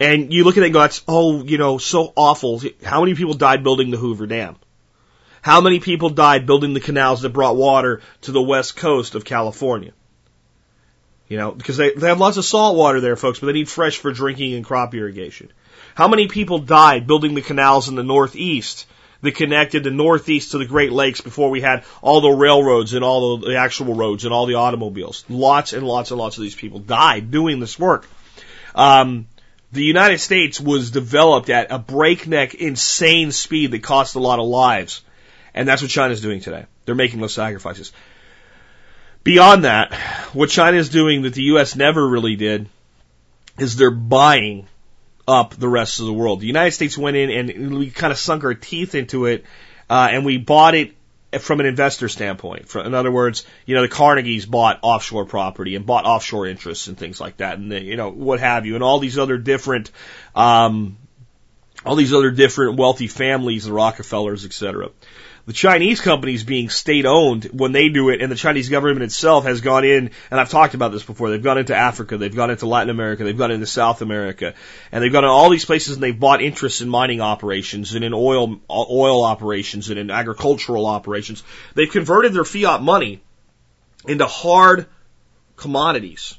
And 0.00 0.32
you 0.32 0.42
look 0.44 0.56
at 0.56 0.62
it 0.64 0.66
and 0.66 0.74
go, 0.74 0.80
that's, 0.80 1.02
oh, 1.06 1.44
you 1.44 1.56
know, 1.56 1.78
so 1.78 2.12
awful. 2.16 2.60
How 2.82 3.00
many 3.00 3.14
people 3.14 3.34
died 3.34 3.62
building 3.62 3.90
the 3.90 3.96
Hoover 3.96 4.26
Dam? 4.26 4.56
How 5.44 5.60
many 5.60 5.78
people 5.78 6.08
died 6.08 6.46
building 6.46 6.72
the 6.72 6.80
canals 6.80 7.20
that 7.20 7.34
brought 7.34 7.54
water 7.54 8.00
to 8.22 8.32
the 8.32 8.40
west 8.40 8.76
coast 8.76 9.14
of 9.14 9.26
California? 9.26 9.92
You 11.28 11.36
know, 11.36 11.50
because 11.50 11.76
they, 11.76 11.92
they 11.92 12.06
have 12.06 12.18
lots 12.18 12.38
of 12.38 12.46
salt 12.46 12.78
water 12.78 13.02
there, 13.02 13.14
folks, 13.14 13.40
but 13.40 13.48
they 13.48 13.52
need 13.52 13.68
fresh 13.68 13.98
for 13.98 14.10
drinking 14.10 14.54
and 14.54 14.64
crop 14.64 14.94
irrigation. 14.94 15.52
How 15.94 16.08
many 16.08 16.28
people 16.28 16.60
died 16.60 17.06
building 17.06 17.34
the 17.34 17.42
canals 17.42 17.90
in 17.90 17.94
the 17.94 18.02
Northeast 18.02 18.86
that 19.20 19.34
connected 19.34 19.84
the 19.84 19.90
Northeast 19.90 20.52
to 20.52 20.58
the 20.58 20.64
Great 20.64 20.92
Lakes 20.92 21.20
before 21.20 21.50
we 21.50 21.60
had 21.60 21.84
all 22.00 22.22
the 22.22 22.30
railroads 22.30 22.94
and 22.94 23.04
all 23.04 23.36
the 23.36 23.58
actual 23.58 23.92
roads 23.92 24.24
and 24.24 24.32
all 24.32 24.46
the 24.46 24.54
automobiles? 24.54 25.26
Lots 25.28 25.74
and 25.74 25.86
lots 25.86 26.10
and 26.10 26.18
lots 26.18 26.38
of 26.38 26.42
these 26.42 26.54
people 26.54 26.78
died 26.78 27.30
doing 27.30 27.60
this 27.60 27.78
work. 27.78 28.08
Um, 28.74 29.26
the 29.72 29.84
United 29.84 30.20
States 30.20 30.58
was 30.58 30.90
developed 30.90 31.50
at 31.50 31.70
a 31.70 31.78
breakneck, 31.78 32.54
insane 32.54 33.30
speed 33.30 33.72
that 33.72 33.82
cost 33.82 34.14
a 34.14 34.20
lot 34.20 34.38
of 34.38 34.46
lives. 34.46 35.02
And 35.54 35.68
that's 35.68 35.82
what 35.82 35.90
China's 35.90 36.20
doing 36.20 36.40
today. 36.40 36.66
They're 36.84 36.94
making 36.94 37.20
those 37.20 37.32
sacrifices. 37.32 37.92
Beyond 39.22 39.64
that, 39.64 39.94
what 40.34 40.50
China 40.50 40.76
is 40.76 40.88
doing 40.90 41.22
that 41.22 41.34
the 41.34 41.44
U.S. 41.44 41.76
never 41.76 42.06
really 42.06 42.36
did 42.36 42.68
is 43.58 43.76
they're 43.76 43.90
buying 43.90 44.66
up 45.26 45.54
the 45.54 45.68
rest 45.68 46.00
of 46.00 46.06
the 46.06 46.12
world. 46.12 46.40
The 46.40 46.46
United 46.46 46.72
States 46.72 46.98
went 46.98 47.16
in 47.16 47.30
and 47.30 47.78
we 47.78 47.90
kind 47.90 48.12
of 48.12 48.18
sunk 48.18 48.44
our 48.44 48.52
teeth 48.52 48.94
into 48.94 49.26
it, 49.26 49.44
uh, 49.88 50.08
and 50.10 50.26
we 50.26 50.36
bought 50.36 50.74
it 50.74 50.94
from 51.40 51.60
an 51.60 51.66
investor 51.66 52.08
standpoint. 52.08 52.74
In 52.74 52.94
other 52.94 53.10
words, 53.10 53.46
you 53.64 53.74
know, 53.74 53.82
the 53.82 53.88
Carnegies 53.88 54.44
bought 54.48 54.80
offshore 54.82 55.24
property 55.24 55.74
and 55.74 55.86
bought 55.86 56.04
offshore 56.04 56.46
interests 56.46 56.88
and 56.88 56.98
things 56.98 57.20
like 57.20 57.38
that, 57.38 57.58
and 57.58 57.72
the, 57.72 57.80
you 57.80 57.96
know 57.96 58.10
what 58.10 58.40
have 58.40 58.66
you, 58.66 58.74
and 58.74 58.84
all 58.84 58.98
these 58.98 59.18
other 59.18 59.38
different, 59.38 59.90
um, 60.34 60.98
all 61.86 61.96
these 61.96 62.12
other 62.12 62.30
different 62.30 62.76
wealthy 62.76 63.08
families, 63.08 63.64
the 63.64 63.72
Rockefellers, 63.72 64.44
et 64.44 64.52
cetera 64.52 64.90
the 65.46 65.52
Chinese 65.52 66.00
companies 66.00 66.42
being 66.42 66.70
state 66.70 67.04
owned 67.04 67.44
when 67.44 67.72
they 67.72 67.90
do 67.90 68.08
it, 68.08 68.22
and 68.22 68.32
the 68.32 68.36
Chinese 68.36 68.70
government 68.70 69.02
itself 69.02 69.44
has 69.44 69.60
gone 69.60 69.84
in, 69.84 70.10
and 70.30 70.40
I've 70.40 70.48
talked 70.48 70.74
about 70.74 70.92
this 70.92 71.02
before, 71.02 71.28
they've 71.30 71.42
gone 71.42 71.58
into 71.58 71.74
Africa, 71.74 72.16
they've 72.16 72.34
gone 72.34 72.50
into 72.50 72.66
Latin 72.66 72.88
America, 72.88 73.24
they've 73.24 73.36
gone 73.36 73.50
into 73.50 73.66
South 73.66 74.00
America, 74.00 74.54
and 74.90 75.04
they've 75.04 75.12
gone 75.12 75.24
to 75.24 75.28
all 75.28 75.50
these 75.50 75.66
places 75.66 75.96
and 75.96 76.02
they've 76.02 76.18
bought 76.18 76.40
interests 76.40 76.80
in 76.80 76.88
mining 76.88 77.20
operations 77.20 77.94
and 77.94 78.04
in 78.04 78.14
oil, 78.14 78.58
oil 78.70 79.22
operations 79.22 79.90
and 79.90 79.98
in 79.98 80.10
agricultural 80.10 80.86
operations. 80.86 81.42
They've 81.74 81.90
converted 81.90 82.32
their 82.32 82.44
fiat 82.44 82.80
money 82.80 83.22
into 84.08 84.26
hard 84.26 84.86
commodities 85.56 86.38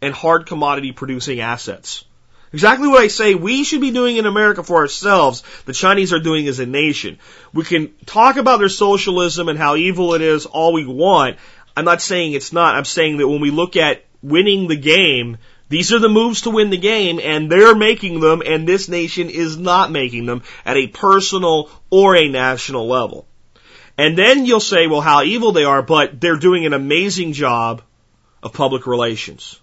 and 0.00 0.14
hard 0.14 0.46
commodity 0.46 0.92
producing 0.92 1.40
assets. 1.40 2.04
Exactly 2.52 2.88
what 2.88 3.02
I 3.02 3.08
say 3.08 3.34
we 3.34 3.64
should 3.64 3.80
be 3.80 3.90
doing 3.90 4.16
in 4.16 4.26
America 4.26 4.62
for 4.62 4.76
ourselves, 4.76 5.42
the 5.66 5.72
Chinese 5.72 6.12
are 6.12 6.20
doing 6.20 6.48
as 6.48 6.58
a 6.60 6.66
nation. 6.66 7.18
We 7.52 7.64
can 7.64 7.92
talk 8.06 8.36
about 8.36 8.58
their 8.58 8.68
socialism 8.68 9.48
and 9.48 9.58
how 9.58 9.76
evil 9.76 10.14
it 10.14 10.22
is 10.22 10.46
all 10.46 10.72
we 10.72 10.86
want. 10.86 11.36
I'm 11.76 11.84
not 11.84 12.02
saying 12.02 12.32
it's 12.32 12.52
not. 12.52 12.74
I'm 12.74 12.84
saying 12.84 13.18
that 13.18 13.28
when 13.28 13.40
we 13.40 13.50
look 13.50 13.76
at 13.76 14.04
winning 14.22 14.66
the 14.66 14.76
game, 14.76 15.36
these 15.68 15.92
are 15.92 15.98
the 15.98 16.08
moves 16.08 16.42
to 16.42 16.50
win 16.50 16.70
the 16.70 16.78
game, 16.78 17.20
and 17.22 17.52
they're 17.52 17.74
making 17.74 18.20
them, 18.20 18.42
and 18.44 18.66
this 18.66 18.88
nation 18.88 19.28
is 19.28 19.58
not 19.58 19.92
making 19.92 20.24
them 20.24 20.42
at 20.64 20.78
a 20.78 20.86
personal 20.86 21.70
or 21.90 22.16
a 22.16 22.28
national 22.28 22.88
level. 22.88 23.26
And 23.98 24.16
then 24.16 24.46
you'll 24.46 24.60
say, 24.60 24.86
well, 24.86 25.02
how 25.02 25.22
evil 25.22 25.52
they 25.52 25.64
are, 25.64 25.82
but 25.82 26.20
they're 26.20 26.36
doing 26.36 26.64
an 26.64 26.72
amazing 26.72 27.34
job 27.34 27.82
of 28.42 28.52
public 28.54 28.86
relations. 28.86 29.60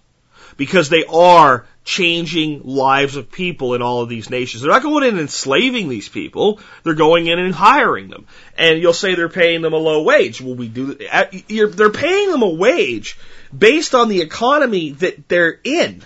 Because 0.57 0.89
they 0.89 1.05
are 1.05 1.65
changing 1.86 2.63
lives 2.63 3.15
of 3.15 3.31
people 3.31 3.75
in 3.75 3.81
all 3.83 4.01
of 4.01 4.09
these 4.09 4.29
nations. 4.29 4.61
They're 4.61 4.71
not 4.71 4.81
going 4.81 5.03
in 5.03 5.11
and 5.11 5.19
enslaving 5.19 5.88
these 5.88 6.09
people. 6.09 6.59
They're 6.83 6.95
going 6.95 7.27
in 7.27 7.38
and 7.38 7.53
hiring 7.53 8.09
them. 8.09 8.25
And 8.57 8.81
you'll 8.81 8.93
say 8.93 9.13
they're 9.13 9.29
paying 9.29 9.61
them 9.61 9.73
a 9.73 9.77
low 9.77 10.01
wage. 10.01 10.41
Well, 10.41 10.55
we 10.55 10.67
do, 10.67 10.95
they're 10.95 11.91
paying 11.91 12.31
them 12.31 12.41
a 12.41 12.49
wage 12.49 13.17
based 13.55 13.93
on 13.93 14.09
the 14.09 14.21
economy 14.21 14.91
that 14.91 15.29
they're 15.29 15.59
in. 15.63 16.01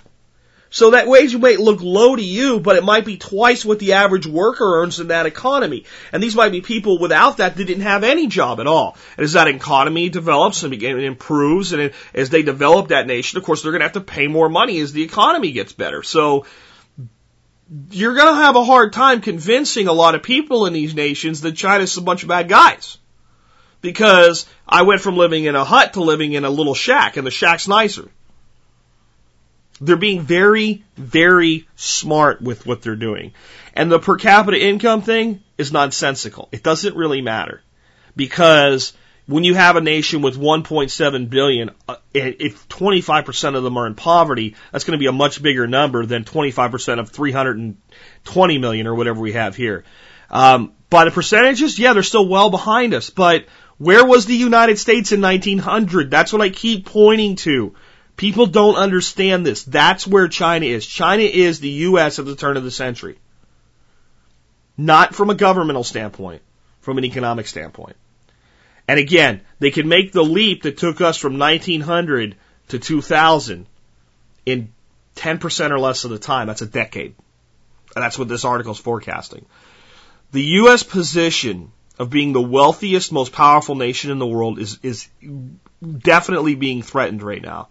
So 0.71 0.91
that 0.91 1.07
wage 1.07 1.35
might 1.35 1.59
look 1.59 1.81
low 1.81 2.15
to 2.15 2.23
you, 2.23 2.59
but 2.59 2.75
it 2.75 2.83
might 2.83 3.03
be 3.03 3.17
twice 3.17 3.65
what 3.65 3.79
the 3.79 3.93
average 3.93 4.27
worker 4.27 4.81
earns 4.81 4.99
in 4.99 5.07
that 5.07 5.25
economy. 5.25 5.85
And 6.13 6.21
these 6.21 6.35
might 6.35 6.51
be 6.51 6.61
people 6.61 6.99
without 6.99 7.37
that 7.37 7.55
that 7.55 7.65
didn't 7.65 7.83
have 7.83 8.03
any 8.03 8.27
job 8.27 8.59
at 8.59 8.67
all. 8.67 8.95
And 9.17 9.23
as 9.23 9.33
that 9.33 9.47
economy 9.47 10.09
develops 10.09 10.61
and 10.61 10.73
improves 10.73 11.73
and 11.73 11.91
as 12.13 12.29
they 12.29 12.43
develop 12.43 12.89
that 12.89 13.07
nation, 13.07 13.39
of 13.39 13.43
course, 13.43 13.63
they're 13.63 13.71
going 13.71 13.79
to 13.79 13.85
have 13.85 13.93
to 13.93 14.01
pay 14.01 14.27
more 14.27 14.47
money 14.47 14.79
as 14.79 14.93
the 14.93 15.03
economy 15.03 15.51
gets 15.51 15.73
better. 15.73 16.03
So 16.03 16.45
you're 17.89 18.15
going 18.15 18.27
to 18.27 18.41
have 18.41 18.55
a 18.55 18.63
hard 18.63 18.93
time 18.93 19.21
convincing 19.21 19.87
a 19.87 19.93
lot 19.93 20.13
of 20.13 20.21
people 20.21 20.67
in 20.67 20.73
these 20.73 20.93
nations 20.93 21.41
that 21.41 21.55
China's 21.55 21.97
a 21.97 22.01
bunch 22.01 22.21
of 22.21 22.29
bad 22.29 22.47
guys. 22.47 22.97
Because 23.81 24.45
I 24.67 24.83
went 24.83 25.01
from 25.01 25.15
living 25.15 25.45
in 25.45 25.55
a 25.55 25.63
hut 25.63 25.93
to 25.93 26.03
living 26.03 26.33
in 26.33 26.43
a 26.43 26.49
little 26.49 26.75
shack, 26.75 27.15
and 27.15 27.25
the 27.25 27.31
shack's 27.31 27.67
nicer. 27.67 28.09
They're 29.81 29.95
being 29.95 30.21
very, 30.21 30.83
very 30.95 31.67
smart 31.75 32.41
with 32.41 32.65
what 32.65 32.81
they're 32.81 32.95
doing. 32.95 33.33
And 33.73 33.91
the 33.91 33.99
per 33.99 34.17
capita 34.17 34.59
income 34.59 35.01
thing 35.01 35.41
is 35.57 35.71
nonsensical. 35.71 36.49
It 36.51 36.63
doesn't 36.63 36.95
really 36.95 37.21
matter. 37.21 37.61
Because 38.15 38.93
when 39.29 39.43
you 39.43 39.53
have 39.53 39.75
a 39.75 39.81
nation 39.81 40.21
with 40.21 40.37
1.7 40.37 41.29
billion, 41.29 41.69
uh, 41.87 41.97
if 42.13 42.67
25% 42.67 43.55
of 43.55 43.63
them 43.63 43.77
are 43.77 43.85
in 43.85 43.93
poverty, 43.93 44.55
that's 44.71 44.83
going 44.83 44.97
to 44.97 44.99
be 44.99 45.05
a 45.05 45.11
much 45.11 45.41
bigger 45.41 45.67
number 45.67 46.05
than 46.05 46.23
25% 46.23 46.99
of 46.99 47.11
320 47.11 48.57
million 48.57 48.87
or 48.87 48.95
whatever 48.95 49.21
we 49.21 49.33
have 49.33 49.55
here. 49.55 49.83
Um, 50.31 50.73
by 50.89 51.05
the 51.05 51.11
percentages, 51.11 51.77
yeah, 51.77 51.93
they're 51.93 52.03
still 52.03 52.27
well 52.27 52.49
behind 52.49 52.93
us. 52.93 53.11
But 53.11 53.45
where 53.77 54.05
was 54.05 54.25
the 54.25 54.35
United 54.35 54.79
States 54.79 55.11
in 55.11 55.21
1900? 55.21 56.09
That's 56.09 56.33
what 56.33 56.41
I 56.41 56.49
keep 56.49 56.85
pointing 56.85 57.35
to. 57.37 57.75
People 58.19 58.47
don't 58.47 58.75
understand 58.75 59.45
this. 59.45 59.63
That's 59.63 60.05
where 60.05 60.27
China 60.27 60.65
is. 60.65 60.85
China 60.85 61.23
is 61.23 61.61
the 61.61 61.69
U.S. 61.69 62.19
at 62.19 62.25
the 62.25 62.35
turn 62.35 62.57
of 62.57 62.65
the 62.65 62.69
century. 62.69 63.17
Not 64.75 65.15
from 65.15 65.29
a 65.29 65.35
governmental 65.35 65.85
standpoint, 65.85 66.41
from 66.81 66.97
an 66.97 67.05
economic 67.05 67.47
standpoint. 67.47 67.95
And 68.89 68.99
again, 68.99 69.39
they 69.59 69.71
can 69.71 69.87
make 69.87 70.11
the 70.11 70.21
leap 70.21 70.63
that 70.63 70.77
took 70.77 70.99
us 70.99 71.15
from 71.15 71.39
1900 71.39 72.35
to 72.67 72.79
2000 72.79 73.65
in 74.45 74.73
10% 75.15 75.71
or 75.71 75.79
less 75.79 76.03
of 76.03 76.11
the 76.11 76.19
time. 76.19 76.47
That's 76.47 76.61
a 76.61 76.67
decade. 76.67 77.15
And 77.95 78.03
that's 78.03 78.19
what 78.19 78.27
this 78.27 78.43
article 78.43 78.73
is 78.73 78.79
forecasting. 78.79 79.45
The 80.33 80.43
U.S. 80.43 80.83
position 80.83 81.71
of 81.97 82.09
being 82.09 82.33
the 82.33 82.41
wealthiest, 82.41 83.13
most 83.13 83.31
powerful 83.31 83.75
nation 83.75 84.11
in 84.11 84.19
the 84.19 84.27
world 84.27 84.59
is, 84.59 84.77
is 84.83 85.07
definitely 85.81 86.55
being 86.55 86.81
threatened 86.81 87.23
right 87.23 87.41
now. 87.41 87.69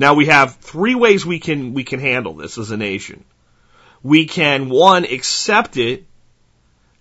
Now 0.00 0.14
we 0.14 0.26
have 0.26 0.56
three 0.56 0.94
ways 0.94 1.26
we 1.26 1.40
can, 1.40 1.74
we 1.74 1.84
can 1.84 2.00
handle 2.00 2.32
this 2.32 2.56
as 2.56 2.70
a 2.70 2.78
nation. 2.78 3.22
We 4.02 4.24
can, 4.24 4.70
one, 4.70 5.04
accept 5.04 5.76
it 5.76 6.06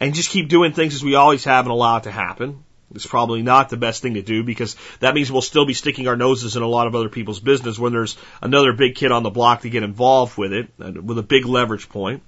and 0.01 0.13
just 0.13 0.31
keep 0.31 0.49
doing 0.49 0.73
things 0.73 0.95
as 0.95 1.01
we 1.01 1.15
always 1.15 1.45
have 1.45 1.63
and 1.63 1.71
allow 1.71 1.95
it 1.95 2.03
to 2.03 2.11
happen. 2.11 2.65
It's 2.93 3.05
probably 3.05 3.41
not 3.41 3.69
the 3.69 3.77
best 3.77 4.01
thing 4.01 4.15
to 4.15 4.21
do 4.21 4.43
because 4.43 4.75
that 4.99 5.15
means 5.15 5.31
we'll 5.31 5.41
still 5.41 5.65
be 5.65 5.73
sticking 5.73 6.09
our 6.09 6.17
noses 6.17 6.57
in 6.57 6.61
a 6.61 6.67
lot 6.67 6.87
of 6.87 6.95
other 6.95 7.07
people's 7.07 7.39
business 7.39 7.79
when 7.79 7.93
there's 7.93 8.17
another 8.41 8.73
big 8.73 8.95
kid 8.95 9.13
on 9.13 9.23
the 9.23 9.29
block 9.29 9.61
to 9.61 9.69
get 9.69 9.83
involved 9.83 10.37
with 10.37 10.51
it, 10.51 10.67
with 10.77 11.17
a 11.17 11.23
big 11.23 11.45
leverage 11.45 11.87
point. 11.87 12.21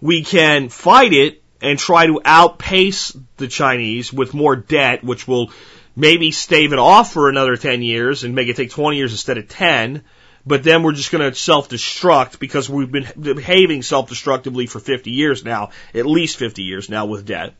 We 0.00 0.22
can 0.22 0.68
fight 0.68 1.12
it 1.12 1.42
and 1.60 1.80
try 1.80 2.06
to 2.06 2.20
outpace 2.24 3.16
the 3.38 3.48
Chinese 3.48 4.12
with 4.12 4.34
more 4.34 4.54
debt, 4.54 5.02
which 5.02 5.26
will 5.26 5.50
maybe 5.96 6.30
stave 6.30 6.74
it 6.74 6.78
off 6.78 7.12
for 7.12 7.28
another 7.28 7.56
10 7.56 7.82
years 7.82 8.22
and 8.22 8.34
make 8.34 8.48
it 8.48 8.56
take 8.56 8.70
20 8.70 8.96
years 8.96 9.12
instead 9.12 9.38
of 9.38 9.48
10, 9.48 10.04
but 10.44 10.62
then 10.62 10.82
we're 10.82 10.92
just 10.92 11.10
going 11.10 11.28
to 11.28 11.36
self-destruct 11.36 12.38
because 12.38 12.68
we've 12.68 12.92
been 12.92 13.08
behaving 13.16 13.82
self-destructively 13.82 14.68
for 14.68 14.78
50 14.78 15.10
years 15.10 15.44
now, 15.44 15.70
at 15.94 16.06
least 16.06 16.36
50 16.36 16.62
years 16.62 16.88
now 16.88 17.06
with 17.06 17.26
debt. 17.26 17.54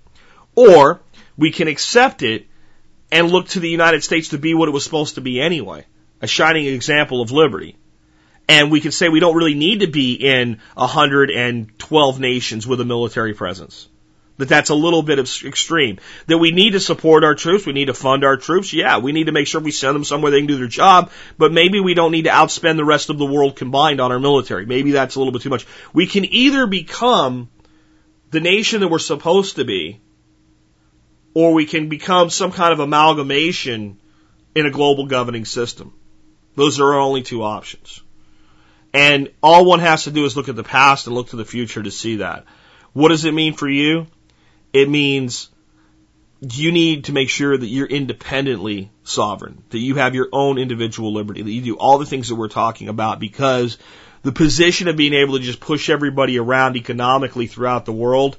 Or 0.55 1.01
we 1.37 1.51
can 1.51 1.66
accept 1.66 2.22
it 2.22 2.47
and 3.11 3.30
look 3.30 3.49
to 3.49 3.61
the 3.61 3.68
United 3.68 4.05
States 4.05 4.28
to 4.28 4.39
be 4.39 4.55
what 4.55 4.68
it 4.68 4.72
was 4.72 4.84
supposed 4.84 5.16
to 5.16 5.20
be 5.20 5.41
anyway, 5.41 5.87
a 6.20 6.26
shining 6.26 6.66
example 6.66 7.22
of 7.22 7.32
liberty. 7.32 7.76
And 8.49 8.70
we 8.70 8.80
can 8.80 8.93
say 8.93 9.09
we 9.09 9.20
don't 9.20 9.34
really 9.34 9.55
need 9.55 9.80
to 9.80 9.89
be 9.89 10.14
in 10.14 10.61
112 10.74 12.20
nations 12.20 12.66
with 12.66 12.80
a 12.80 12.84
military 12.84 13.34
presence. 13.34 13.89
That 14.39 14.49
that's 14.49 14.68
a 14.68 14.74
little 14.74 15.03
bit 15.03 15.18
of 15.18 15.30
extreme. 15.45 15.99
That 16.26 16.39
we 16.39 16.51
need 16.51 16.72
to 16.72 16.80
support 16.80 17.24
our 17.24 17.34
troops. 17.34 17.64
We 17.64 17.72
need 17.72 17.87
to 17.87 17.95
fund 17.95 18.22
our 18.22 18.37
troops. 18.37 18.72
Yeah, 18.72 18.99
we 18.99 19.12
need 19.12 19.26
to 19.26 19.32
make 19.32 19.47
sure 19.47 19.61
we 19.61 19.70
send 19.70 19.95
them 19.95 20.05
somewhere 20.05 20.30
they 20.30 20.41
can 20.41 20.47
do 20.47 20.59
their 20.59 20.66
job. 20.66 21.11
But 21.39 21.53
maybe 21.53 21.80
we 21.80 21.95
don't 21.95 22.12
need 22.12 22.24
to 22.24 22.30
outspend 22.30 22.76
the 22.76 22.84
rest 22.84 23.09
of 23.09 23.16
the 23.16 23.24
world 23.24 23.57
combined 23.57 24.01
on 24.01 24.12
our 24.12 24.18
military. 24.18 24.66
Maybe 24.66 24.91
that's 24.91 25.14
a 25.14 25.18
little 25.18 25.32
bit 25.32 25.43
too 25.43 25.51
much. 25.51 25.66
We 25.95 26.07
can 26.07 26.26
either 26.26 26.66
become 26.66 27.49
the 28.30 28.41
nation 28.41 28.80
that 28.80 28.89
we're 28.89 28.99
supposed 28.99 29.57
to 29.57 29.64
be, 29.64 30.01
or 31.32 31.55
we 31.55 31.64
can 31.64 31.89
become 31.89 32.28
some 32.28 32.53
kind 32.53 32.72
of 32.72 32.80
amalgamation 32.80 33.99
in 34.55 34.66
a 34.66 34.70
global 34.70 35.07
governing 35.07 35.45
system. 35.45 35.95
Those 36.57 36.80
are 36.80 36.95
our 36.95 37.01
only 37.01 37.22
two 37.22 37.43
options. 37.43 38.03
And 38.93 39.30
all 39.43 39.64
one 39.64 39.80
has 39.80 40.05
to 40.05 40.11
do 40.11 40.24
is 40.24 40.37
look 40.37 40.49
at 40.49 40.57
the 40.57 40.64
past 40.64 41.07
and 41.07 41.14
look 41.14 41.30
to 41.30 41.37
the 41.37 41.45
future 41.45 41.82
to 41.82 41.91
see 41.91 42.16
that. 42.16 42.45
What 42.95 43.09
does 43.09 43.26
it 43.26 43.34
mean 43.34 43.53
for 43.53 43.68
you? 43.68 44.07
It 44.77 44.91
means 44.91 45.49
you 46.43 46.70
need 46.70 47.05
to 47.05 47.12
make 47.12 47.31
sure 47.31 47.57
that 47.57 47.66
you're 47.66 47.87
independently 47.87 48.91
sovereign, 49.05 49.62
that 49.70 49.79
you 49.79 49.95
have 49.95 50.14
your 50.14 50.29
own 50.33 50.59
individual 50.59 51.14
liberty, 51.14 51.41
that 51.41 51.51
you 51.51 51.62
do 51.62 51.79
all 51.79 51.97
the 51.97 52.05
things 52.05 52.29
that 52.29 52.35
we're 52.35 52.49
talking 52.49 52.91
about 52.91 53.18
because 53.18 53.79
the 54.20 54.33
position 54.33 54.89
of 54.89 54.97
being 54.99 55.14
able 55.14 55.39
to 55.39 55.43
just 55.43 55.61
push 55.61 55.89
everybody 55.89 56.39
around 56.39 56.77
economically 56.77 57.47
throughout 57.47 57.87
the 57.87 57.93
world, 57.93 58.37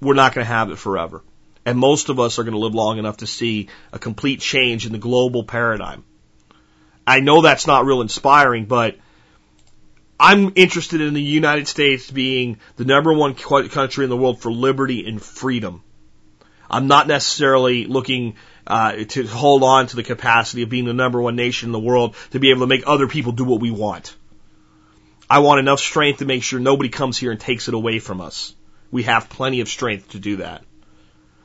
we're 0.00 0.14
not 0.14 0.34
going 0.34 0.46
to 0.46 0.50
have 0.50 0.70
it 0.70 0.78
forever. 0.78 1.22
And 1.66 1.78
most 1.78 2.08
of 2.08 2.18
us 2.18 2.38
are 2.38 2.44
going 2.44 2.54
to 2.54 2.58
live 2.60 2.74
long 2.74 2.96
enough 2.96 3.18
to 3.18 3.26
see 3.26 3.68
a 3.92 3.98
complete 3.98 4.40
change 4.40 4.86
in 4.86 4.92
the 4.92 4.98
global 4.98 5.44
paradigm. 5.44 6.02
I 7.06 7.20
know 7.20 7.42
that's 7.42 7.66
not 7.66 7.84
real 7.84 8.00
inspiring, 8.00 8.64
but 8.64 8.96
I'm 10.18 10.52
interested 10.54 11.00
in 11.00 11.14
the 11.14 11.22
United 11.22 11.66
States 11.66 12.10
being 12.10 12.58
the 12.76 12.84
number 12.84 13.12
one 13.12 13.34
country 13.34 14.04
in 14.04 14.10
the 14.10 14.16
world 14.16 14.40
for 14.40 14.52
liberty 14.52 15.06
and 15.08 15.20
freedom. 15.20 15.82
I'm 16.70 16.86
not 16.86 17.06
necessarily 17.06 17.86
looking 17.86 18.36
uh, 18.66 18.92
to 19.08 19.26
hold 19.26 19.62
on 19.62 19.88
to 19.88 19.96
the 19.96 20.02
capacity 20.02 20.62
of 20.62 20.68
being 20.68 20.84
the 20.84 20.94
number 20.94 21.20
one 21.20 21.36
nation 21.36 21.68
in 21.68 21.72
the 21.72 21.78
world 21.78 22.16
to 22.30 22.40
be 22.40 22.50
able 22.50 22.60
to 22.60 22.66
make 22.66 22.84
other 22.86 23.06
people 23.06 23.32
do 23.32 23.44
what 23.44 23.60
we 23.60 23.70
want. 23.70 24.16
I 25.28 25.40
want 25.40 25.60
enough 25.60 25.80
strength 25.80 26.18
to 26.18 26.24
make 26.24 26.42
sure 26.42 26.60
nobody 26.60 26.88
comes 26.88 27.18
here 27.18 27.30
and 27.30 27.40
takes 27.40 27.68
it 27.68 27.74
away 27.74 27.98
from 27.98 28.20
us. 28.20 28.54
We 28.90 29.04
have 29.04 29.28
plenty 29.28 29.60
of 29.60 29.68
strength 29.68 30.10
to 30.10 30.18
do 30.18 30.36
that. 30.36 30.62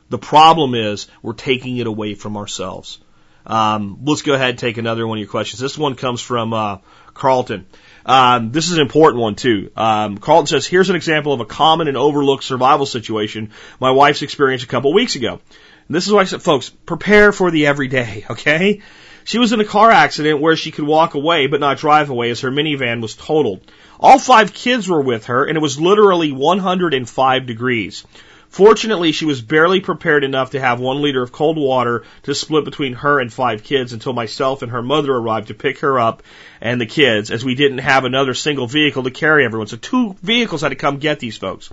The 0.09 0.17
problem 0.17 0.75
is 0.75 1.07
we're 1.21 1.33
taking 1.33 1.77
it 1.77 1.87
away 1.87 2.15
from 2.15 2.37
ourselves. 2.37 2.99
Um, 3.45 3.99
let's 4.03 4.21
go 4.21 4.33
ahead 4.33 4.51
and 4.51 4.59
take 4.59 4.77
another 4.77 5.07
one 5.07 5.17
of 5.17 5.21
your 5.21 5.29
questions. 5.29 5.59
This 5.59 5.77
one 5.77 5.95
comes 5.95 6.21
from 6.21 6.53
uh, 6.53 6.77
Carlton. 7.13 7.65
Um, 8.09 8.51
this 8.51 8.65
is 8.65 8.73
an 8.73 8.81
important 8.81 9.21
one 9.21 9.35
too. 9.35 9.71
Um, 9.75 10.17
Carlton 10.17 10.47
says, 10.47 10.65
"Here's 10.65 10.89
an 10.89 10.95
example 10.95 11.31
of 11.31 11.41
a 11.41 11.45
common 11.45 11.87
and 11.87 11.95
overlooked 11.95 12.43
survival 12.43 12.87
situation 12.87 13.51
my 13.79 13.91
wife's 13.91 14.23
experienced 14.23 14.65
a 14.65 14.67
couple 14.67 14.91
weeks 14.93 15.15
ago." 15.15 15.39
And 15.87 15.95
this 15.95 16.07
is 16.07 16.13
why 16.13 16.21
I 16.21 16.23
said, 16.25 16.41
folks, 16.41 16.69
prepare 16.69 17.31
for 17.31 17.51
the 17.51 17.67
everyday. 17.67 18.25
Okay. 18.31 18.81
She 19.25 19.37
was 19.37 19.53
in 19.53 19.59
a 19.59 19.65
car 19.65 19.91
accident 19.91 20.39
where 20.39 20.55
she 20.55 20.71
could 20.71 20.85
walk 20.85 21.13
away 21.13 21.45
but 21.45 21.59
not 21.59 21.77
drive 21.77 22.09
away 22.09 22.31
as 22.31 22.39
her 22.41 22.49
minivan 22.49 22.99
was 22.99 23.15
totaled. 23.15 23.61
All 23.99 24.17
five 24.17 24.53
kids 24.53 24.87
were 24.87 25.01
with 25.01 25.27
her 25.27 25.45
and 25.45 25.55
it 25.55 25.61
was 25.61 25.79
literally 25.79 26.31
105 26.31 27.45
degrees. 27.45 28.05
Fortunately, 28.49 29.11
she 29.11 29.25
was 29.25 29.41
barely 29.41 29.79
prepared 29.79 30.23
enough 30.23 30.51
to 30.51 30.59
have 30.59 30.79
one 30.79 31.01
liter 31.01 31.21
of 31.21 31.31
cold 31.31 31.57
water 31.57 32.03
to 32.23 32.33
split 32.33 32.65
between 32.65 32.93
her 32.93 33.19
and 33.19 33.31
five 33.31 33.63
kids 33.63 33.93
until 33.93 34.11
myself 34.11 34.63
and 34.63 34.71
her 34.71 34.81
mother 34.81 35.13
arrived 35.13 35.47
to 35.47 35.53
pick 35.53 35.79
her 35.79 35.99
up 35.99 36.23
and 36.59 36.81
the 36.81 36.87
kids, 36.87 37.29
as 37.29 37.45
we 37.45 37.53
didn't 37.53 37.77
have 37.77 38.05
another 38.05 38.33
single 38.33 38.65
vehicle 38.65 39.03
to 39.03 39.11
carry 39.11 39.45
everyone. 39.45 39.67
So 39.67 39.77
two 39.77 40.15
vehicles 40.23 40.61
had 40.61 40.69
to 40.69 40.75
come 40.75 40.97
get 40.97 41.19
these 41.19 41.37
folks. 41.37 41.71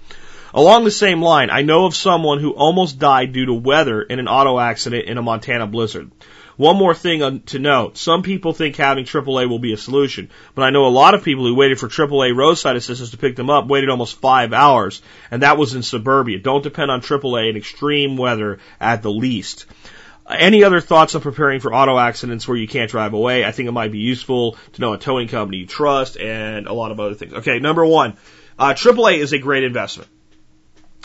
Along 0.52 0.84
the 0.84 0.90
same 0.90 1.22
line, 1.22 1.50
I 1.50 1.62
know 1.62 1.86
of 1.86 1.96
someone 1.96 2.40
who 2.40 2.52
almost 2.52 2.98
died 2.98 3.32
due 3.32 3.46
to 3.46 3.54
weather 3.54 4.02
in 4.02 4.18
an 4.18 4.28
auto 4.28 4.58
accident 4.58 5.06
in 5.06 5.18
a 5.18 5.22
Montana 5.22 5.66
blizzard. 5.66 6.10
One 6.57 6.76
more 6.76 6.94
thing 6.94 7.40
to 7.46 7.59
note. 7.59 7.98
Some 7.98 8.22
people 8.22 8.54
think 8.54 8.76
having 8.76 9.04
AAA 9.04 9.48
will 9.48 9.59
be 9.59 9.74
a 9.74 9.76
solution, 9.76 10.30
but 10.54 10.62
I 10.62 10.70
know 10.70 10.86
a 10.86 10.88
lot 10.88 11.14
of 11.14 11.22
people 11.22 11.44
who 11.44 11.54
waited 11.54 11.78
for 11.78 11.88
AAA 11.88 12.34
roadside 12.34 12.76
assistance 12.76 13.11
to 13.11 13.18
pick 13.18 13.36
them 13.36 13.50
up 13.50 13.66
waited 13.66 13.90
almost 13.90 14.20
five 14.20 14.54
hours, 14.54 15.02
and 15.30 15.42
that 15.42 15.59
was 15.59 15.74
in 15.74 15.82
suburbia. 15.82 16.38
Don't 16.38 16.62
depend 16.62 16.90
on 16.90 17.02
AAA 17.02 17.50
in 17.50 17.57
extreme 17.57 18.16
weather 18.16 18.59
at 18.80 19.02
the 19.02 19.11
least. 19.11 19.66
Any 20.28 20.64
other 20.64 20.80
thoughts 20.80 21.14
on 21.14 21.20
preparing 21.20 21.61
for 21.61 21.74
auto 21.74 21.98
accidents 21.98 22.48
where 22.48 22.57
you 22.57 22.66
can't 22.66 22.90
drive 22.90 23.12
away? 23.12 23.44
I 23.44 23.52
think 23.52 23.68
it 23.68 23.72
might 23.72 23.92
be 23.92 23.98
useful 23.98 24.57
to 24.72 24.80
know 24.80 24.94
a 24.94 24.98
towing 24.98 25.28
company 25.28 25.59
you 25.59 25.66
trust 25.66 26.16
and 26.16 26.66
a 26.66 26.72
lot 26.72 26.90
of 26.90 26.98
other 26.98 27.14
things. 27.14 27.34
Okay, 27.34 27.59
number 27.59 27.84
one, 27.84 28.16
uh, 28.59 28.72
AAA 28.74 29.18
is 29.18 29.32
a 29.34 29.38
great 29.38 29.62
investment. 29.62 30.09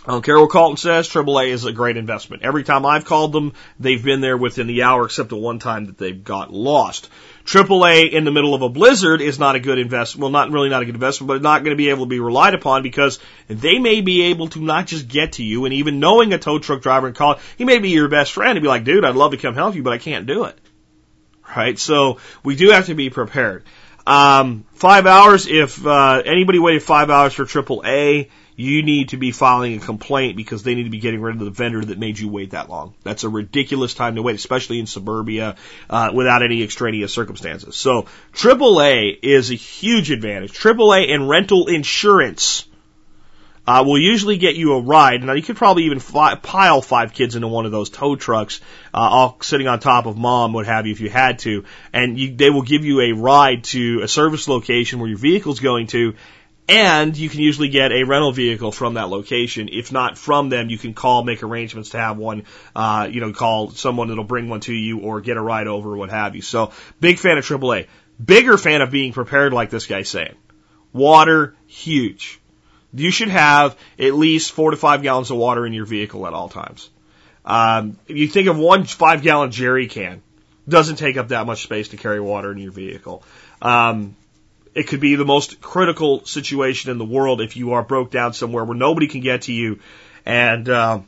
I 0.03 0.13
don't 0.13 0.25
care 0.25 0.39
what 0.39 0.49
Carlton 0.49 0.77
says, 0.77 1.07
AAA 1.07 1.49
is 1.49 1.65
a 1.65 1.71
great 1.71 1.95
investment. 1.95 2.41
Every 2.41 2.63
time 2.63 2.87
I've 2.87 3.05
called 3.05 3.33
them, 3.33 3.53
they've 3.79 4.03
been 4.03 4.19
there 4.19 4.35
within 4.35 4.65
the 4.65 4.81
hour, 4.81 5.05
except 5.05 5.29
the 5.29 5.37
one 5.37 5.59
time 5.59 5.85
that 5.85 5.99
they've 5.99 6.23
got 6.23 6.51
lost. 6.51 7.07
AAA 7.45 8.11
in 8.11 8.23
the 8.23 8.31
middle 8.31 8.55
of 8.55 8.63
a 8.63 8.69
blizzard 8.69 9.21
is 9.21 9.37
not 9.37 9.55
a 9.55 9.59
good 9.59 9.77
investment. 9.77 10.21
Well, 10.21 10.31
not 10.31 10.49
really 10.49 10.69
not 10.69 10.81
a 10.81 10.85
good 10.85 10.95
investment, 10.95 11.27
but 11.27 11.43
not 11.43 11.63
going 11.63 11.75
to 11.75 11.77
be 11.77 11.89
able 11.89 12.05
to 12.05 12.09
be 12.09 12.19
relied 12.19 12.55
upon 12.55 12.81
because 12.81 13.19
they 13.47 13.77
may 13.77 14.01
be 14.01 14.23
able 14.23 14.47
to 14.49 14.59
not 14.59 14.87
just 14.87 15.07
get 15.07 15.33
to 15.33 15.43
you, 15.43 15.65
and 15.65 15.73
even 15.75 15.99
knowing 15.99 16.33
a 16.33 16.39
tow 16.39 16.57
truck 16.57 16.81
driver 16.81 17.05
and 17.05 17.15
call, 17.15 17.39
he 17.55 17.65
may 17.65 17.77
be 17.77 17.89
your 17.89 18.07
best 18.07 18.31
friend 18.31 18.57
and 18.57 18.63
be 18.63 18.69
like, 18.69 18.83
dude, 18.83 19.05
I'd 19.05 19.15
love 19.15 19.31
to 19.31 19.37
come 19.37 19.53
help 19.53 19.75
you, 19.75 19.83
but 19.83 19.93
I 19.93 19.99
can't 19.99 20.25
do 20.25 20.45
it. 20.45 20.57
Right? 21.55 21.77
So 21.77 22.17
we 22.43 22.55
do 22.55 22.71
have 22.71 22.87
to 22.87 22.95
be 22.95 23.11
prepared. 23.11 23.65
Um, 24.07 24.65
five 24.73 25.05
hours, 25.05 25.45
if 25.45 25.85
uh, 25.85 26.23
anybody 26.25 26.57
waited 26.57 26.81
five 26.81 27.11
hours 27.11 27.33
for 27.33 27.45
AAA, 27.45 28.29
you 28.61 28.83
need 28.83 29.09
to 29.09 29.17
be 29.17 29.31
filing 29.31 29.75
a 29.75 29.79
complaint 29.79 30.37
because 30.37 30.63
they 30.63 30.75
need 30.75 30.83
to 30.83 30.89
be 30.89 30.99
getting 30.99 31.21
rid 31.21 31.35
of 31.35 31.39
the 31.41 31.51
vendor 31.51 31.83
that 31.83 31.97
made 31.97 32.19
you 32.19 32.29
wait 32.29 32.51
that 32.51 32.69
long. 32.69 32.93
That's 33.03 33.23
a 33.23 33.29
ridiculous 33.29 33.93
time 33.93 34.15
to 34.15 34.21
wait, 34.21 34.35
especially 34.35 34.79
in 34.79 34.85
suburbia, 34.85 35.55
uh, 35.89 36.11
without 36.13 36.43
any 36.43 36.63
extraneous 36.63 37.13
circumstances. 37.13 37.75
So 37.75 38.05
AAA 38.33 39.19
is 39.21 39.51
a 39.51 39.55
huge 39.55 40.11
advantage. 40.11 40.53
AAA 40.53 41.13
and 41.13 41.27
rental 41.27 41.67
insurance. 41.67 42.65
Uh, 43.67 43.83
will 43.85 43.99
usually 43.99 44.39
get 44.39 44.55
you 44.55 44.73
a 44.73 44.81
ride. 44.81 45.21
Now 45.23 45.33
you 45.33 45.43
could 45.43 45.55
probably 45.55 45.83
even 45.83 45.99
pile 45.99 46.81
five 46.81 47.13
kids 47.13 47.35
into 47.35 47.47
one 47.47 47.67
of 47.67 47.71
those 47.71 47.91
tow 47.91 48.15
trucks, 48.15 48.59
uh, 48.91 48.97
all 48.97 49.37
sitting 49.41 49.67
on 49.67 49.79
top 49.79 50.07
of 50.07 50.17
mom, 50.17 50.51
what 50.51 50.65
have 50.65 50.87
you, 50.87 50.93
if 50.93 50.99
you 50.99 51.11
had 51.11 51.37
to, 51.39 51.63
and 51.93 52.17
you, 52.17 52.35
they 52.35 52.49
will 52.49 52.63
give 52.63 52.83
you 52.83 53.01
a 53.01 53.11
ride 53.11 53.63
to 53.65 54.01
a 54.01 54.07
service 54.07 54.47
location 54.47 54.99
where 54.99 55.09
your 55.09 55.19
vehicle's 55.19 55.59
going 55.59 55.85
to, 55.87 56.15
and 56.71 57.17
you 57.17 57.27
can 57.27 57.41
usually 57.41 57.67
get 57.67 57.91
a 57.91 58.05
rental 58.05 58.31
vehicle 58.31 58.71
from 58.71 58.93
that 58.93 59.09
location. 59.09 59.67
If 59.69 59.91
not 59.91 60.17
from 60.17 60.47
them, 60.47 60.69
you 60.69 60.77
can 60.77 60.93
call, 60.93 61.21
make 61.21 61.43
arrangements 61.43 61.89
to 61.89 61.97
have 61.97 62.17
one, 62.17 62.45
uh, 62.73 63.09
you 63.11 63.19
know, 63.19 63.33
call 63.33 63.71
someone 63.71 64.07
that'll 64.07 64.23
bring 64.23 64.47
one 64.47 64.61
to 64.61 64.73
you 64.73 64.99
or 64.99 65.19
get 65.19 65.35
a 65.35 65.41
ride 65.41 65.67
over 65.67 65.91
or 65.91 65.97
what 65.97 66.09
have 66.11 66.33
you. 66.33 66.41
So 66.41 66.71
big 67.01 67.19
fan 67.19 67.37
of 67.37 67.43
AAA. 67.43 67.87
Bigger 68.23 68.57
fan 68.57 68.81
of 68.81 68.89
being 68.89 69.11
prepared 69.11 69.51
like 69.51 69.69
this 69.69 69.85
guy's 69.85 70.07
saying. 70.07 70.35
Water, 70.93 71.55
huge. 71.67 72.39
You 72.93 73.11
should 73.11 73.29
have 73.29 73.77
at 73.99 74.13
least 74.13 74.53
four 74.53 74.71
to 74.71 74.77
five 74.77 75.01
gallons 75.01 75.29
of 75.29 75.35
water 75.35 75.65
in 75.65 75.73
your 75.73 75.85
vehicle 75.85 76.25
at 76.25 76.33
all 76.33 76.47
times. 76.47 76.89
Um, 77.43 77.97
if 78.07 78.15
you 78.15 78.29
think 78.29 78.47
of 78.47 78.57
one 78.57 78.85
five 78.85 79.23
gallon 79.23 79.51
jerry 79.51 79.87
can, 79.87 80.21
doesn't 80.69 80.95
take 80.95 81.17
up 81.17 81.29
that 81.29 81.45
much 81.45 81.63
space 81.63 81.89
to 81.89 81.97
carry 81.97 82.21
water 82.21 82.49
in 82.49 82.59
your 82.59 82.71
vehicle. 82.71 83.23
Um, 83.61 84.15
it 84.73 84.87
could 84.87 84.99
be 84.99 85.15
the 85.15 85.25
most 85.25 85.61
critical 85.61 86.25
situation 86.25 86.91
in 86.91 86.97
the 86.97 87.05
world 87.05 87.41
if 87.41 87.57
you 87.57 87.73
are 87.73 87.83
broke 87.83 88.11
down 88.11 88.33
somewhere 88.33 88.63
where 88.63 88.77
nobody 88.77 89.07
can 89.07 89.21
get 89.21 89.43
to 89.43 89.53
you. 89.53 89.79
And 90.25 90.69
uh, 90.69 91.01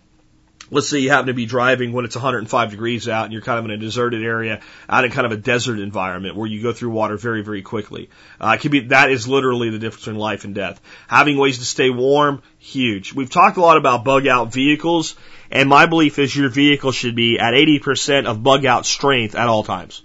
let's 0.69 0.89
say 0.89 0.99
you 0.99 1.09
happen 1.09 1.27
to 1.27 1.33
be 1.33 1.45
driving 1.45 1.93
when 1.93 2.03
it's 2.03 2.15
105 2.15 2.71
degrees 2.71 3.07
out 3.07 3.25
and 3.25 3.33
you're 3.33 3.41
kind 3.41 3.59
of 3.59 3.65
in 3.65 3.71
a 3.71 3.77
deserted 3.77 4.23
area, 4.23 4.59
out 4.89 5.05
in 5.05 5.11
kind 5.11 5.25
of 5.25 5.31
a 5.31 5.37
desert 5.37 5.79
environment 5.79 6.35
where 6.35 6.47
you 6.47 6.61
go 6.61 6.73
through 6.73 6.89
water 6.89 7.15
very, 7.15 7.41
very 7.41 7.61
quickly. 7.61 8.09
Uh, 8.39 8.55
it 8.57 8.61
could 8.61 8.71
be 8.71 8.81
that 8.81 9.11
is 9.11 9.27
literally 9.27 9.69
the 9.69 9.79
difference 9.79 10.05
between 10.05 10.19
life 10.19 10.43
and 10.43 10.55
death. 10.55 10.81
Having 11.07 11.37
ways 11.37 11.59
to 11.59 11.65
stay 11.65 11.89
warm, 11.89 12.41
huge. 12.59 13.13
We've 13.13 13.29
talked 13.29 13.57
a 13.57 13.61
lot 13.61 13.77
about 13.77 14.03
bug 14.03 14.27
out 14.27 14.51
vehicles, 14.51 15.15
and 15.51 15.69
my 15.69 15.85
belief 15.85 16.19
is 16.19 16.35
your 16.35 16.49
vehicle 16.49 16.91
should 16.91 17.15
be 17.15 17.39
at 17.39 17.53
80% 17.53 18.25
of 18.25 18.43
bug 18.43 18.65
out 18.65 18.85
strength 18.85 19.35
at 19.35 19.47
all 19.47 19.63
times. 19.63 20.01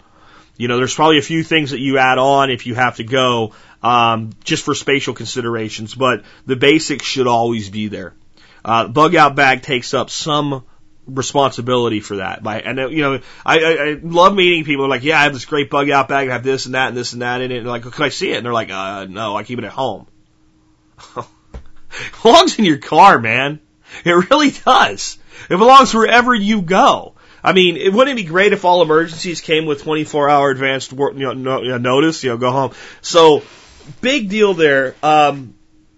You 0.59 0.69
know, 0.69 0.77
there's 0.77 0.95
probably 0.95 1.19
a 1.19 1.23
few 1.23 1.45
things 1.45 1.71
that 1.71 1.79
you 1.79 1.99
add 1.99 2.19
on 2.19 2.51
if 2.51 2.67
you 2.67 2.75
have 2.75 2.97
to 2.97 3.05
go, 3.05 3.55
um, 3.83 4.31
just 4.43 4.65
for 4.65 4.75
spatial 4.75 5.15
considerations, 5.15 5.95
but 5.95 6.25
the 6.47 6.57
basics 6.57 7.07
should 7.07 7.29
always 7.29 7.71
be 7.71 7.87
there. 7.87 8.15
Uh, 8.65 8.89
bug 8.89 9.15
out 9.15 9.37
bag 9.37 9.63
takes 9.63 9.95
up 9.95 10.11
some 10.11 10.65
responsibility 11.07 12.01
for 12.01 12.17
that. 12.17 12.43
By 12.43 12.61
and 12.61 12.79
uh, 12.79 12.89
you 12.89 13.03
know, 13.03 13.21
I, 13.47 13.59
I, 13.61 13.71
I 13.71 13.99
love 14.03 14.35
meeting 14.35 14.65
people 14.65 14.89
like, 14.89 15.05
yeah, 15.05 15.21
I 15.21 15.23
have 15.23 15.33
this 15.33 15.45
great 15.45 15.71
bug 15.71 15.91
out 15.91 16.09
bag, 16.09 16.29
I 16.29 16.33
have 16.33 16.43
this 16.43 16.67
and 16.67 16.75
that 16.75 16.89
and 16.89 16.97
this 16.97 17.13
and 17.13 17.23
that 17.23 17.41
in 17.41 17.53
it. 17.53 17.59
And 17.59 17.67
like, 17.69 17.83
can 17.83 18.05
I 18.05 18.09
see 18.09 18.33
it? 18.33 18.37
And 18.37 18.45
they're 18.45 18.53
like, 18.53 18.71
uh, 18.71 19.07
no, 19.09 19.37
I 19.37 19.45
keep 19.45 19.61
it 19.61 19.65
at 19.65 19.73
home. 19.73 20.09
it 21.17 21.25
belongs 22.21 22.59
in 22.59 22.65
your 22.65 22.79
car, 22.79 23.21
man. 23.21 23.61
It 24.05 24.31
really 24.31 24.51
does. 24.51 25.19
It 25.49 25.57
belongs 25.57 25.95
wherever 25.95 26.35
you 26.35 26.63
go. 26.63 27.15
I 27.49 27.55
mean, 27.55 27.79
it 27.79 27.91
wouldn't 27.95 28.19
be 28.19 28.25
great 28.25 28.53
if 28.53 28.67
all 28.67 28.83
emergencies 28.83 29.41
came 29.41 29.65
with 29.65 29.83
24 29.83 30.29
hour 30.29 30.51
advanced 30.51 30.93
work, 30.93 31.15
you 31.15 31.33
know, 31.33 31.33
no, 31.33 31.79
notice, 31.79 32.23
you 32.23 32.29
know, 32.29 32.37
go 32.37 32.51
home. 32.51 32.73
So, 33.01 33.43
big 34.03 34.29
deal 34.29 34.53
there. 34.53 34.95
Um, 35.03 35.55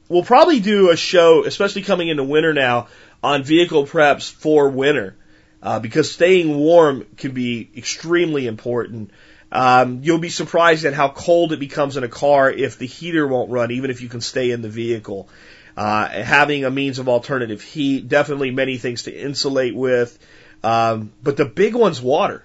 we'll 0.08 0.22
probably 0.22 0.60
do 0.60 0.90
a 0.90 0.96
show, 0.96 1.44
especially 1.44 1.82
coming 1.82 2.06
into 2.06 2.22
winter 2.22 2.54
now, 2.54 2.86
on 3.20 3.42
vehicle 3.42 3.84
preps 3.84 4.30
for 4.30 4.68
winter, 4.68 5.16
uh, 5.60 5.80
because 5.80 6.12
staying 6.12 6.56
warm 6.56 7.04
can 7.16 7.32
be 7.32 7.68
extremely 7.76 8.46
important. 8.46 9.10
Um, 9.50 10.02
you'll 10.04 10.18
be 10.18 10.28
surprised 10.28 10.84
at 10.84 10.94
how 10.94 11.08
cold 11.08 11.52
it 11.52 11.58
becomes 11.58 11.96
in 11.96 12.04
a 12.04 12.08
car 12.08 12.48
if 12.48 12.78
the 12.78 12.86
heater 12.86 13.26
won't 13.26 13.50
run, 13.50 13.72
even 13.72 13.90
if 13.90 14.02
you 14.02 14.08
can 14.08 14.20
stay 14.20 14.52
in 14.52 14.62
the 14.62 14.68
vehicle. 14.68 15.28
Uh, 15.76 16.06
having 16.08 16.64
a 16.64 16.70
means 16.70 17.00
of 17.00 17.08
alternative 17.08 17.60
heat, 17.60 18.06
definitely 18.06 18.52
many 18.52 18.78
things 18.78 19.02
to 19.02 19.12
insulate 19.12 19.74
with. 19.74 20.16
Um, 20.62 21.12
but 21.22 21.36
the 21.36 21.44
big 21.44 21.74
one's 21.74 22.00
water. 22.00 22.44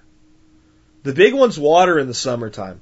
The 1.02 1.12
big 1.12 1.34
one's 1.34 1.58
water 1.58 1.98
in 1.98 2.06
the 2.08 2.14
summertime. 2.14 2.80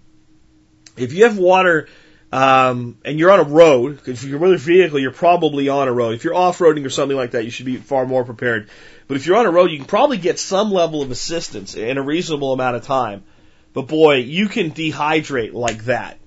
If 0.96 1.12
you 1.12 1.24
have 1.24 1.36
water 1.36 1.88
um, 2.32 2.98
and 3.04 3.18
you're 3.18 3.30
on 3.30 3.40
a 3.40 3.44
road, 3.44 4.08
if 4.08 4.24
you're 4.24 4.38
with 4.38 4.52
a 4.52 4.56
vehicle, 4.56 4.98
you're 4.98 5.10
probably 5.10 5.68
on 5.68 5.88
a 5.88 5.92
road. 5.92 6.14
If 6.14 6.24
you're 6.24 6.34
off-roading 6.34 6.86
or 6.86 6.90
something 6.90 7.16
like 7.16 7.32
that, 7.32 7.44
you 7.44 7.50
should 7.50 7.66
be 7.66 7.76
far 7.76 8.06
more 8.06 8.24
prepared. 8.24 8.68
But 9.06 9.16
if 9.16 9.26
you're 9.26 9.36
on 9.36 9.46
a 9.46 9.50
road, 9.50 9.70
you 9.70 9.76
can 9.78 9.86
probably 9.86 10.18
get 10.18 10.38
some 10.38 10.72
level 10.72 11.02
of 11.02 11.10
assistance 11.10 11.74
in 11.74 11.98
a 11.98 12.02
reasonable 12.02 12.52
amount 12.52 12.76
of 12.76 12.84
time. 12.84 13.24
But 13.72 13.88
boy, 13.88 14.16
you 14.16 14.48
can 14.48 14.70
dehydrate 14.70 15.52
like 15.52 15.84
that. 15.84 16.18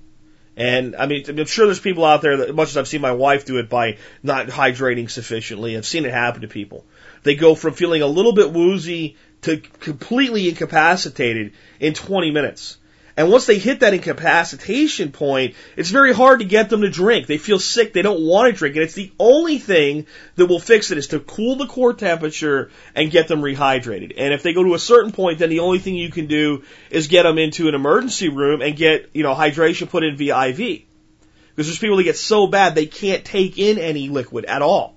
And 0.55 0.95
I 0.95 1.05
mean, 1.05 1.23
I'm 1.27 1.45
sure 1.45 1.65
there's 1.65 1.79
people 1.79 2.03
out 2.03 2.21
there 2.21 2.37
that, 2.37 2.55
much 2.55 2.69
as 2.69 2.77
I've 2.77 2.87
seen 2.87 3.01
my 3.01 3.11
wife 3.11 3.45
do 3.45 3.57
it 3.57 3.69
by 3.69 3.97
not 4.23 4.47
hydrating 4.47 5.09
sufficiently, 5.09 5.77
I've 5.77 5.85
seen 5.85 6.05
it 6.05 6.11
happen 6.11 6.41
to 6.41 6.47
people. 6.47 6.83
They 7.27 7.35
go 7.35 7.55
from 7.55 7.73
feeling 7.73 8.01
a 8.01 8.07
little 8.07 8.31
bit 8.31 8.53
woozy 8.53 9.17
to 9.41 9.57
completely 9.57 10.47
incapacitated 10.47 11.51
in 11.77 11.93
20 11.93 12.31
minutes. 12.31 12.77
And 13.17 13.29
once 13.29 13.45
they 13.45 13.57
hit 13.57 13.81
that 13.81 13.93
incapacitation 13.93 15.11
point, 15.11 15.55
it's 15.75 15.89
very 15.89 16.13
hard 16.13 16.39
to 16.39 16.45
get 16.45 16.69
them 16.69 16.83
to 16.83 16.89
drink. 16.89 17.27
They 17.27 17.37
feel 17.37 17.59
sick. 17.59 17.91
They 17.91 18.01
don't 18.01 18.21
want 18.21 18.49
to 18.49 18.57
drink. 18.57 18.77
And 18.77 18.83
it's 18.83 18.93
the 18.93 19.11
only 19.19 19.57
thing 19.57 20.05
that 20.35 20.45
will 20.45 20.61
fix 20.61 20.89
it 20.91 20.97
is 20.97 21.07
to 21.07 21.19
cool 21.19 21.57
the 21.57 21.67
core 21.67 21.93
temperature 21.93 22.71
and 22.95 23.11
get 23.11 23.27
them 23.27 23.41
rehydrated. 23.41 24.13
And 24.15 24.33
if 24.33 24.41
they 24.41 24.53
go 24.53 24.63
to 24.63 24.73
a 24.73 24.79
certain 24.79 25.11
point, 25.11 25.39
then 25.39 25.49
the 25.49 25.59
only 25.59 25.79
thing 25.79 25.95
you 25.95 26.11
can 26.11 26.27
do 26.27 26.63
is 26.89 27.07
get 27.07 27.23
them 27.23 27.37
into 27.37 27.67
an 27.67 27.75
emergency 27.75 28.29
room 28.29 28.61
and 28.61 28.73
get, 28.73 29.09
you 29.13 29.23
know, 29.23 29.35
hydration 29.35 29.89
put 29.89 30.05
in 30.05 30.15
via 30.15 30.47
IV. 30.47 30.57
Because 30.57 31.67
there's 31.67 31.79
people 31.79 31.97
that 31.97 32.03
get 32.03 32.17
so 32.17 32.47
bad 32.47 32.73
they 32.73 32.85
can't 32.85 33.25
take 33.25 33.57
in 33.57 33.79
any 33.79 34.07
liquid 34.07 34.45
at 34.45 34.61
all. 34.61 34.95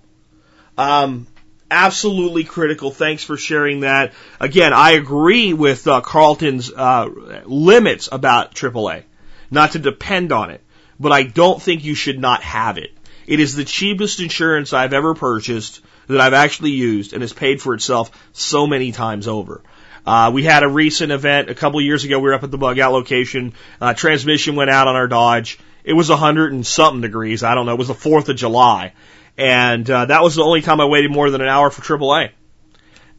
Um, 0.78 1.26
absolutely 1.70 2.44
critical. 2.44 2.90
Thanks 2.90 3.24
for 3.24 3.36
sharing 3.36 3.80
that. 3.80 4.12
Again, 4.40 4.72
I 4.72 4.92
agree 4.92 5.52
with 5.52 5.86
uh, 5.86 6.00
Carlton's 6.00 6.72
uh, 6.72 7.08
limits 7.44 8.08
about 8.10 8.54
AAA, 8.54 9.04
not 9.50 9.72
to 9.72 9.78
depend 9.78 10.32
on 10.32 10.50
it, 10.50 10.62
but 10.98 11.12
I 11.12 11.22
don't 11.22 11.60
think 11.62 11.84
you 11.84 11.94
should 11.94 12.18
not 12.18 12.42
have 12.42 12.78
it. 12.78 12.92
It 13.26 13.40
is 13.40 13.54
the 13.54 13.64
cheapest 13.64 14.20
insurance 14.20 14.72
I've 14.72 14.92
ever 14.92 15.14
purchased 15.14 15.80
that 16.08 16.20
I've 16.20 16.34
actually 16.34 16.72
used 16.72 17.12
and 17.12 17.22
has 17.22 17.32
paid 17.32 17.62
for 17.62 17.74
itself 17.74 18.10
so 18.32 18.66
many 18.66 18.90
times 18.90 19.28
over. 19.28 19.62
Uh, 20.04 20.30
we 20.34 20.42
had 20.42 20.62
a 20.62 20.68
recent 20.68 21.12
event 21.12 21.50
a 21.50 21.54
couple 21.54 21.80
years 21.80 22.04
ago. 22.04 22.18
We 22.18 22.24
were 22.28 22.34
up 22.34 22.42
at 22.42 22.50
the 22.50 22.58
bug 22.58 22.78
out 22.78 22.92
location. 22.92 23.52
Uh, 23.80 23.94
transmission 23.94 24.56
went 24.56 24.70
out 24.70 24.88
on 24.88 24.96
our 24.96 25.06
Dodge. 25.06 25.58
It 25.84 25.92
was 25.92 26.10
a 26.10 26.16
hundred 26.16 26.52
and 26.52 26.66
something 26.66 27.02
degrees. 27.02 27.42
I 27.42 27.54
don't 27.54 27.66
know. 27.66 27.74
It 27.74 27.78
was 27.78 27.88
the 27.88 27.94
4th 27.94 28.28
of 28.28 28.36
July 28.36 28.92
and 29.40 29.88
uh, 29.88 30.04
that 30.04 30.22
was 30.22 30.34
the 30.34 30.42
only 30.42 30.60
time 30.60 30.82
I 30.82 30.84
waited 30.84 31.10
more 31.10 31.30
than 31.30 31.40
an 31.40 31.48
hour 31.48 31.70
for 31.70 31.80
AAA. 31.80 32.32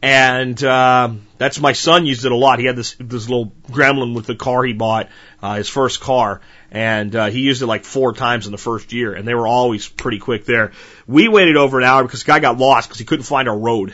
And 0.00 0.62
uh, 0.62 1.14
that's 1.36 1.60
my 1.60 1.72
son 1.72 2.06
used 2.06 2.24
it 2.24 2.30
a 2.30 2.36
lot. 2.36 2.60
He 2.60 2.64
had 2.64 2.76
this 2.76 2.94
this 2.98 3.28
little 3.28 3.52
gremlin 3.70 4.14
with 4.14 4.26
the 4.26 4.36
car 4.36 4.62
he 4.62 4.72
bought, 4.72 5.08
uh, 5.42 5.56
his 5.56 5.68
first 5.68 6.00
car, 6.00 6.40
and 6.70 7.14
uh, 7.14 7.26
he 7.26 7.40
used 7.40 7.62
it 7.62 7.66
like 7.66 7.84
four 7.84 8.12
times 8.12 8.46
in 8.46 8.52
the 8.52 8.58
first 8.58 8.92
year, 8.92 9.14
and 9.14 9.26
they 9.26 9.34
were 9.34 9.48
always 9.48 9.88
pretty 9.88 10.18
quick 10.18 10.44
there. 10.44 10.72
We 11.08 11.26
waited 11.26 11.56
over 11.56 11.78
an 11.78 11.84
hour 11.84 12.02
because 12.04 12.22
the 12.22 12.28
guy 12.28 12.38
got 12.38 12.56
lost 12.56 12.88
because 12.88 12.98
he 13.00 13.04
couldn't 13.04 13.24
find 13.24 13.48
our 13.48 13.58
road, 13.58 13.92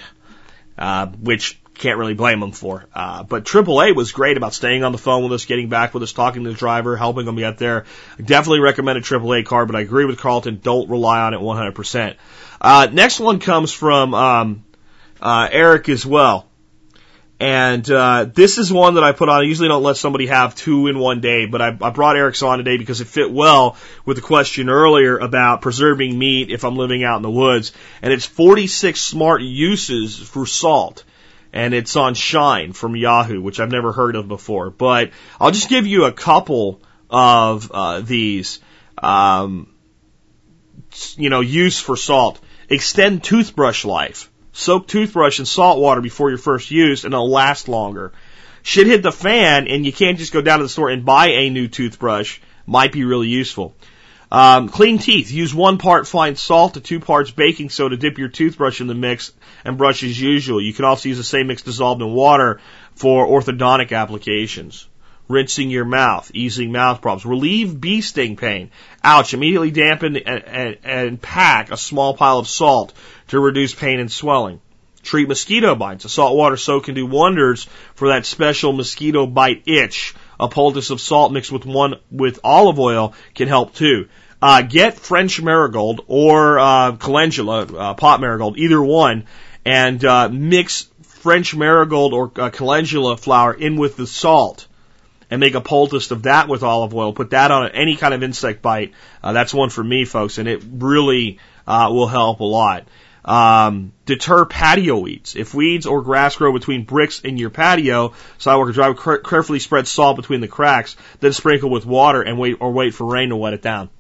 uh, 0.77 1.07
which 1.07 1.59
can't 1.79 1.99
really 1.99 2.15
blame 2.15 2.41
them 2.41 2.53
for. 2.53 2.87
Uh, 2.95 3.23
but 3.23 3.45
AAA 3.45 3.95
was 3.95 4.13
great 4.13 4.37
about 4.37 4.55
staying 4.55 4.85
on 4.85 4.93
the 4.93 4.99
phone 4.99 5.23
with 5.23 5.33
us, 5.33 5.45
getting 5.45 5.69
back 5.69 5.95
with 5.95 6.03
us, 6.03 6.13
talking 6.13 6.45
to 6.45 6.51
the 6.51 6.57
driver, 6.57 6.97
helping 6.97 7.25
them 7.25 7.37
get 7.37 7.59
there. 7.59 7.87
Definitely 8.23 8.61
recommend 8.61 8.99
a 8.99 9.01
AAA 9.01 9.47
car, 9.47 9.65
but 9.67 9.77
I 9.77 9.81
agree 9.81 10.05
with 10.05 10.19
Carlton. 10.19 10.61
Don't 10.63 10.91
rely 10.91 11.21
on 11.21 11.35
it 11.35 11.41
100%. 11.41 12.17
Uh, 12.61 12.89
next 12.93 13.21
one 13.21 13.39
comes 13.39 13.73
from 13.73 14.15
um, 14.15 14.65
uh, 15.21 15.49
Eric 15.51 15.89
as 15.89 16.05
well. 16.05 16.49
And 17.41 17.89
uh, 17.89 18.25
this 18.25 18.59
is 18.59 18.73
one 18.73 18.95
that 18.95 19.05
I 19.05 19.13
put 19.13 19.29
on. 19.29 19.41
I 19.41 19.45
usually 19.45 19.69
don't 19.69 19.85
let 19.85 19.97
somebody 19.97 20.27
have 20.27 20.57
two 20.57 20.89
in 20.89 20.99
one 20.99 21.21
day, 21.21 21.47
but 21.47 21.63
I, 21.63 21.69
I 21.69 21.91
brought 21.91 22.17
Eric's 22.17 22.43
on 22.43 22.59
today 22.59 22.79
because 22.79 23.01
it 23.01 23.07
fit 23.07 23.31
well 23.31 23.77
with 24.05 24.17
the 24.17 24.23
question 24.23 24.69
earlier 24.69 25.17
about 25.17 25.61
preserving 25.61 26.19
meat 26.19 26.51
if 26.51 26.65
I'm 26.65 26.77
living 26.77 27.05
out 27.05 27.17
in 27.17 27.23
the 27.23 27.31
woods. 27.31 27.73
And 28.03 28.13
it's 28.13 28.27
46 28.27 29.01
smart 29.01 29.43
uses 29.43 30.19
for 30.19 30.47
salt. 30.47 31.05
And 31.53 31.73
it's 31.73 31.97
on 31.97 32.15
Shine 32.15 32.73
from 32.73 32.95
Yahoo, 32.95 33.41
which 33.41 33.59
I've 33.61 33.71
never 33.71 33.93
heard 33.93 34.17
of 34.17 34.29
before. 34.29 34.71
But 34.71 35.13
I'll 35.41 35.51
just 35.51 35.69
give 35.69 35.87
you 35.87 36.05
a 36.05 36.13
couple 36.13 36.83
of 37.09 37.71
uh, 37.73 38.01
these, 38.01 38.61
um, 38.99 39.73
you 41.17 41.31
know, 41.31 41.41
use 41.41 41.79
for 41.81 41.97
salt. 41.97 42.41
Extend 42.69 43.25
toothbrush 43.25 43.85
life. 43.85 44.31
Soak 44.53 44.89
toothbrush 44.89 45.39
in 45.39 45.47
salt 45.47 45.79
water 45.79 46.01
before 46.01 46.29
your 46.31 46.39
first 46.39 46.71
use 46.71 47.05
and 47.05 47.15
it'll 47.15 47.31
last 47.31 47.69
longer. 47.69 48.13
Shit 48.63 48.87
hit 48.87 49.03
the 49.03 49.13
fan 49.13 49.69
and 49.69 49.87
you 49.87 49.93
can't 49.93 50.19
just 50.19 50.33
go 50.33 50.43
down 50.43 50.59
to 50.59 50.65
the 50.65 50.69
store 50.69 50.91
and 50.91 51.05
buy 51.05 51.29
a 51.29 51.51
new 51.51 51.69
toothbrush. 51.69 52.41
Might 52.67 52.93
be 52.93 53.05
really 53.05 53.29
useful. 53.29 53.75
Um, 54.31 54.69
clean 54.69 54.99
teeth. 54.99 55.31
Use 55.31 55.55
one 55.55 55.79
part 55.79 56.07
fine 56.07 56.37
salt 56.37 56.75
to 56.75 56.81
two 56.81 57.01
parts 57.01 57.31
baking 57.31 57.71
soda. 57.71 57.97
To 57.97 58.01
dip 58.01 58.19
your 58.19 58.29
toothbrush 58.29 58.81
in 58.81 58.87
the 58.87 58.95
mix 58.95 59.33
and 59.69 59.79
brush 59.79 60.03
as 60.03 60.21
usual. 60.21 60.61
You 60.61 60.73
can 60.73 60.85
also 60.85 61.09
use 61.09 61.19
the 61.19 61.25
same 61.25 61.47
mix 61.47 61.63
dissolved 61.63 62.03
in 62.03 62.13
water 62.13 62.61
for 62.95 63.27
orthodontic 63.27 63.93
applications 63.93 64.89
rinsing 65.29 65.71
your 65.71 65.85
mouth, 65.85 66.31
easing 66.35 66.73
mouth 66.73 67.03
problems, 67.03 67.27
relieve 67.27 67.79
bee 67.81 68.01
sting 68.01 68.37
pain. 68.37 68.71
Ouch, 69.05 69.35
immediately 69.35 69.71
dampen 69.71 70.17
and, 70.17 70.45
and, 70.45 70.77
and, 70.85 71.23
pack 71.23 71.71
a 71.71 71.77
small 71.77 72.15
pile 72.15 72.39
of 72.39 72.49
salt 72.49 72.93
to 73.29 73.39
reduce 73.39 73.75
pain 73.75 74.01
and 74.01 74.11
swelling. 74.11 74.61
Treat 75.03 75.29
mosquito 75.29 75.75
bites. 75.75 76.05
A 76.05 76.09
salt 76.09 76.37
water 76.37 76.57
soak 76.57 76.85
can 76.85 76.95
do 76.95 77.07
wonders 77.07 77.69
for 77.95 78.09
that 78.09 78.27
special 78.27 78.73
mosquito 78.73 79.27
bite 79.27 79.63
itch. 79.67 80.15
A 80.41 80.49
poultice 80.49 80.91
of 80.91 81.01
salt 81.01 81.33
mixed 81.33 81.53
with 81.53 81.67
one 81.67 81.97
with 82.11 82.41
olive 82.43 82.79
oil 82.79 83.15
can 83.35 83.49
help 83.49 83.75
too. 83.75 84.09
Uh, 84.41 84.63
get 84.63 84.99
French 84.99 85.43
marigold 85.43 86.05
or 86.07 86.59
uh, 86.59 86.93
calendula, 86.93 87.63
uh, 87.63 87.95
pot 87.95 88.21
marigold, 88.21 88.57
either 88.57 88.81
one, 88.81 89.25
and 89.65 90.05
uh, 90.05 90.29
mix 90.29 90.89
French 91.03 91.55
marigold 91.55 92.15
or 92.15 92.33
uh, 92.37 92.51
calendula 92.51 93.17
flower 93.17 93.53
in 93.53 93.77
with 93.77 93.97
the 93.97 94.07
salt 94.07 94.67
and 95.31 95.41
make 95.41 95.55
a 95.55 95.61
poultice 95.61 96.11
of 96.11 96.23
that 96.23 96.49
with 96.49 96.63
olive 96.63 96.95
oil. 96.95 97.13
Put 97.13 97.31
that 97.31 97.51
on 97.51 97.71
any 97.73 97.97
kind 97.97 98.15
of 98.15 98.23
insect 98.23 98.63
bite. 98.63 98.93
Uh, 99.23 99.33
that's 99.33 99.53
one 99.53 99.71
for 99.71 99.85
me, 99.85 100.05
folks, 100.05 100.39
and 100.39 100.49
it 100.49 100.63
really 100.71 101.39
uh, 101.67 101.89
will 101.91 102.07
help 102.07 102.41
a 102.41 102.45
lot. 102.45 102.87
Um, 103.25 103.93
deter 104.07 104.47
patio 104.47 104.99
weeds. 105.01 105.37
If 105.37 105.53
weeds 105.53 105.85
or 105.85 106.01
grass 106.03 106.37
grow 106.37 106.53
between 106.53 106.85
bricks 106.85 107.21
in 107.21 107.37
your 107.37 107.51
patio, 107.51 108.15
sidewalk 108.39 108.69
or 108.69 108.73
driveway, 108.73 109.19
carefully 109.23 109.59
spread 109.59 109.87
salt 109.87 110.17
between 110.17 110.41
the 110.41 110.49
cracks, 110.49 110.97
then 111.21 111.35
sprinkle 111.35 111.69
with 111.69 111.85
water 111.85 112.23
and 112.23 112.39
wait 112.39 112.57
or 112.61 112.73
wait 112.73 112.95
for 112.95 113.05
rain 113.05 113.29
to 113.29 113.37
wet 113.37 113.53
it 113.53 113.61
down. 113.61 113.91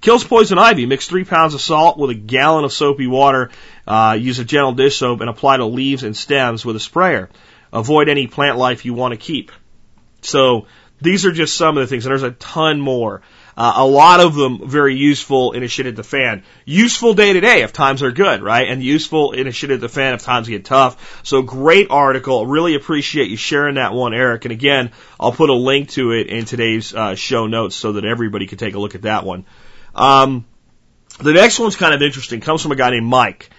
Kills 0.00 0.24
poison 0.24 0.58
ivy. 0.58 0.86
Mix 0.86 1.06
three 1.06 1.24
pounds 1.24 1.54
of 1.54 1.60
salt 1.60 1.98
with 1.98 2.10
a 2.10 2.14
gallon 2.14 2.64
of 2.64 2.72
soapy 2.72 3.06
water. 3.06 3.50
Uh, 3.86 4.16
use 4.18 4.38
a 4.38 4.44
gentle 4.44 4.72
dish 4.72 4.96
soap 4.96 5.20
and 5.20 5.30
apply 5.30 5.56
to 5.56 5.66
leaves 5.66 6.04
and 6.04 6.16
stems 6.16 6.64
with 6.64 6.76
a 6.76 6.80
sprayer. 6.80 7.28
Avoid 7.72 8.08
any 8.08 8.26
plant 8.26 8.58
life 8.58 8.84
you 8.84 8.94
want 8.94 9.12
to 9.12 9.18
keep. 9.18 9.52
So 10.22 10.66
these 11.00 11.26
are 11.26 11.32
just 11.32 11.56
some 11.56 11.76
of 11.76 11.82
the 11.82 11.86
things, 11.86 12.06
and 12.06 12.10
there's 12.10 12.22
a 12.22 12.32
ton 12.32 12.80
more. 12.80 13.22
Uh, 13.56 13.72
a 13.78 13.86
lot 13.86 14.20
of 14.20 14.36
them 14.36 14.68
very 14.68 14.94
useful 14.94 15.50
in 15.50 15.64
a 15.64 15.68
shit 15.68 15.86
at 15.86 15.96
the 15.96 16.04
fan. 16.04 16.44
Useful 16.64 17.14
day 17.14 17.32
to 17.32 17.40
day 17.40 17.62
if 17.62 17.72
times 17.72 18.04
are 18.04 18.12
good, 18.12 18.40
right? 18.40 18.68
And 18.68 18.80
useful 18.84 19.32
in 19.32 19.48
a 19.48 19.52
shit 19.52 19.72
at 19.72 19.80
the 19.80 19.88
fan 19.88 20.14
if 20.14 20.22
times 20.22 20.48
get 20.48 20.64
tough. 20.64 21.20
So 21.24 21.42
great 21.42 21.88
article. 21.90 22.46
Really 22.46 22.76
appreciate 22.76 23.30
you 23.30 23.36
sharing 23.36 23.74
that 23.74 23.92
one, 23.92 24.14
Eric. 24.14 24.44
And 24.44 24.52
again, 24.52 24.92
I'll 25.18 25.32
put 25.32 25.50
a 25.50 25.54
link 25.54 25.88
to 25.90 26.12
it 26.12 26.28
in 26.28 26.44
today's 26.44 26.94
uh, 26.94 27.16
show 27.16 27.48
notes 27.48 27.74
so 27.74 27.94
that 27.94 28.04
everybody 28.04 28.46
can 28.46 28.58
take 28.58 28.76
a 28.76 28.78
look 28.78 28.94
at 28.94 29.02
that 29.02 29.24
one. 29.24 29.44
Um, 29.98 30.44
the 31.20 31.32
next 31.32 31.58
one's 31.58 31.76
kind 31.76 31.94
of 31.94 32.02
interesting. 32.02 32.40
Comes 32.40 32.62
from 32.62 32.72
a 32.72 32.76
guy 32.76 32.90
named 32.90 33.06
Mike. 33.06 33.50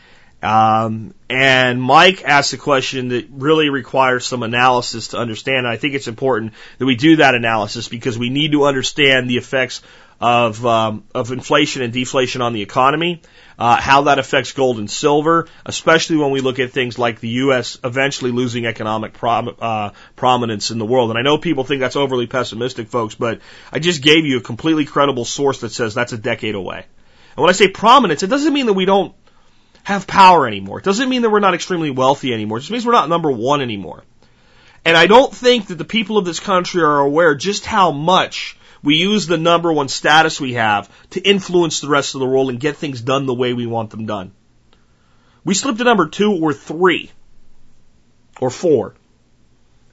Um, 0.42 1.14
and 1.30 1.82
Mike 1.82 2.24
asked 2.24 2.54
a 2.54 2.58
question 2.58 3.10
that 3.10 3.28
really 3.30 3.70
requires 3.70 4.26
some 4.26 4.42
analysis 4.42 5.10
to 5.10 5.18
understand. 5.18 5.58
And 5.58 5.68
I 5.68 5.76
think 5.76 5.96
it's 5.96 6.08
important 6.08 6.54
that 6.78 6.86
we 6.86 6.96
do 6.96 7.18
that 7.18 7.36
analysis 7.36 7.90
because 7.90 8.18
we 8.18 8.30
need 8.30 8.54
to 8.54 8.64
understand 8.64 9.30
the 9.30 9.36
effects 9.36 9.82
of 10.22 10.66
um, 10.66 11.04
of 11.14 11.32
inflation 11.32 11.82
and 11.82 11.94
deflation 11.94 12.42
on 12.42 12.54
the 12.54 12.62
economy, 12.62 13.22
uh, 13.60 13.80
how 13.80 14.04
that 14.04 14.20
affects 14.20 14.54
gold 14.54 14.80
and 14.80 14.90
silver, 14.90 15.48
especially 15.66 16.16
when 16.16 16.32
we 16.32 16.40
look 16.40 16.60
at 16.60 16.72
things 16.72 16.98
like 16.98 17.20
the 17.20 17.28
U.S. 17.44 17.78
eventually 17.84 18.32
losing 18.32 18.66
economic 18.66 19.14
prom- 19.14 19.56
uh, 19.60 19.90
prominence 20.16 20.72
in 20.72 20.80
the 20.80 20.86
world. 20.86 21.10
And 21.10 21.20
I 21.20 21.24
know 21.24 21.38
people 21.38 21.66
think 21.66 21.82
that's 21.82 21.98
overly 21.98 22.26
pessimistic, 22.26 22.88
folks, 22.88 23.16
but 23.16 23.42
I 23.70 23.80
just 23.80 24.02
gave 24.02 24.26
you 24.26 24.38
a 24.38 24.42
completely 24.42 24.86
credible 24.86 25.26
source 25.26 25.60
that 25.60 25.74
says 25.74 25.94
that's 25.94 26.14
a 26.14 26.18
decade 26.18 26.56
away. 26.56 26.86
And 27.36 27.44
when 27.44 27.50
I 27.50 27.54
say 27.54 27.68
prominence, 27.68 28.24
it 28.24 28.30
doesn't 28.30 28.54
mean 28.54 28.68
that 28.68 28.74
we 28.74 28.86
don't 28.86 29.14
have 29.84 30.08
power 30.08 30.48
anymore. 30.48 30.80
It 30.80 30.86
doesn't 30.86 31.10
mean 31.10 31.24
that 31.24 31.30
we're 31.30 31.40
not 31.42 31.54
extremely 31.54 31.92
wealthy 31.92 32.34
anymore. 32.34 32.60
It 32.60 32.62
just 32.62 32.72
means 32.72 32.86
we're 32.86 32.94
not 32.94 33.10
number 33.10 33.30
one 33.30 33.62
anymore. 33.62 34.06
And 34.86 34.96
I 34.96 35.08
don't 35.08 35.34
think 35.34 35.68
that 35.68 35.76
the 35.76 35.84
people 35.86 36.18
of 36.18 36.24
this 36.24 36.40
country 36.40 36.82
are 36.82 37.00
aware 37.00 37.36
just 37.36 37.66
how 37.66 37.92
much 37.92 38.58
we 38.82 38.96
use 38.96 39.28
the 39.28 39.38
number 39.38 39.72
one 39.72 39.90
status 39.90 40.40
we 40.40 40.54
have 40.54 40.90
to 41.12 41.22
influence 41.22 41.82
the 41.82 41.90
rest 41.90 42.16
of 42.16 42.20
the 42.20 42.28
world 42.28 42.50
and 42.50 42.60
get 42.60 42.78
things 42.78 43.02
done 43.02 43.26
the 43.26 43.34
way 43.34 43.54
we 43.54 43.66
want 43.66 43.90
them 43.90 44.06
done. 44.06 44.32
We 45.44 45.54
slip 45.54 45.78
to 45.78 45.84
number 45.84 46.08
two 46.08 46.32
or 46.42 46.54
three 46.54 47.12
or 48.40 48.50
four. 48.50 48.96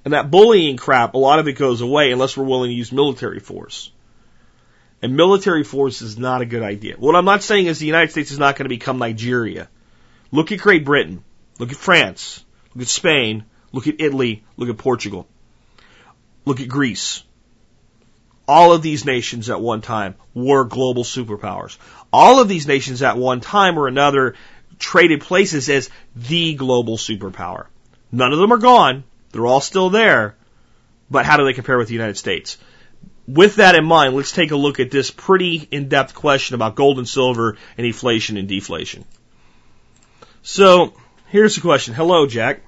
And 0.05 0.13
that 0.13 0.31
bullying 0.31 0.77
crap, 0.77 1.15
a 1.15 1.19
lot 1.19 1.41
of 1.41 1.49
it 1.49 1.55
goes 1.55 1.81
away 1.81 2.13
unless 2.13 2.37
we're 2.37 2.45
willing 2.45 2.71
to 2.71 2.77
use 2.77 2.93
military 2.93 3.41
force. 3.41 3.91
And 5.03 5.17
military 5.17 5.65
force 5.65 6.01
is 6.01 6.17
not 6.17 6.43
a 6.43 6.47
good 6.47 6.63
idea. 6.63 6.95
What 6.97 7.17
I'm 7.17 7.25
not 7.25 7.43
saying 7.43 7.67
is 7.67 7.79
the 7.79 7.87
United 7.87 8.13
States 8.13 8.31
is 8.31 8.39
not 8.39 8.57
going 8.57 8.65
to 8.65 8.69
become 8.69 8.99
Nigeria. 8.99 9.69
Look 10.31 10.53
at 10.53 10.61
Great 10.61 10.85
Britain. 10.85 11.25
Look 11.59 11.71
at 11.71 11.77
France. 11.77 12.45
Look 12.75 12.83
at 12.83 12.89
Spain. 12.89 13.45
Look 13.73 13.89
at 13.89 14.01
Italy. 14.01 14.45
Look 14.57 14.69
at 14.69 14.79
Portugal. 14.79 15.27
Look 16.45 16.61
at 16.61 16.69
Greece. 16.69 17.25
All 18.49 18.73
of 18.73 18.83
these 18.83 19.05
nations 19.05 19.51
at 19.51 19.61
one 19.61 19.81
time 19.81 20.15
were 20.35 20.65
global 20.65 21.05
superpowers. 21.05 21.79
All 22.13 22.41
of 22.41 22.49
these 22.49 22.67
nations 22.67 23.03
at 23.03 23.17
one 23.17 23.41
time 23.41 23.79
or 23.79 23.89
another 23.89 24.35
traded 24.79 25.21
places 25.21 25.69
as 25.69 25.91
the 26.15 26.55
global 26.55 26.97
superpower. 26.97 27.67
None 28.13 28.33
of 28.33 28.39
them 28.39 28.53
are 28.53 28.59
gone. 28.59 29.05
They're 29.33 29.47
all 29.47 29.61
still 29.61 29.91
there. 29.91 30.37
But 31.11 31.27
how 31.27 31.37
do 31.37 31.45
they 31.45 31.53
compare 31.53 31.79
with 31.79 31.89
the 31.89 31.95
United 31.95 32.17
States? 32.17 32.59
With 33.27 33.57
that 33.57 33.75
in 33.75 33.85
mind, 33.85 34.15
let's 34.15 34.31
take 34.31 34.53
a 34.53 34.57
look 34.57 34.79
at 34.79 34.91
this 34.93 35.11
pretty 35.11 35.67
in-depth 35.71 36.15
question 36.15 36.55
about 36.55 36.77
gold 36.77 36.99
and 36.99 37.09
silver 37.09 37.57
and 37.77 37.87
inflation 37.87 38.37
and 38.37 38.49
deflation. 38.49 39.05
So 40.43 40.95
here's 41.29 41.57
the 41.57 41.61
question. 41.61 41.95
Hello, 41.95 42.27
Jack. 42.27 42.63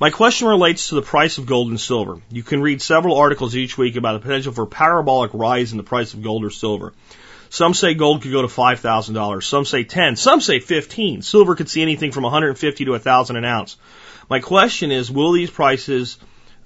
My 0.00 0.08
question 0.08 0.48
relates 0.48 0.88
to 0.88 0.94
the 0.94 1.02
price 1.02 1.36
of 1.36 1.44
gold 1.44 1.68
and 1.68 1.78
silver. 1.78 2.22
You 2.30 2.42
can 2.42 2.62
read 2.62 2.80
several 2.80 3.18
articles 3.18 3.54
each 3.54 3.76
week 3.76 3.96
about 3.96 4.14
the 4.14 4.20
potential 4.20 4.50
for 4.50 4.64
parabolic 4.64 5.32
rise 5.34 5.72
in 5.72 5.76
the 5.76 5.84
price 5.84 6.14
of 6.14 6.22
gold 6.22 6.42
or 6.42 6.48
silver. 6.48 6.94
Some 7.50 7.74
say 7.74 7.92
gold 7.92 8.22
could 8.22 8.32
go 8.32 8.40
to 8.40 8.48
$5,000. 8.48 9.42
Some 9.42 9.66
say 9.66 9.84
10. 9.84 10.16
Some 10.16 10.40
say 10.40 10.58
15. 10.58 11.20
Silver 11.20 11.54
could 11.54 11.68
see 11.68 11.82
anything 11.82 12.12
from 12.12 12.22
150 12.22 12.86
to 12.86 12.90
1,000 12.92 13.36
an 13.36 13.44
ounce. 13.44 13.76
My 14.30 14.40
question 14.40 14.90
is, 14.90 15.10
will 15.10 15.32
these 15.32 15.50
prices 15.50 16.16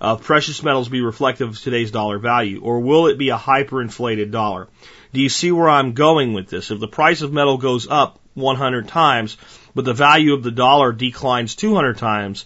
of 0.00 0.22
precious 0.22 0.62
metals 0.62 0.88
be 0.88 1.00
reflective 1.00 1.48
of 1.48 1.60
today's 1.60 1.90
dollar 1.90 2.20
value, 2.20 2.60
or 2.62 2.78
will 2.78 3.08
it 3.08 3.18
be 3.18 3.30
a 3.30 3.36
hyperinflated 3.36 4.30
dollar? 4.30 4.68
Do 5.12 5.20
you 5.20 5.28
see 5.28 5.50
where 5.50 5.68
I'm 5.68 5.94
going 5.94 6.34
with 6.34 6.50
this? 6.50 6.70
If 6.70 6.78
the 6.78 6.86
price 6.86 7.22
of 7.22 7.32
metal 7.32 7.58
goes 7.58 7.88
up 7.88 8.20
100 8.34 8.86
times, 8.86 9.36
but 9.74 9.84
the 9.84 9.92
value 9.92 10.34
of 10.34 10.44
the 10.44 10.52
dollar 10.52 10.92
declines 10.92 11.56
200 11.56 11.98
times, 11.98 12.44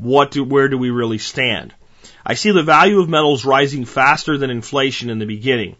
what 0.00 0.30
do, 0.30 0.44
where 0.44 0.68
do 0.68 0.78
we 0.78 0.90
really 0.90 1.18
stand? 1.18 1.74
I 2.24 2.34
see 2.34 2.50
the 2.50 2.62
value 2.62 3.00
of 3.00 3.08
metals 3.08 3.44
rising 3.44 3.84
faster 3.84 4.36
than 4.38 4.50
inflation 4.50 5.10
in 5.10 5.18
the 5.18 5.26
beginning, 5.26 5.76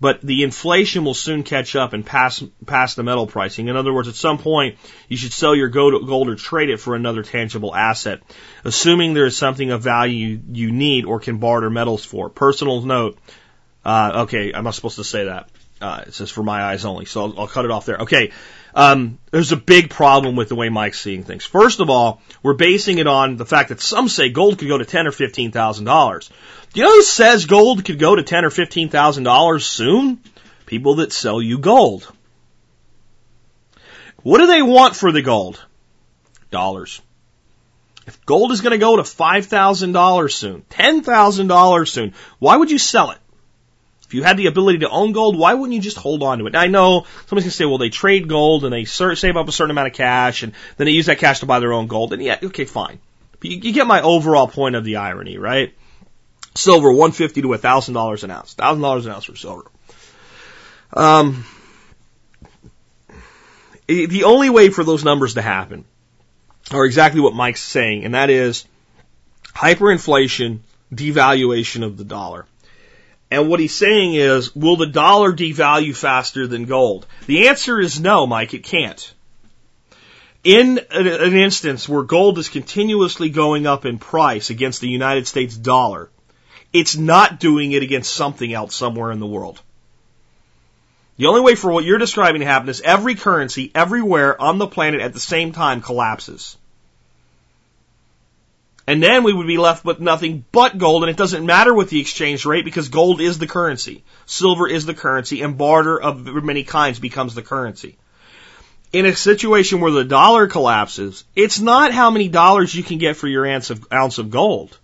but 0.00 0.20
the 0.20 0.42
inflation 0.42 1.04
will 1.04 1.14
soon 1.14 1.42
catch 1.42 1.74
up 1.74 1.92
and 1.92 2.04
pass, 2.04 2.42
pass 2.66 2.94
the 2.94 3.02
metal 3.02 3.26
pricing. 3.26 3.68
In 3.68 3.76
other 3.76 3.92
words, 3.92 4.08
at 4.08 4.14
some 4.14 4.38
point, 4.38 4.76
you 5.08 5.16
should 5.16 5.32
sell 5.32 5.54
your 5.54 5.68
gold 5.68 6.28
or 6.28 6.34
trade 6.36 6.70
it 6.70 6.78
for 6.78 6.94
another 6.94 7.22
tangible 7.22 7.74
asset, 7.74 8.20
assuming 8.64 9.14
there 9.14 9.26
is 9.26 9.36
something 9.36 9.70
of 9.70 9.82
value 9.82 10.40
you 10.52 10.70
need 10.70 11.04
or 11.04 11.20
can 11.20 11.38
barter 11.38 11.70
metals 11.70 12.04
for. 12.04 12.28
Personal 12.28 12.82
note, 12.82 13.18
uh, 13.84 14.22
okay, 14.24 14.52
I'm 14.52 14.64
not 14.64 14.74
supposed 14.74 14.96
to 14.96 15.04
say 15.04 15.24
that. 15.24 15.48
Uh, 15.80 16.04
it 16.06 16.14
says 16.14 16.30
for 16.30 16.42
my 16.42 16.62
eyes 16.62 16.84
only, 16.84 17.04
so 17.04 17.24
I'll, 17.24 17.40
I'll 17.40 17.46
cut 17.46 17.64
it 17.64 17.70
off 17.70 17.86
there. 17.86 17.98
Okay, 17.98 18.32
um, 18.78 19.18
there's 19.32 19.50
a 19.50 19.56
big 19.56 19.90
problem 19.90 20.36
with 20.36 20.48
the 20.48 20.54
way 20.54 20.68
Mike's 20.68 21.00
seeing 21.00 21.24
things. 21.24 21.44
First 21.44 21.80
of 21.80 21.90
all, 21.90 22.22
we're 22.44 22.54
basing 22.54 22.98
it 22.98 23.08
on 23.08 23.36
the 23.36 23.44
fact 23.44 23.70
that 23.70 23.80
some 23.80 24.08
say 24.08 24.28
gold 24.28 24.60
could 24.60 24.68
go 24.68 24.78
to 24.78 24.84
ten 24.84 25.08
or 25.08 25.10
fifteen 25.10 25.50
thousand 25.50 25.84
dollars. 25.84 26.30
Do 26.72 26.80
you 26.80 26.86
know 26.86 26.92
who 26.92 27.02
says 27.02 27.46
gold 27.46 27.84
could 27.84 27.98
go 27.98 28.14
to 28.14 28.22
ten 28.22 28.44
or 28.44 28.50
fifteen 28.50 28.88
thousand 28.88 29.24
dollars 29.24 29.66
soon? 29.66 30.20
People 30.64 30.94
that 30.96 31.12
sell 31.12 31.42
you 31.42 31.58
gold. 31.58 32.06
What 34.22 34.38
do 34.38 34.46
they 34.46 34.62
want 34.62 34.94
for 34.94 35.10
the 35.10 35.22
gold? 35.22 35.60
Dollars. 36.52 37.00
If 38.06 38.24
gold 38.24 38.52
is 38.52 38.60
going 38.60 38.72
to 38.72 38.78
go 38.78 38.96
to 38.96 39.02
$5,000 39.02 40.32
soon, 40.32 40.62
$10,000 40.70 41.88
soon, 41.88 42.14
why 42.38 42.56
would 42.56 42.70
you 42.70 42.78
sell 42.78 43.10
it? 43.10 43.18
If 44.08 44.14
you 44.14 44.22
had 44.22 44.38
the 44.38 44.46
ability 44.46 44.78
to 44.78 44.88
own 44.88 45.12
gold, 45.12 45.36
why 45.36 45.52
wouldn't 45.52 45.74
you 45.74 45.82
just 45.82 45.98
hold 45.98 46.22
on 46.22 46.38
to 46.38 46.46
it? 46.46 46.54
Now, 46.54 46.60
I 46.60 46.68
know 46.68 47.04
somebody's 47.26 47.44
going 47.44 47.50
to 47.50 47.50
say, 47.50 47.64
well, 47.66 47.76
they 47.76 47.90
trade 47.90 48.26
gold 48.26 48.64
and 48.64 48.72
they 48.72 48.86
save 48.86 49.36
up 49.36 49.48
a 49.48 49.52
certain 49.52 49.70
amount 49.70 49.88
of 49.88 49.92
cash 49.92 50.42
and 50.42 50.54
then 50.78 50.86
they 50.86 50.92
use 50.92 51.06
that 51.06 51.18
cash 51.18 51.40
to 51.40 51.46
buy 51.46 51.60
their 51.60 51.74
own 51.74 51.88
gold. 51.88 52.14
And 52.14 52.22
yeah, 52.22 52.38
okay, 52.42 52.64
fine. 52.64 53.00
But 53.38 53.50
you, 53.50 53.58
you 53.58 53.72
get 53.74 53.86
my 53.86 54.00
overall 54.00 54.48
point 54.48 54.76
of 54.76 54.84
the 54.84 54.96
irony, 54.96 55.36
right? 55.36 55.74
Silver, 56.54 56.88
150 56.88 57.42
to 57.42 57.48
$1,000 57.48 58.24
an 58.24 58.30
ounce. 58.30 58.54
$1,000 58.54 59.04
an 59.04 59.10
ounce 59.12 59.24
for 59.24 59.36
silver. 59.36 59.70
Um, 60.94 61.44
the 63.86 64.24
only 64.24 64.48
way 64.48 64.70
for 64.70 64.84
those 64.84 65.04
numbers 65.04 65.34
to 65.34 65.42
happen 65.42 65.84
are 66.70 66.86
exactly 66.86 67.20
what 67.20 67.34
Mike's 67.34 67.62
saying, 67.62 68.06
and 68.06 68.14
that 68.14 68.30
is 68.30 68.66
hyperinflation, 69.54 70.60
devaluation 70.94 71.84
of 71.84 71.98
the 71.98 72.04
dollar. 72.04 72.46
And 73.30 73.48
what 73.48 73.60
he's 73.60 73.74
saying 73.74 74.14
is, 74.14 74.54
will 74.56 74.76
the 74.76 74.86
dollar 74.86 75.32
devalue 75.32 75.94
faster 75.94 76.46
than 76.46 76.64
gold? 76.64 77.06
The 77.26 77.48
answer 77.48 77.78
is 77.78 78.00
no, 78.00 78.26
Mike, 78.26 78.54
it 78.54 78.64
can't. 78.64 79.12
In 80.44 80.80
an 80.90 81.36
instance 81.36 81.88
where 81.88 82.02
gold 82.02 82.38
is 82.38 82.48
continuously 82.48 83.28
going 83.28 83.66
up 83.66 83.84
in 83.84 83.98
price 83.98 84.50
against 84.50 84.80
the 84.80 84.88
United 84.88 85.26
States 85.26 85.56
dollar, 85.56 86.08
it's 86.72 86.96
not 86.96 87.40
doing 87.40 87.72
it 87.72 87.82
against 87.82 88.14
something 88.14 88.52
else 88.52 88.74
somewhere 88.74 89.10
in 89.10 89.20
the 89.20 89.26
world. 89.26 89.60
The 91.18 91.26
only 91.26 91.40
way 91.40 91.54
for 91.54 91.70
what 91.70 91.84
you're 91.84 91.98
describing 91.98 92.40
to 92.40 92.46
happen 92.46 92.68
is 92.68 92.80
every 92.80 93.16
currency 93.16 93.72
everywhere 93.74 94.40
on 94.40 94.58
the 94.58 94.68
planet 94.68 95.00
at 95.00 95.12
the 95.12 95.20
same 95.20 95.52
time 95.52 95.82
collapses. 95.82 96.56
And 98.88 99.02
then 99.02 99.22
we 99.22 99.34
would 99.34 99.46
be 99.46 99.58
left 99.58 99.84
with 99.84 100.00
nothing 100.00 100.46
but 100.50 100.78
gold, 100.78 101.02
and 101.02 101.10
it 101.10 101.18
doesn't 101.18 101.44
matter 101.44 101.74
what 101.74 101.90
the 101.90 102.00
exchange 102.00 102.46
rate 102.46 102.64
because 102.64 102.88
gold 102.88 103.20
is 103.20 103.36
the 103.36 103.46
currency. 103.46 104.02
Silver 104.24 104.66
is 104.66 104.86
the 104.86 104.94
currency, 104.94 105.42
and 105.42 105.58
barter 105.58 106.00
of 106.00 106.24
many 106.42 106.64
kinds 106.64 106.98
becomes 106.98 107.34
the 107.34 107.42
currency. 107.42 107.98
In 108.90 109.04
a 109.04 109.14
situation 109.14 109.82
where 109.82 109.90
the 109.90 110.06
dollar 110.06 110.46
collapses, 110.46 111.24
it's 111.36 111.60
not 111.60 111.92
how 111.92 112.10
many 112.10 112.28
dollars 112.28 112.74
you 112.74 112.82
can 112.82 112.96
get 112.96 113.18
for 113.18 113.28
your 113.28 113.46
ounce 113.46 113.68
of, 113.68 113.86
ounce 113.92 114.16
of 114.16 114.30
gold. 114.30 114.78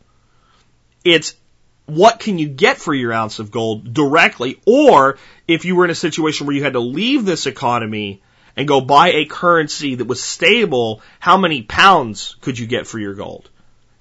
It's 1.03 1.35
what 1.87 2.21
can 2.21 2.37
you 2.37 2.49
get 2.49 2.77
for 2.77 2.93
your 2.93 3.11
ounce 3.11 3.39
of 3.39 3.51
gold 3.51 3.95
directly, 3.95 4.61
or 4.67 5.17
if 5.49 5.65
you 5.65 5.77
were 5.77 5.87
in 5.87 5.91
a 5.91 5.95
situation 5.95 6.47
where 6.47 6.55
you 6.55 6.63
had 6.63 6.75
to 6.75 6.81
leave 6.81 7.25
this 7.25 7.47
economy 7.47 8.21
and 8.55 8.69
go 8.69 8.83
buy 8.83 9.13
a 9.13 9.25
currency 9.25 9.95
that 9.95 10.07
was 10.07 10.23
stable, 10.23 11.01
how 11.21 11.39
many 11.39 11.63
pounds 11.63 12.37
could 12.43 12.59
you 12.59 12.67
get 12.67 12.87
for 12.87 12.99
your 12.99 13.15
gold? 13.15 13.49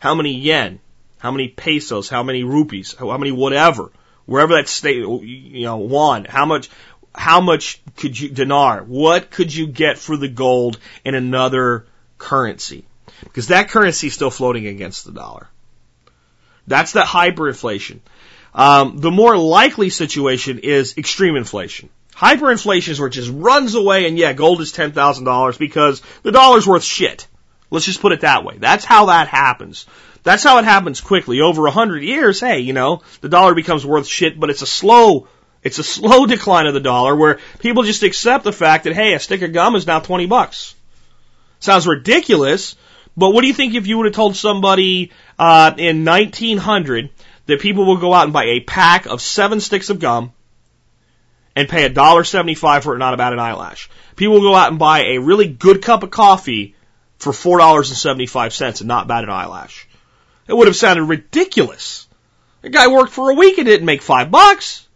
How 0.04 0.16
many 0.16 0.34
yen, 0.34 0.82
how 1.18 1.32
many 1.32 1.47
pesos, 1.47 2.10
how 2.10 2.24
many 2.24 2.43
rupees, 2.43 2.93
how 2.93 3.18
many 3.18 3.32
whatever, 3.32 3.89
wherever 4.26 4.56
that 4.56 4.68
state, 4.68 4.97
you 4.97 5.64
know, 5.64 5.78
won, 5.78 6.26
how 6.26 6.45
much, 6.45 6.70
how 7.16 7.39
much 7.39 7.82
could 7.95 8.20
you, 8.20 8.28
dinar, 8.28 8.84
what 8.84 9.32
could 9.32 9.56
you 9.56 9.66
get 9.66 9.97
for 9.97 10.18
the 10.18 10.28
gold 10.28 10.78
in 11.06 11.16
another 11.16 11.86
currency? 12.18 12.84
Because 13.24 13.47
that 13.47 13.70
currency 13.70 14.08
is 14.08 14.14
still 14.14 14.30
floating 14.30 14.68
against 14.68 15.06
the 15.06 15.14
dollar. 15.14 15.47
That's 16.68 16.91
that 16.91 17.08
hyperinflation. 17.08 17.99
Um, 18.54 18.97
the 18.97 19.10
more 19.10 19.38
likely 19.38 19.89
situation 19.89 20.60
is 20.60 20.97
extreme 20.97 21.38
inflation. 21.38 21.88
Hyperinflation 22.14 22.89
is 22.89 22.99
where 22.99 23.08
it 23.08 23.12
just 23.12 23.32
runs 23.32 23.74
away 23.74 24.06
and 24.06 24.18
yeah, 24.18 24.34
gold 24.34 24.60
is 24.60 24.74
$10,000 24.74 25.58
because 25.58 26.01
the 26.24 26.34
dollar's 26.34 26.68
worth 26.68 26.84
shit. 26.84 27.26
Let's 27.74 27.86
just 27.86 28.01
put 28.01 28.11
it 28.11 28.21
that 28.21 28.43
way. 28.43 28.59
That's 28.59 28.86
how 28.86 29.07
that 29.07 29.28
happens. 29.28 29.88
That's 30.21 30.43
how 30.43 30.59
it 30.59 30.65
happens 30.65 31.01
quickly. 31.01 31.41
Over 31.41 31.65
a 31.65 31.71
hundred 31.71 32.03
years, 32.03 32.39
hey, 32.39 32.59
you 32.59 32.71
know, 32.71 33.01
the 33.21 33.30
dollar 33.30 33.55
becomes 33.55 33.84
worth 33.84 34.05
shit, 34.05 34.39
but 34.39 34.51
it's 34.51 34.61
a 34.61 34.67
slow, 34.67 35.28
it's 35.63 35.80
a 35.80 35.84
slow 35.84 36.26
decline 36.28 36.67
of 36.67 36.76
the 36.76 36.80
dollar 36.80 37.15
where 37.15 37.39
people 37.57 37.82
just 37.82 38.03
accept 38.03 38.43
the 38.43 38.53
fact 38.53 38.84
that, 38.84 38.93
hey, 38.93 39.15
a 39.15 39.19
stick 39.19 39.41
of 39.41 39.53
gum 39.53 39.76
is 39.76 39.88
now 39.88 39.99
20 39.99 40.28
bucks. 40.28 40.76
Sounds 41.61 41.88
ridiculous, 41.88 42.76
but 43.17 43.32
what 43.32 43.41
do 43.41 43.47
you 43.47 43.55
think 43.55 43.74
if 43.74 43.88
you 43.88 43.97
would 43.97 44.05
have 44.05 44.13
told 44.13 44.36
somebody, 44.36 45.11
uh, 45.39 45.74
in 45.76 46.05
1900 46.05 47.09
that 47.47 47.59
people 47.59 47.86
will 47.86 47.97
go 47.97 48.13
out 48.13 48.26
and 48.26 48.34
buy 48.34 48.43
a 48.43 48.59
pack 48.59 49.07
of 49.07 49.19
seven 49.19 49.59
sticks 49.59 49.89
of 49.89 49.99
gum 49.99 50.32
and 51.55 51.67
pay 51.67 51.86
a 51.86 51.89
dollar 51.89 52.24
seventy-five 52.24 52.84
for 52.84 52.93
it, 52.93 52.99
not 52.99 53.15
about 53.15 53.34
an 53.34 53.39
eyelash. 53.39 53.89
People 54.15 54.36
will 54.36 54.41
go 54.41 54.55
out 54.55 54.69
and 54.69 54.78
buy 54.78 55.05
a 55.05 55.17
really 55.17 55.47
good 55.47 55.82
cup 55.82 56.03
of 56.03 56.11
coffee 56.11 56.76
for 57.24 57.32
$4.75 57.32 58.82
and 58.82 58.88
not 58.88 59.07
bat 59.07 59.24
an 59.24 59.30
eyelash. 59.30 59.88
It 60.47 60.53
would 60.53 60.67
have 60.67 60.76
sounded 60.76 61.03
ridiculous. 61.05 62.07
The 62.61 62.69
guy 62.69 62.88
worked 62.88 63.13
for 63.13 63.32
a 63.32 63.36
week 63.36 63.57
and 63.57 63.65
didn't 63.65 63.86
make 63.86 64.01
five 64.01 64.30
bucks. 64.30 64.88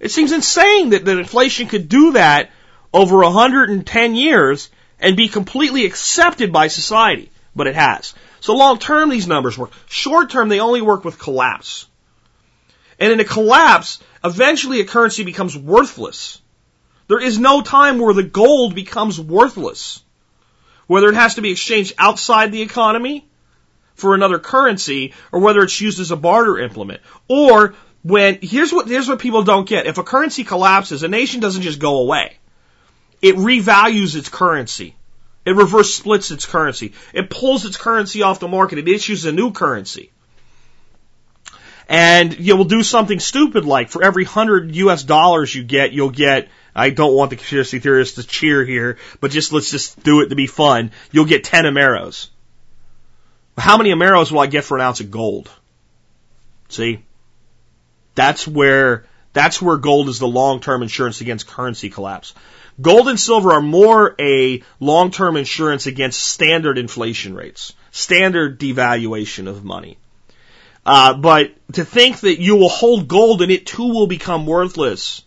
It 0.00 0.10
seems 0.10 0.32
insane 0.32 0.90
that, 0.90 1.04
that 1.04 1.18
inflation 1.18 1.68
could 1.68 1.88
do 1.88 2.12
that 2.12 2.50
over 2.92 3.18
110 3.18 4.14
years 4.14 4.70
and 5.00 5.16
be 5.16 5.28
completely 5.28 5.84
accepted 5.84 6.52
by 6.52 6.68
society. 6.68 7.30
But 7.56 7.66
it 7.66 7.74
has. 7.74 8.14
So 8.40 8.54
long 8.54 8.78
term, 8.78 9.10
these 9.10 9.28
numbers 9.28 9.56
work. 9.56 9.70
Short 9.88 10.30
term, 10.30 10.48
they 10.48 10.60
only 10.60 10.82
work 10.82 11.04
with 11.04 11.18
collapse. 11.18 11.86
And 12.98 13.12
in 13.12 13.20
a 13.20 13.24
collapse, 13.24 14.00
eventually 14.22 14.80
a 14.80 14.84
currency 14.84 15.24
becomes 15.24 15.56
worthless. 15.56 16.40
There 17.08 17.20
is 17.20 17.38
no 17.38 17.60
time 17.60 17.98
where 17.98 18.14
the 18.14 18.22
gold 18.22 18.74
becomes 18.74 19.20
worthless 19.20 20.03
whether 20.86 21.08
it 21.08 21.14
has 21.14 21.36
to 21.36 21.42
be 21.42 21.50
exchanged 21.50 21.94
outside 21.98 22.52
the 22.52 22.62
economy 22.62 23.26
for 23.94 24.14
another 24.14 24.38
currency 24.38 25.14
or 25.32 25.40
whether 25.40 25.62
it's 25.62 25.80
used 25.80 26.00
as 26.00 26.10
a 26.10 26.16
barter 26.16 26.58
implement. 26.58 27.00
Or 27.28 27.74
when, 28.02 28.38
here's 28.42 28.72
what, 28.72 28.88
here's 28.88 29.08
what 29.08 29.18
people 29.18 29.42
don't 29.42 29.68
get. 29.68 29.86
If 29.86 29.98
a 29.98 30.02
currency 30.02 30.44
collapses, 30.44 31.02
a 31.02 31.08
nation 31.08 31.40
doesn't 31.40 31.62
just 31.62 31.78
go 31.78 32.00
away. 32.00 32.36
It 33.22 33.36
revalues 33.36 34.16
its 34.16 34.28
currency. 34.28 34.94
It 35.44 35.56
reverse 35.56 35.94
splits 35.94 36.30
its 36.30 36.46
currency. 36.46 36.92
It 37.12 37.30
pulls 37.30 37.64
its 37.64 37.76
currency 37.76 38.22
off 38.22 38.40
the 38.40 38.48
market. 38.48 38.78
It 38.78 38.88
issues 38.88 39.24
a 39.24 39.32
new 39.32 39.52
currency. 39.52 40.10
And 41.88 42.38
you 42.38 42.56
will 42.56 42.64
do 42.64 42.82
something 42.82 43.20
stupid 43.20 43.64
like 43.64 43.90
for 43.90 44.02
every 44.02 44.24
hundred 44.24 44.74
US 44.76 45.02
dollars 45.02 45.54
you 45.54 45.64
get, 45.64 45.92
you'll 45.92 46.10
get 46.10 46.48
I 46.74 46.90
don't 46.90 47.14
want 47.14 47.30
the 47.30 47.36
conspiracy 47.36 47.78
theorists 47.78 48.16
to 48.16 48.26
cheer 48.26 48.64
here, 48.64 48.98
but 49.20 49.30
just 49.30 49.52
let's 49.52 49.70
just 49.70 50.02
do 50.02 50.22
it 50.22 50.30
to 50.30 50.34
be 50.34 50.46
fun. 50.46 50.90
You'll 51.12 51.24
get 51.24 51.44
10 51.44 51.64
Ameros. 51.64 52.28
How 53.56 53.76
many 53.76 53.90
Ameros 53.90 54.32
will 54.32 54.40
I 54.40 54.46
get 54.46 54.64
for 54.64 54.76
an 54.76 54.82
ounce 54.82 55.00
of 55.00 55.10
gold? 55.10 55.48
See? 56.68 57.04
That's 58.16 58.48
where, 58.48 59.06
that's 59.32 59.62
where 59.62 59.76
gold 59.76 60.08
is 60.08 60.18
the 60.18 60.26
long-term 60.26 60.82
insurance 60.82 61.20
against 61.20 61.46
currency 61.46 61.90
collapse. 61.90 62.34
Gold 62.80 63.08
and 63.08 63.20
silver 63.20 63.52
are 63.52 63.62
more 63.62 64.16
a 64.20 64.62
long-term 64.80 65.36
insurance 65.36 65.86
against 65.86 66.20
standard 66.20 66.76
inflation 66.76 67.34
rates, 67.34 67.72
standard 67.92 68.58
devaluation 68.58 69.46
of 69.46 69.64
money. 69.64 69.96
Uh, 70.86 71.14
but 71.14 71.52
to 71.72 71.84
think 71.84 72.20
that 72.20 72.40
you 72.40 72.56
will 72.56 72.68
hold 72.68 73.08
gold 73.08 73.42
and 73.42 73.50
it 73.50 73.66
too 73.66 73.88
will 73.88 74.06
become 74.06 74.46
worthless 74.46 75.22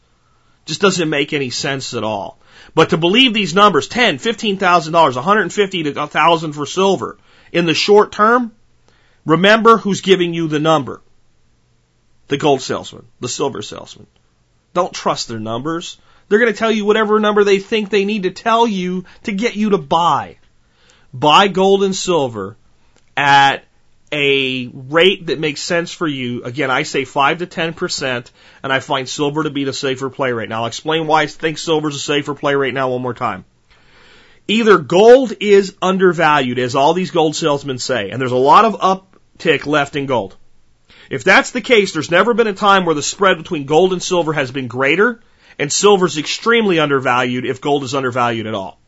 just 0.68 0.82
doesn't 0.82 1.10
make 1.10 1.34
any 1.34 1.50
sense 1.50 1.94
at 1.94 2.04
all. 2.04 2.38
But 2.76 2.92
to 2.92 2.98
believe 2.98 3.34
these 3.34 3.56
numbers, 3.56 3.88
ten, 3.88 4.20
fifteen 4.20 4.58
thousand 4.58 4.94
dollars, 4.94 5.16
one 5.16 5.24
hundred 5.24 5.44
and 5.44 5.54
fifty 5.54 5.84
to 5.84 6.04
a 6.04 6.08
thousand 6.08 6.54
for 6.54 6.66
silver, 6.66 7.18
in 7.52 7.66
the 7.66 7.74
short 7.74 8.12
term, 8.12 8.52
remember 9.26 9.78
who's 9.78 10.02
giving 10.02 10.34
you 10.34 10.48
the 10.48 10.60
number. 10.60 11.02
The 12.28 12.38
gold 12.38 12.62
salesman, 12.62 13.08
the 13.22 13.30
silver 13.30 13.62
salesman. 13.62 14.06
Don't 14.74 14.94
trust 14.94 15.30
their 15.30 15.40
numbers. 15.40 15.98
They're 16.28 16.40
going 16.40 16.52
to 16.52 16.60
tell 16.60 16.72
you 16.72 16.84
whatever 16.84 17.20
number 17.20 17.46
they 17.46 17.60
think 17.60 17.90
they 17.90 18.04
need 18.04 18.24
to 18.24 18.32
tell 18.32 18.68
you 18.68 19.06
to 19.24 19.32
get 19.32 19.56
you 19.56 19.70
to 19.72 19.78
buy. 19.78 20.38
Buy 21.14 21.48
gold 21.48 21.86
and 21.86 21.96
silver 21.96 22.58
at 23.16 23.64
a 24.12 24.68
rate 24.68 25.28
that 25.28 25.40
makes 25.40 25.62
sense 25.62 25.92
for 25.92 26.08
you, 26.08 26.44
again, 26.44 26.72
I 26.72 26.84
say 26.84 27.04
5 27.04 27.40
to 27.40 27.48
10%, 27.48 28.32
and 28.64 28.74
I 28.74 28.80
find 28.80 29.08
silver 29.08 29.44
to 29.44 29.50
be 29.50 29.66
the 29.66 29.74
safer 29.74 30.10
play 30.10 30.32
right 30.32 30.48
now. 30.48 30.62
I'll 30.62 30.68
explain 30.68 31.08
why 31.08 31.24
I 31.24 31.28
think 31.28 31.58
silver 31.58 31.90
is 31.90 31.96
a 31.96 32.00
safer 32.00 32.34
play 32.34 32.56
right 32.56 32.74
now 32.74 32.90
one 32.90 33.02
more 33.02 33.14
time. 33.14 33.46
Either 34.48 34.78
gold 34.78 35.34
is 35.42 35.76
undervalued, 35.82 36.58
as 36.58 36.76
all 36.76 36.94
these 36.94 37.12
gold 37.12 37.36
salesmen 37.36 37.80
say, 37.80 38.10
and 38.10 38.22
there's 38.22 38.32
a 38.32 38.38
lot 38.38 38.64
of 38.64 38.80
uptick 38.80 39.66
left 39.66 39.98
in 39.98 40.06
gold. 40.06 40.38
If 41.10 41.26
that's 41.26 41.52
the 41.52 41.62
case, 41.62 41.92
there's 41.92 42.12
never 42.12 42.34
been 42.34 42.48
a 42.48 42.54
time 42.54 42.86
where 42.86 42.96
the 42.96 43.04
spread 43.04 43.38
between 43.38 43.66
gold 43.66 43.92
and 43.92 44.02
silver 44.02 44.32
has 44.32 44.52
been 44.52 44.68
greater, 44.68 45.22
and 45.60 45.72
silver 45.72 46.06
is 46.06 46.18
extremely 46.18 46.80
undervalued 46.80 47.46
if 47.46 47.60
gold 47.60 47.84
is 47.84 47.94
undervalued 47.94 48.48
at 48.48 48.54
all. 48.54 48.80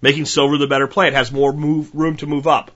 Making 0.00 0.26
silver 0.26 0.58
the 0.58 0.68
better 0.68 0.86
play. 0.86 1.08
It 1.08 1.14
has 1.14 1.32
more 1.32 1.52
move, 1.52 1.92
room 1.92 2.16
to 2.18 2.26
move 2.26 2.46
up. 2.46 2.70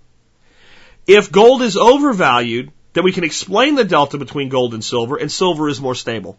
If 1.07 1.32
gold 1.32 1.62
is 1.62 1.76
overvalued, 1.76 2.72
then 2.92 3.05
we 3.05 3.12
can 3.12 3.24
explain 3.24 3.74
the 3.74 3.84
delta 3.84 4.18
between 4.18 4.48
gold 4.48 4.74
and 4.74 4.84
silver, 4.84 5.16
and 5.16 5.30
silver 5.30 5.68
is 5.68 5.80
more 5.80 5.94
stable. 5.94 6.38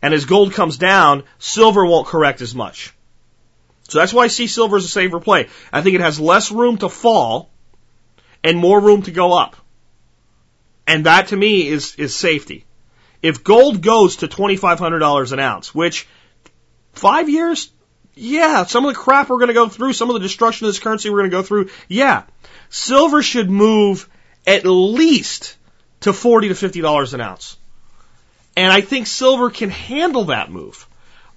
And 0.00 0.12
as 0.12 0.24
gold 0.24 0.52
comes 0.52 0.76
down, 0.76 1.22
silver 1.38 1.84
won't 1.84 2.08
correct 2.08 2.40
as 2.40 2.54
much. 2.54 2.92
So 3.88 3.98
that's 3.98 4.12
why 4.12 4.24
I 4.24 4.28
see 4.28 4.46
silver 4.46 4.76
as 4.76 4.84
a 4.84 4.88
safer 4.88 5.20
play. 5.20 5.48
I 5.72 5.82
think 5.82 5.94
it 5.94 6.00
has 6.00 6.18
less 6.18 6.50
room 6.50 6.78
to 6.78 6.88
fall, 6.88 7.50
and 8.42 8.58
more 8.58 8.80
room 8.80 9.02
to 9.02 9.10
go 9.10 9.32
up. 9.34 9.56
And 10.86 11.06
that 11.06 11.28
to 11.28 11.36
me 11.36 11.68
is, 11.68 11.94
is 11.96 12.16
safety. 12.16 12.64
If 13.22 13.44
gold 13.44 13.82
goes 13.82 14.16
to 14.16 14.28
$2,500 14.28 15.32
an 15.32 15.38
ounce, 15.38 15.74
which 15.74 16.08
five 16.92 17.28
years, 17.28 17.70
yeah, 18.14 18.64
some 18.64 18.84
of 18.84 18.94
the 18.94 18.98
crap 18.98 19.28
we're 19.28 19.38
going 19.38 19.48
to 19.48 19.54
go 19.54 19.68
through, 19.68 19.92
some 19.92 20.10
of 20.10 20.14
the 20.14 20.20
destruction 20.20 20.66
of 20.66 20.72
this 20.72 20.80
currency 20.80 21.08
we're 21.10 21.18
going 21.18 21.30
to 21.30 21.36
go 21.36 21.42
through, 21.42 21.70
yeah. 21.88 22.24
Silver 22.68 23.22
should 23.22 23.50
move 23.50 24.08
at 24.46 24.64
least 24.66 25.56
to 26.00 26.12
40 26.12 26.48
to 26.48 26.54
$50 26.54 27.14
an 27.14 27.20
ounce. 27.20 27.56
And 28.56 28.72
I 28.72 28.80
think 28.80 29.06
silver 29.06 29.50
can 29.50 29.70
handle 29.70 30.24
that 30.24 30.50
move. 30.50 30.86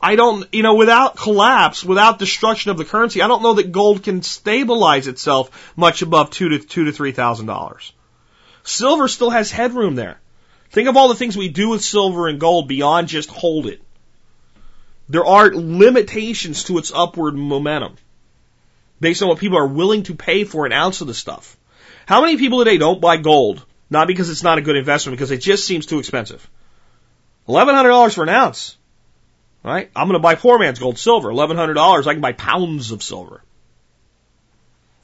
I 0.01 0.15
don't, 0.15 0.47
you 0.53 0.63
know, 0.63 0.75
without 0.75 1.15
collapse, 1.15 1.83
without 1.83 2.19
destruction 2.19 2.71
of 2.71 2.77
the 2.77 2.85
currency, 2.85 3.21
I 3.21 3.27
don't 3.27 3.41
know 3.41 3.53
that 3.53 3.71
gold 3.71 4.03
can 4.03 4.21
stabilize 4.21 5.07
itself 5.07 5.73
much 5.75 6.01
above 6.01 6.29
two 6.29 6.49
to 6.49 6.59
two 6.59 6.85
to 6.85 6.91
three 6.91 7.13
thousand 7.13 7.45
dollars. 7.45 7.93
Silver 8.63 9.07
still 9.07 9.29
has 9.29 9.49
headroom 9.51 9.95
there. 9.95 10.19
Think 10.71 10.89
of 10.89 10.97
all 10.97 11.07
the 11.07 11.15
things 11.15 11.37
we 11.37 11.49
do 11.49 11.69
with 11.69 11.83
silver 11.83 12.27
and 12.27 12.39
gold 12.39 12.67
beyond 12.67 13.07
just 13.07 13.29
hold 13.29 13.67
it. 13.67 13.81
There 15.07 15.25
are 15.25 15.53
limitations 15.53 16.63
to 16.65 16.77
its 16.77 16.91
upward 16.93 17.35
momentum 17.35 17.95
based 18.99 19.21
on 19.21 19.29
what 19.29 19.39
people 19.39 19.57
are 19.57 19.67
willing 19.67 20.03
to 20.03 20.15
pay 20.15 20.43
for 20.43 20.65
an 20.65 20.71
ounce 20.71 21.01
of 21.01 21.07
the 21.07 21.13
stuff. 21.13 21.57
How 22.05 22.21
many 22.21 22.37
people 22.37 22.59
today 22.59 22.77
don't 22.77 23.01
buy 23.01 23.17
gold? 23.17 23.65
Not 23.89 24.07
because 24.07 24.29
it's 24.29 24.43
not 24.43 24.57
a 24.57 24.61
good 24.61 24.75
investment, 24.75 25.17
because 25.17 25.31
it 25.31 25.37
just 25.37 25.65
seems 25.65 25.85
too 25.85 25.99
expensive. 25.99 26.49
$1,100 27.47 28.15
for 28.15 28.23
an 28.23 28.29
ounce. 28.29 28.77
Right? 29.63 29.89
I'm 29.95 30.07
going 30.07 30.19
to 30.19 30.23
buy 30.23 30.35
poor 30.35 30.59
man's 30.59 30.79
gold 30.79 30.97
silver. 30.97 31.29
$1,100. 31.29 32.07
I 32.07 32.13
can 32.13 32.21
buy 32.21 32.33
pounds 32.33 32.91
of 32.91 33.03
silver. 33.03 33.43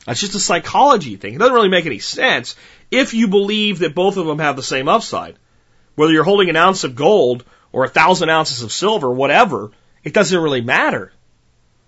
That's 0.05 0.19
just 0.19 0.35
a 0.35 0.39
psychology 0.39 1.15
thing. 1.15 1.35
It 1.35 1.37
doesn't 1.37 1.53
really 1.53 1.69
make 1.69 1.85
any 1.85 1.99
sense 1.99 2.55
if 2.89 3.13
you 3.13 3.27
believe 3.27 3.79
that 3.79 3.93
both 3.93 4.17
of 4.17 4.25
them 4.25 4.39
have 4.39 4.55
the 4.55 4.63
same 4.63 4.87
upside. 4.87 5.35
Whether 5.95 6.13
you're 6.13 6.23
holding 6.23 6.49
an 6.49 6.55
ounce 6.55 6.83
of 6.83 6.95
gold 6.95 7.43
or 7.71 7.85
a 7.85 7.89
thousand 7.89 8.29
ounces 8.29 8.63
of 8.63 8.71
silver, 8.71 9.11
whatever, 9.11 9.71
it 10.03 10.13
doesn't 10.13 10.39
really 10.39 10.61
matter. 10.61 11.11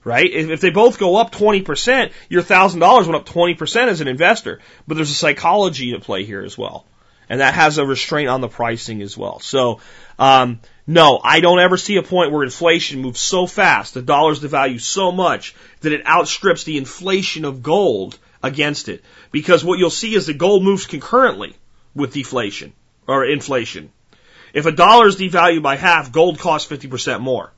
Right? 0.03 0.30
If, 0.30 0.49
if 0.49 0.61
they 0.61 0.70
both 0.70 0.99
go 0.99 1.16
up 1.16 1.32
20%, 1.32 2.11
your 2.28 2.41
thousand 2.41 2.82
dollars 2.82 3.07
went 3.07 3.22
up 3.22 3.26
20% 3.26 3.88
as 3.88 4.01
an 4.01 4.09
investor. 4.09 4.59
But 4.86 4.95
there's 4.95 5.11
a 5.11 5.16
psychology 5.16 5.93
at 5.93 6.01
play 6.01 6.26
here 6.26 6.41
as 6.41 6.57
well. 6.57 6.86
And 7.30 7.39
that 7.39 7.53
has 7.53 7.78
a 7.78 7.86
restraint 7.86 8.30
on 8.30 8.41
the 8.41 8.49
pricing 8.49 9.01
as 9.01 9.18
well. 9.18 9.39
So, 9.39 9.80
um, 10.20 10.59
no, 10.86 11.22
I 11.24 11.39
don't 11.39 11.59
ever 11.59 11.78
see 11.78 11.95
a 11.95 12.03
point 12.03 12.32
where 12.32 12.43
inflation 12.43 13.01
moves 13.01 13.22
so 13.22 13.47
fast, 13.47 13.93
the 13.93 14.01
dollar's 14.01 14.41
devalue 14.41 14.82
so 14.82 15.14
much 15.14 15.55
that 15.80 15.93
it 15.93 16.05
outstrips 16.05 16.66
the 16.66 16.78
inflation 16.78 17.45
of 17.45 17.64
gold 17.64 18.20
against 18.43 18.89
it. 18.89 19.03
Because 19.32 19.64
what 19.64 19.80
you'll 19.80 19.89
see 19.89 20.14
is 20.16 20.26
that 20.26 20.38
gold 20.38 20.64
moves 20.64 20.86
concurrently 20.86 21.55
with 21.95 22.14
deflation 22.14 22.74
or 23.07 23.26
inflation. 23.26 23.91
If 24.53 24.66
a 24.66 24.72
dollar 24.72 25.07
is 25.07 25.16
devalued 25.16 25.64
by 25.64 25.78
half, 25.78 26.11
gold 26.11 26.39
costs 26.39 26.70
50% 26.70 27.22
more. 27.22 27.51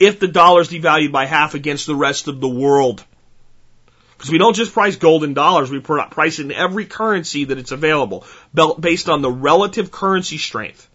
If 0.00 0.18
the 0.18 0.28
dollar 0.28 0.62
is 0.62 0.70
devalued 0.70 1.12
by 1.12 1.26
half 1.26 1.54
against 1.54 1.86
the 1.86 1.94
rest 1.94 2.26
of 2.26 2.40
the 2.40 2.48
world. 2.48 3.04
Because 4.16 4.32
we 4.32 4.38
don't 4.38 4.56
just 4.56 4.72
price 4.72 4.96
gold 4.96 5.24
in 5.24 5.34
dollars, 5.34 5.70
we 5.70 5.80
price 5.80 6.38
in 6.38 6.52
every 6.52 6.86
currency 6.86 7.44
that 7.44 7.58
it's 7.58 7.70
available 7.70 8.26
based 8.78 9.08
on 9.08 9.22
the 9.22 9.30
relative 9.30 9.90
currency 9.90 10.38
strength. 10.38 10.88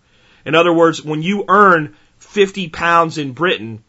In 0.46 0.54
other 0.54 0.74
words, 0.74 1.04
when 1.04 1.24
you 1.24 1.46
earn 1.48 1.96
50 2.20 2.70
pounds 2.70 3.18
in 3.18 3.34
Britain, 3.34 3.84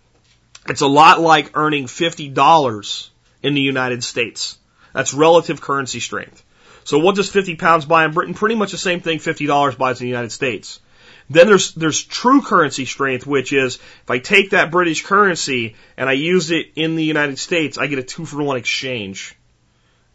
it's 0.69 0.81
a 0.81 0.87
lot 0.87 1.21
like 1.21 1.57
earning 1.57 1.85
$50 1.87 3.11
in 3.43 3.55
the 3.55 3.61
United 3.61 4.03
States. 4.05 4.59
That's 4.95 5.13
relative 5.13 5.61
currency 5.61 6.01
strength. 6.01 6.43
So 6.85 6.99
what 6.99 7.17
does 7.17 7.31
50 7.31 7.57
pounds 7.57 7.85
buy 7.85 8.05
in 8.05 8.13
Britain? 8.13 8.35
Pretty 8.35 8.55
much 8.55 8.73
the 8.73 8.79
same 8.79 9.01
thing 9.01 9.19
$50 9.19 9.77
buys 9.77 10.01
in 10.01 10.05
the 10.05 10.11
United 10.11 10.33
States. 10.33 10.81
Then 11.29 11.49
there's, 11.49 11.73
there's 11.75 12.03
true 12.03 12.41
currency 12.41 12.85
strength, 12.85 13.27
which 13.27 13.53
is 13.53 13.77
if 13.77 14.11
I 14.11 14.19
take 14.19 14.51
that 14.51 14.71
British 14.71 15.05
currency 15.05 15.75
and 15.97 16.09
I 16.09 16.13
use 16.13 16.51
it 16.51 16.73
in 16.77 16.95
the 16.95 17.05
United 17.05 17.39
States, 17.39 17.79
I 17.79 17.89
get 17.89 17.99
a 17.99 18.03
two 18.03 18.25
for 18.25 18.43
one 18.43 18.57
exchange. 18.57 19.35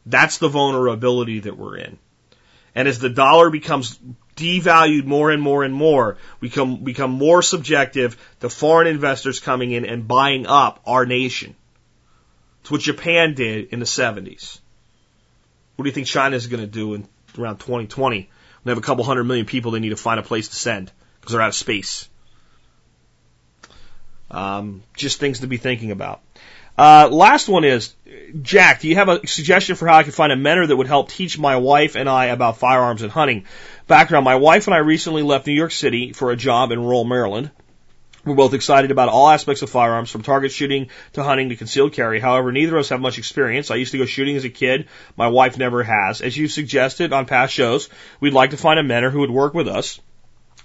That's 0.05 0.37
the 0.37 0.47
vulnerability 0.47 1.41
that 1.41 1.57
we're 1.57 1.77
in. 1.77 1.97
And 2.73 2.87
as 2.87 2.99
the 2.99 3.09
dollar 3.09 3.49
becomes 3.49 3.99
devalued 4.35 5.05
more 5.05 5.31
and 5.31 5.41
more 5.41 5.63
and 5.63 5.73
more. 5.73 6.17
We 6.39 6.49
become, 6.49 6.83
become 6.83 7.11
more 7.11 7.41
subjective 7.41 8.17
to 8.39 8.49
foreign 8.49 8.87
investors 8.87 9.39
coming 9.39 9.71
in 9.71 9.85
and 9.85 10.07
buying 10.07 10.47
up 10.47 10.81
our 10.85 11.05
nation. 11.05 11.55
It's 12.61 12.71
what 12.71 12.81
Japan 12.81 13.33
did 13.33 13.69
in 13.69 13.79
the 13.79 13.85
70s. 13.85 14.59
What 15.75 15.83
do 15.83 15.89
you 15.89 15.93
think 15.93 16.07
China 16.07 16.35
is 16.35 16.47
going 16.47 16.61
to 16.61 16.67
do 16.67 16.93
in 16.93 17.07
around 17.37 17.57
2020? 17.57 18.29
We 18.63 18.69
have 18.69 18.77
a 18.77 18.81
couple 18.81 19.03
hundred 19.03 19.23
million 19.23 19.45
people 19.45 19.71
they 19.71 19.79
need 19.79 19.89
to 19.89 19.95
find 19.95 20.19
a 20.19 20.23
place 20.23 20.49
to 20.49 20.55
send 20.55 20.91
because 21.21 21.33
they're 21.33 21.41
out 21.41 21.49
of 21.49 21.55
space. 21.55 22.09
Um, 24.29 24.83
just 24.95 25.19
things 25.19 25.39
to 25.39 25.47
be 25.47 25.57
thinking 25.57 25.91
about. 25.91 26.21
Uh, 26.77 27.09
last 27.11 27.47
one 27.47 27.63
is, 27.63 27.93
Jack, 28.41 28.81
do 28.81 28.87
you 28.87 28.95
have 28.95 29.09
a 29.09 29.27
suggestion 29.27 29.75
for 29.75 29.87
how 29.87 29.97
I 29.97 30.03
can 30.03 30.13
find 30.13 30.31
a 30.31 30.35
mentor 30.35 30.67
that 30.67 30.75
would 30.75 30.87
help 30.87 31.09
teach 31.09 31.37
my 31.37 31.57
wife 31.57 31.95
and 31.95 32.09
I 32.09 32.25
about 32.25 32.57
firearms 32.57 33.01
and 33.01 33.11
hunting? 33.11 33.45
Background, 33.87 34.25
my 34.25 34.35
wife 34.35 34.67
and 34.67 34.73
I 34.73 34.79
recently 34.79 35.21
left 35.21 35.47
New 35.47 35.53
York 35.53 35.71
City 35.71 36.13
for 36.13 36.31
a 36.31 36.37
job 36.37 36.71
in 36.71 36.79
rural 36.79 37.03
Maryland. 37.03 37.51
We're 38.23 38.35
both 38.35 38.53
excited 38.53 38.91
about 38.91 39.09
all 39.09 39.29
aspects 39.29 39.63
of 39.63 39.69
firearms, 39.69 40.11
from 40.11 40.21
target 40.21 40.51
shooting 40.51 40.89
to 41.13 41.23
hunting 41.23 41.49
to 41.49 41.55
concealed 41.55 41.93
carry. 41.93 42.19
However, 42.19 42.51
neither 42.51 42.77
of 42.77 42.81
us 42.81 42.89
have 42.89 43.01
much 43.01 43.17
experience. 43.17 43.71
I 43.71 43.75
used 43.75 43.91
to 43.93 43.97
go 43.97 44.05
shooting 44.05 44.35
as 44.35 44.45
a 44.45 44.49
kid. 44.49 44.87
My 45.17 45.27
wife 45.27 45.57
never 45.57 45.83
has. 45.83 46.21
As 46.21 46.37
you 46.37 46.47
suggested 46.47 47.13
on 47.13 47.25
past 47.25 47.53
shows, 47.53 47.89
we'd 48.19 48.33
like 48.33 48.51
to 48.51 48.57
find 48.57 48.79
a 48.79 48.83
mentor 48.83 49.09
who 49.09 49.21
would 49.21 49.31
work 49.31 49.55
with 49.55 49.67
us 49.67 49.99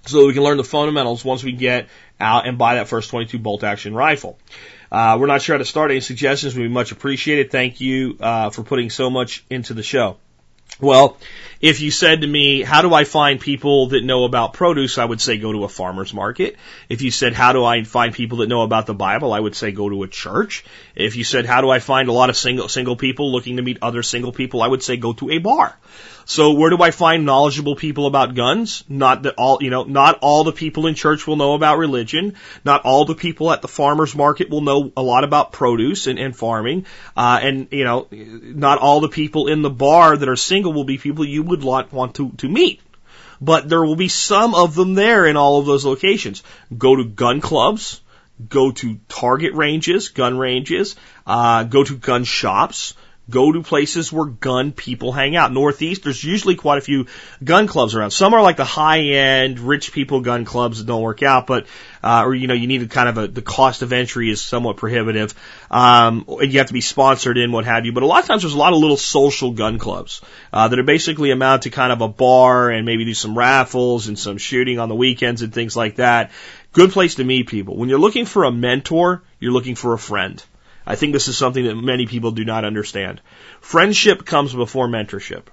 so 0.07 0.27
we 0.27 0.35
can 0.35 0.43
learn 0.43 0.57
the 0.57 0.65
fundamentals 0.65 1.25
once 1.25 1.43
we 1.43 1.53
get 1.53 1.89
out 2.21 2.47
and 2.47 2.59
buy 2.59 2.77
that 2.77 2.89
first 2.89 3.11
22 3.11 3.39
bolt 3.39 3.65
action 3.65 3.95
rifle. 3.95 4.39
Uh, 4.91 5.17
we're 5.19 5.27
not 5.27 5.43
sure 5.43 5.55
how 5.55 5.59
to 5.59 5.65
start. 5.65 5.91
Any 5.91 6.01
suggestions 6.01 6.55
would 6.55 6.63
be 6.63 6.69
much 6.69 6.93
appreciated. 6.93 7.51
Thank 7.51 7.81
you 7.81 8.17
uh, 8.21 8.51
for 8.51 8.63
putting 8.63 8.91
so 8.91 9.11
much 9.11 9.45
into 9.51 9.75
the 9.75 9.83
show. 9.83 10.17
Well, 10.79 11.17
if 11.61 11.81
you 11.81 11.91
said 11.91 12.21
to 12.21 12.27
me, 12.27 12.61
how 12.61 12.83
do 12.83 12.93
I 12.93 13.05
find 13.05 13.41
people 13.41 13.89
that 13.89 14.05
know 14.05 14.25
about 14.25 14.53
produce? 14.53 14.99
I 14.99 15.05
would 15.07 15.23
say 15.23 15.39
go 15.39 15.53
to 15.53 15.65
a 15.65 15.69
farmer's 15.69 16.13
market. 16.13 16.57
If 16.91 17.01
you 17.01 17.11
said, 17.11 17.33
how 17.33 17.55
do 17.55 17.65
I 17.65 17.83
find 17.85 18.13
people 18.13 18.39
that 18.39 18.49
know 18.49 18.61
about 18.61 18.85
the 18.85 18.93
Bible? 18.93 19.33
I 19.33 19.41
would 19.41 19.55
say 19.55 19.73
go 19.73 19.89
to 19.89 20.03
a 20.03 20.09
church. 20.09 20.65
If 20.95 21.17
you 21.17 21.25
said, 21.25 21.47
how 21.47 21.63
do 21.63 21.71
I 21.71 21.79
find 21.79 22.09
a 22.09 22.13
lot 22.13 22.29
of 22.29 22.37
single, 22.37 22.69
single 22.69 22.97
people 22.97 23.33
looking 23.33 23.57
to 23.57 23.63
meet 23.63 23.79
other 23.81 24.03
single 24.03 24.33
people? 24.33 24.61
I 24.61 24.69
would 24.69 24.83
say 24.83 24.99
go 24.99 25.15
to 25.15 25.31
a 25.31 25.39
bar. 25.39 25.75
So 26.29 26.55
where 26.55 26.71
do 26.71 26.83
I 26.83 26.91
find 26.91 27.25
knowledgeable 27.25 27.77
people 27.77 28.07
about 28.07 28.35
guns? 28.35 28.83
Not 28.89 29.23
that 29.23 29.37
all, 29.39 29.63
you 29.63 29.71
know, 29.71 29.85
not 29.85 30.19
all 30.23 30.43
the 30.43 30.51
people 30.51 30.89
in 30.89 30.97
church 30.97 31.25
will 31.25 31.37
know 31.37 31.55
about 31.55 31.79
religion. 31.79 32.35
Not 32.65 32.85
all 32.85 33.05
the 33.05 33.15
people 33.15 33.53
at 33.53 33.63
the 33.63 33.69
farmer's 33.69 34.13
market 34.13 34.51
will 34.51 34.61
know 34.61 34.91
a 34.97 35.03
lot 35.03 35.23
about 35.23 35.53
produce 35.53 36.09
and, 36.09 36.19
and 36.19 36.37
farming. 36.37 36.87
Uh, 37.17 37.39
and, 37.41 37.69
you 37.71 37.85
know, 37.85 38.09
not 38.11 38.79
all 38.79 39.01
the 39.01 39.09
people 39.09 39.47
in 39.47 39.63
the 39.63 39.71
bar 39.71 40.17
that 40.17 40.29
are 40.29 40.35
single 40.35 40.73
will 40.73 40.85
be 40.85 40.99
people 40.99 41.25
you 41.25 41.45
would 41.45 41.63
want, 41.63 41.93
want 41.93 42.17
to, 42.17 42.33
to 42.39 42.49
meet. 42.49 42.81
But 43.41 43.69
there 43.69 43.85
will 43.85 43.97
be 43.97 44.09
some 44.09 44.57
of 44.57 44.75
them 44.75 44.95
there 44.95 45.27
in 45.27 45.37
all 45.37 45.61
of 45.61 45.67
those 45.67 45.85
locations. 45.85 46.43
Go 46.77 46.97
to 46.97 47.05
gun 47.05 47.41
clubs, 47.41 48.01
go 48.49 48.73
to 48.73 48.99
target 49.09 49.55
ranges, 49.55 50.09
gun 50.09 50.39
ranges, 50.39 50.97
uh, 51.25 51.63
go 51.63 51.85
to 51.85 51.97
gun 51.97 52.25
shops, 52.25 52.95
Go 53.29 53.51
to 53.51 53.63
places 53.63 54.13
where 54.13 54.27
gun 54.27 54.71
people 54.71 55.11
hang 55.11 55.35
out. 55.35 55.53
Northeast, 55.53 56.05
there's 56.05 56.23
usually 56.23 56.55
quite 56.55 56.79
a 56.79 56.81
few 56.81 57.07
gun 57.43 57.67
clubs 57.67 57.97
around. 57.97 58.13
Some 58.13 58.35
are 58.35 58.43
like 58.43 58.57
the 58.57 58.65
high 58.65 59.01
end, 59.01 59.59
rich 59.59 59.93
people 59.93 60.21
gun 60.21 60.45
clubs 60.45 60.79
that 60.79 60.87
don't 60.87 61.03
work 61.03 61.25
out, 61.25 61.49
but, 61.49 61.67
uh, 62.05 62.23
or, 62.25 62.37
you 62.37 62.47
know, 62.47 62.55
you 62.55 62.69
need 62.69 62.89
kind 62.89 63.09
of 63.09 63.19
a, 63.19 63.27
the 63.27 63.43
cost 63.43 63.83
of 63.83 63.93
entry 63.93 64.31
is 64.31 64.41
somewhat 64.41 64.77
prohibitive. 64.77 65.35
Um, 65.73 66.25
and 66.29 66.53
you 66.53 66.59
have 66.61 66.69
to 66.69 66.73
be 66.73 66.81
sponsored 66.81 67.37
in, 67.37 67.51
what 67.51 67.65
have 67.65 67.85
you. 67.85 67.93
But 67.93 68.05
a 68.05 68.07
lot 68.07 68.21
of 68.21 68.29
times 68.29 68.43
there's 68.43 68.55
a 68.55 68.59
lot 68.59 68.73
of 68.73 68.79
little 68.79 68.97
social 68.97 69.51
gun 69.51 69.81
clubs, 69.81 70.21
uh, 70.53 70.69
that 70.69 70.79
are 70.79 70.85
basically 70.85 71.33
amount 71.33 71.63
to 71.63 71.71
kind 71.71 71.93
of 71.93 72.03
a 72.03 72.09
bar 72.09 72.71
and 72.71 72.87
maybe 72.87 73.05
do 73.05 73.15
some 73.15 73.37
raffles 73.37 74.07
and 74.07 74.17
some 74.17 74.39
shooting 74.39 74.79
on 74.79 74.89
the 74.89 74.95
weekends 74.95 75.43
and 75.43 75.53
things 75.53 75.77
like 75.77 75.97
that. 75.97 76.31
Good 76.73 76.93
place 76.93 77.17
to 77.17 77.25
meet 77.25 77.49
people. 77.49 77.77
When 77.77 77.89
you're 77.89 77.99
looking 77.99 78.27
for 78.27 78.45
a 78.45 78.53
mentor, 78.53 79.25
you're 79.41 79.53
looking 79.53 79.75
for 79.75 79.95
a 79.95 79.99
friend. 79.99 80.41
I 80.87 80.95
think 80.95 81.13
this 81.13 81.29
is 81.29 81.37
something 81.37 81.65
that 81.65 81.75
many 81.75 82.07
people 82.07 82.31
do 82.31 82.45
not 82.45 82.65
understand. 82.65 83.21
Friendship 83.61 84.25
comes 84.25 84.55
before 84.55 84.89
mentorship. 84.89 85.45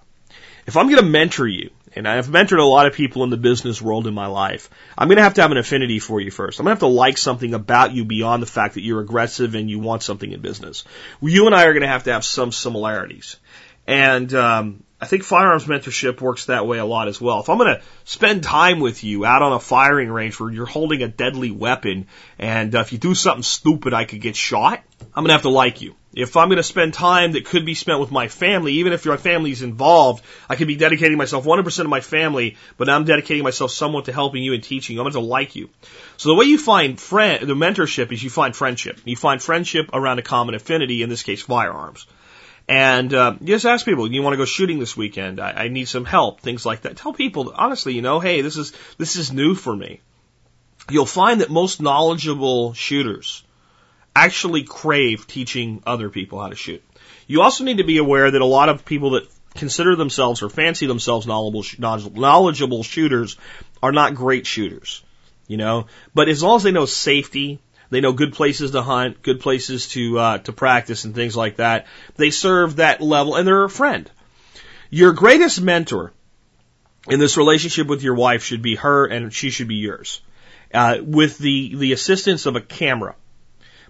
If 0.65 0.77
I'm 0.77 0.87
going 0.87 1.03
to 1.03 1.09
mentor 1.09 1.47
you, 1.47 1.71
and 1.95 2.07
I've 2.07 2.27
mentored 2.27 2.59
a 2.59 2.63
lot 2.63 2.87
of 2.87 2.93
people 2.93 3.23
in 3.23 3.29
the 3.29 3.37
business 3.37 3.81
world 3.81 4.07
in 4.07 4.13
my 4.13 4.27
life, 4.27 4.69
I'm 4.97 5.07
going 5.07 5.17
to 5.17 5.23
have 5.23 5.35
to 5.35 5.41
have 5.41 5.51
an 5.51 5.57
affinity 5.57 5.99
for 5.99 6.19
you 6.19 6.31
first. 6.31 6.59
I'm 6.59 6.65
going 6.65 6.75
to 6.75 6.75
have 6.75 6.91
to 6.91 6.95
like 6.95 7.17
something 7.17 7.53
about 7.53 7.93
you 7.93 8.05
beyond 8.05 8.41
the 8.41 8.47
fact 8.47 8.75
that 8.75 8.83
you're 8.83 9.01
aggressive 9.01 9.55
and 9.55 9.69
you 9.69 9.79
want 9.79 10.03
something 10.03 10.31
in 10.31 10.41
business. 10.41 10.85
You 11.21 11.45
and 11.45 11.55
I 11.55 11.65
are 11.65 11.73
going 11.73 11.81
to 11.81 11.87
have 11.87 12.03
to 12.05 12.13
have 12.13 12.25
some 12.25 12.51
similarities. 12.51 13.37
And 13.85 14.33
um, 14.33 14.83
I 15.03 15.05
think 15.05 15.23
firearms 15.25 15.65
mentorship 15.65 16.21
works 16.21 16.45
that 16.45 16.65
way 16.65 16.77
a 16.77 16.85
lot 16.85 17.09
as 17.09 17.19
well. 17.19 17.41
If 17.41 17.49
I'm 17.49 17.57
going 17.57 17.75
to 17.75 17.81
spend 18.05 18.41
time 18.41 18.79
with 18.79 19.03
you 19.03 19.25
out 19.25 19.41
on 19.41 19.51
a 19.51 19.59
firing 19.59 20.09
range 20.09 20.39
where 20.39 20.49
you're 20.49 20.65
holding 20.65 21.03
a 21.03 21.09
deadly 21.09 21.51
weapon 21.51 22.07
and 22.39 22.73
uh, 22.73 22.79
if 22.79 22.93
you 22.93 22.99
do 22.99 23.13
something 23.13 23.43
stupid, 23.43 23.93
I 23.93 24.05
could 24.05 24.21
get 24.21 24.37
shot, 24.37 24.81
I'm 25.01 25.23
going 25.23 25.27
to 25.27 25.33
have 25.33 25.41
to 25.41 25.49
like 25.49 25.81
you. 25.81 25.93
If 26.13 26.37
I'm 26.37 26.47
going 26.47 26.55
to 26.55 26.63
spend 26.63 26.93
time 26.93 27.33
that 27.33 27.43
could 27.43 27.65
be 27.65 27.73
spent 27.73 27.99
with 27.99 28.11
my 28.11 28.29
family, 28.29 28.75
even 28.75 28.93
if 28.93 29.03
your 29.03 29.17
family's 29.17 29.61
involved, 29.61 30.23
I 30.47 30.55
could 30.55 30.67
be 30.67 30.77
dedicating 30.77 31.17
myself 31.17 31.43
100% 31.43 31.79
of 31.79 31.89
my 31.89 31.99
family, 31.99 32.55
but 32.77 32.89
I'm 32.89 33.03
dedicating 33.03 33.43
myself 33.43 33.71
somewhat 33.71 34.05
to 34.05 34.13
helping 34.13 34.41
you 34.41 34.53
and 34.53 34.63
teaching 34.63 34.93
you. 34.93 35.01
I'm 35.01 35.11
going 35.11 35.21
to 35.21 35.29
like 35.29 35.57
you. 35.57 35.69
So 36.15 36.29
the 36.29 36.35
way 36.35 36.45
you 36.45 36.57
find 36.57 36.97
friend, 36.97 37.45
the 37.45 37.55
mentorship 37.55 38.09
is 38.13 38.23
you 38.23 38.29
find 38.29 38.55
friendship. 38.55 39.01
You 39.03 39.17
find 39.17 39.41
friendship 39.41 39.89
around 39.91 40.19
a 40.19 40.21
common 40.21 40.55
affinity, 40.55 41.03
in 41.03 41.09
this 41.09 41.23
case, 41.23 41.41
firearms. 41.41 42.07
And 42.67 43.13
uh, 43.13 43.35
just 43.43 43.65
ask 43.65 43.85
people, 43.85 44.11
you 44.11 44.21
want 44.21 44.33
to 44.33 44.37
go 44.37 44.45
shooting 44.45 44.79
this 44.79 44.95
weekend? 44.95 45.39
I, 45.39 45.65
I 45.65 45.67
need 45.67 45.87
some 45.87 46.05
help, 46.05 46.39
things 46.39 46.65
like 46.65 46.81
that. 46.81 46.95
Tell 46.97 47.13
people 47.13 47.51
honestly, 47.53 47.93
you 47.93 48.01
know, 48.01 48.19
hey, 48.19 48.41
this 48.41 48.57
is 48.57 48.73
this 48.97 49.15
is 49.15 49.33
new 49.33 49.53
for 49.53 49.75
me. 49.75 49.99
You'll 50.89 51.05
find 51.05 51.41
that 51.41 51.49
most 51.49 51.81
knowledgeable 51.81 52.73
shooters 52.73 53.43
actually 54.15 54.63
crave 54.63 55.27
teaching 55.27 55.81
other 55.85 56.09
people 56.09 56.39
how 56.39 56.49
to 56.49 56.55
shoot. 56.55 56.83
You 57.27 57.41
also 57.41 57.63
need 57.63 57.77
to 57.77 57.83
be 57.83 57.97
aware 57.97 58.29
that 58.29 58.41
a 58.41 58.45
lot 58.45 58.69
of 58.69 58.85
people 58.85 59.11
that 59.11 59.27
consider 59.55 59.95
themselves 59.95 60.41
or 60.41 60.49
fancy 60.49 60.87
themselves 60.87 61.27
knowledgeable, 61.27 62.19
knowledgeable 62.19 62.83
shooters 62.83 63.37
are 63.81 63.91
not 63.91 64.15
great 64.15 64.45
shooters. 64.45 65.03
You 65.47 65.57
know, 65.57 65.87
but 66.13 66.29
as 66.29 66.41
long 66.41 66.55
as 66.55 66.63
they 66.63 66.71
know 66.71 66.85
safety, 66.85 67.59
they 67.93 68.01
know 68.01 68.13
good 68.13 68.33
places 68.33 68.71
to 68.71 68.81
hunt, 68.81 69.21
good 69.21 69.39
places 69.39 69.87
to 69.89 70.19
uh, 70.19 70.37
to 70.39 70.53
practice, 70.53 71.05
and 71.05 71.13
things 71.13 71.37
like 71.37 71.57
that. 71.57 71.85
They 72.15 72.31
serve 72.31 72.77
that 72.77 73.01
level, 73.01 73.35
and 73.35 73.47
they're 73.47 73.63
a 73.63 73.69
friend. 73.69 74.09
Your 74.89 75.13
greatest 75.13 75.61
mentor 75.61 76.13
in 77.07 77.19
this 77.19 77.37
relationship 77.37 77.87
with 77.87 78.03
your 78.03 78.15
wife 78.15 78.43
should 78.43 78.61
be 78.61 78.75
her, 78.75 79.05
and 79.05 79.33
she 79.33 79.49
should 79.49 79.67
be 79.67 79.75
yours, 79.75 80.21
uh, 80.73 80.97
with 81.01 81.37
the 81.37 81.75
the 81.75 81.93
assistance 81.93 82.45
of 82.45 82.55
a 82.55 82.61
camera. 82.61 83.15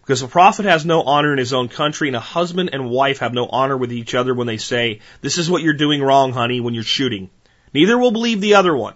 Because 0.01 0.21
a 0.21 0.27
prophet 0.27 0.65
has 0.65 0.85
no 0.85 1.01
honor 1.03 1.31
in 1.31 1.39
his 1.39 1.53
own 1.53 1.69
country, 1.69 2.09
and 2.09 2.17
a 2.17 2.19
husband 2.19 2.71
and 2.73 2.89
wife 2.89 3.19
have 3.19 3.33
no 3.33 3.47
honor 3.47 3.77
with 3.77 3.93
each 3.93 4.15
other 4.15 4.33
when 4.33 4.47
they 4.47 4.57
say, 4.57 4.99
This 5.21 5.37
is 5.37 5.49
what 5.49 5.61
you're 5.61 5.73
doing 5.73 6.01
wrong, 6.01 6.33
honey, 6.33 6.59
when 6.59 6.73
you're 6.73 6.83
shooting. 6.83 7.29
Neither 7.73 7.97
will 7.97 8.11
believe 8.11 8.41
the 8.41 8.55
other 8.55 8.75
one. 8.75 8.95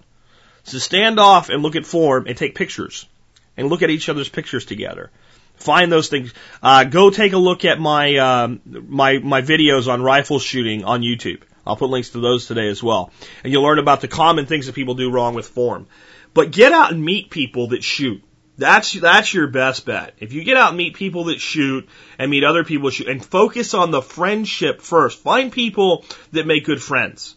So 0.64 0.80
stand 0.80 1.18
off 1.18 1.48
and 1.48 1.64
look 1.64 1.78
at 1.78 1.86
form 1.86 2.28
and 2.28 2.38
take 2.38 2.56
pictures 2.56 3.06
and 3.58 3.70
look 3.70 3.82
at 3.82 3.90
each 3.90 4.08
other's 4.08 4.30
pictures 4.30 4.66
together. 4.66 5.12
Find 5.56 5.92
those 5.92 6.08
things. 6.08 6.34
Uh, 6.62 6.84
go 6.84 7.10
take 7.10 7.34
a 7.34 7.38
look 7.38 7.66
at 7.66 7.80
my 7.80 8.16
um, 8.18 8.62
my 8.66 9.18
my 9.18 9.42
videos 9.42 9.92
on 9.92 10.04
rifle 10.04 10.40
shooting 10.40 10.84
on 10.84 11.02
YouTube. 11.02 11.42
I'll 11.66 11.76
put 11.76 11.90
links 11.90 12.12
to 12.12 12.20
those 12.20 12.46
today 12.46 12.70
as 12.70 12.82
well, 12.82 13.12
and 13.44 13.52
you'll 13.52 13.64
learn 13.64 13.80
about 13.80 14.02
the 14.02 14.08
common 14.08 14.46
things 14.46 14.68
that 14.68 14.76
people 14.76 14.94
do 14.94 15.12
wrong 15.12 15.34
with 15.34 15.48
form. 15.48 15.88
But 16.34 16.52
get 16.52 16.72
out 16.72 16.92
and 16.92 17.04
meet 17.04 17.32
people 17.32 17.70
that 17.70 17.84
shoot. 17.84 18.24
That's 18.60 18.94
that's 18.94 19.34
your 19.34 19.48
best 19.48 19.86
bet. 19.86 20.14
If 20.20 20.34
you 20.34 20.44
get 20.44 20.58
out 20.58 20.70
and 20.70 20.78
meet 20.78 20.96
people 20.96 21.26
that 21.26 21.42
shoot 21.42 21.90
and 22.20 22.30
meet 22.30 22.44
other 22.44 22.64
people 22.64 22.90
that 22.90 22.96
shoot 22.96 23.08
and 23.08 23.26
focus 23.26 23.74
on 23.74 23.90
the 23.90 24.02
friendship 24.02 24.82
first. 24.82 25.20
Find 25.20 25.52
people 25.52 26.06
that 26.32 26.46
make 26.46 26.66
good 26.66 26.82
friends. 26.82 27.36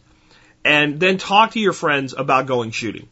And 0.63 1.01
then 1.01 1.17
talk 1.17 1.53
to 1.53 1.61
your 1.61 1.73
friends 1.73 2.15
about 2.17 2.47
going 2.47 2.71
shooting 2.71 3.09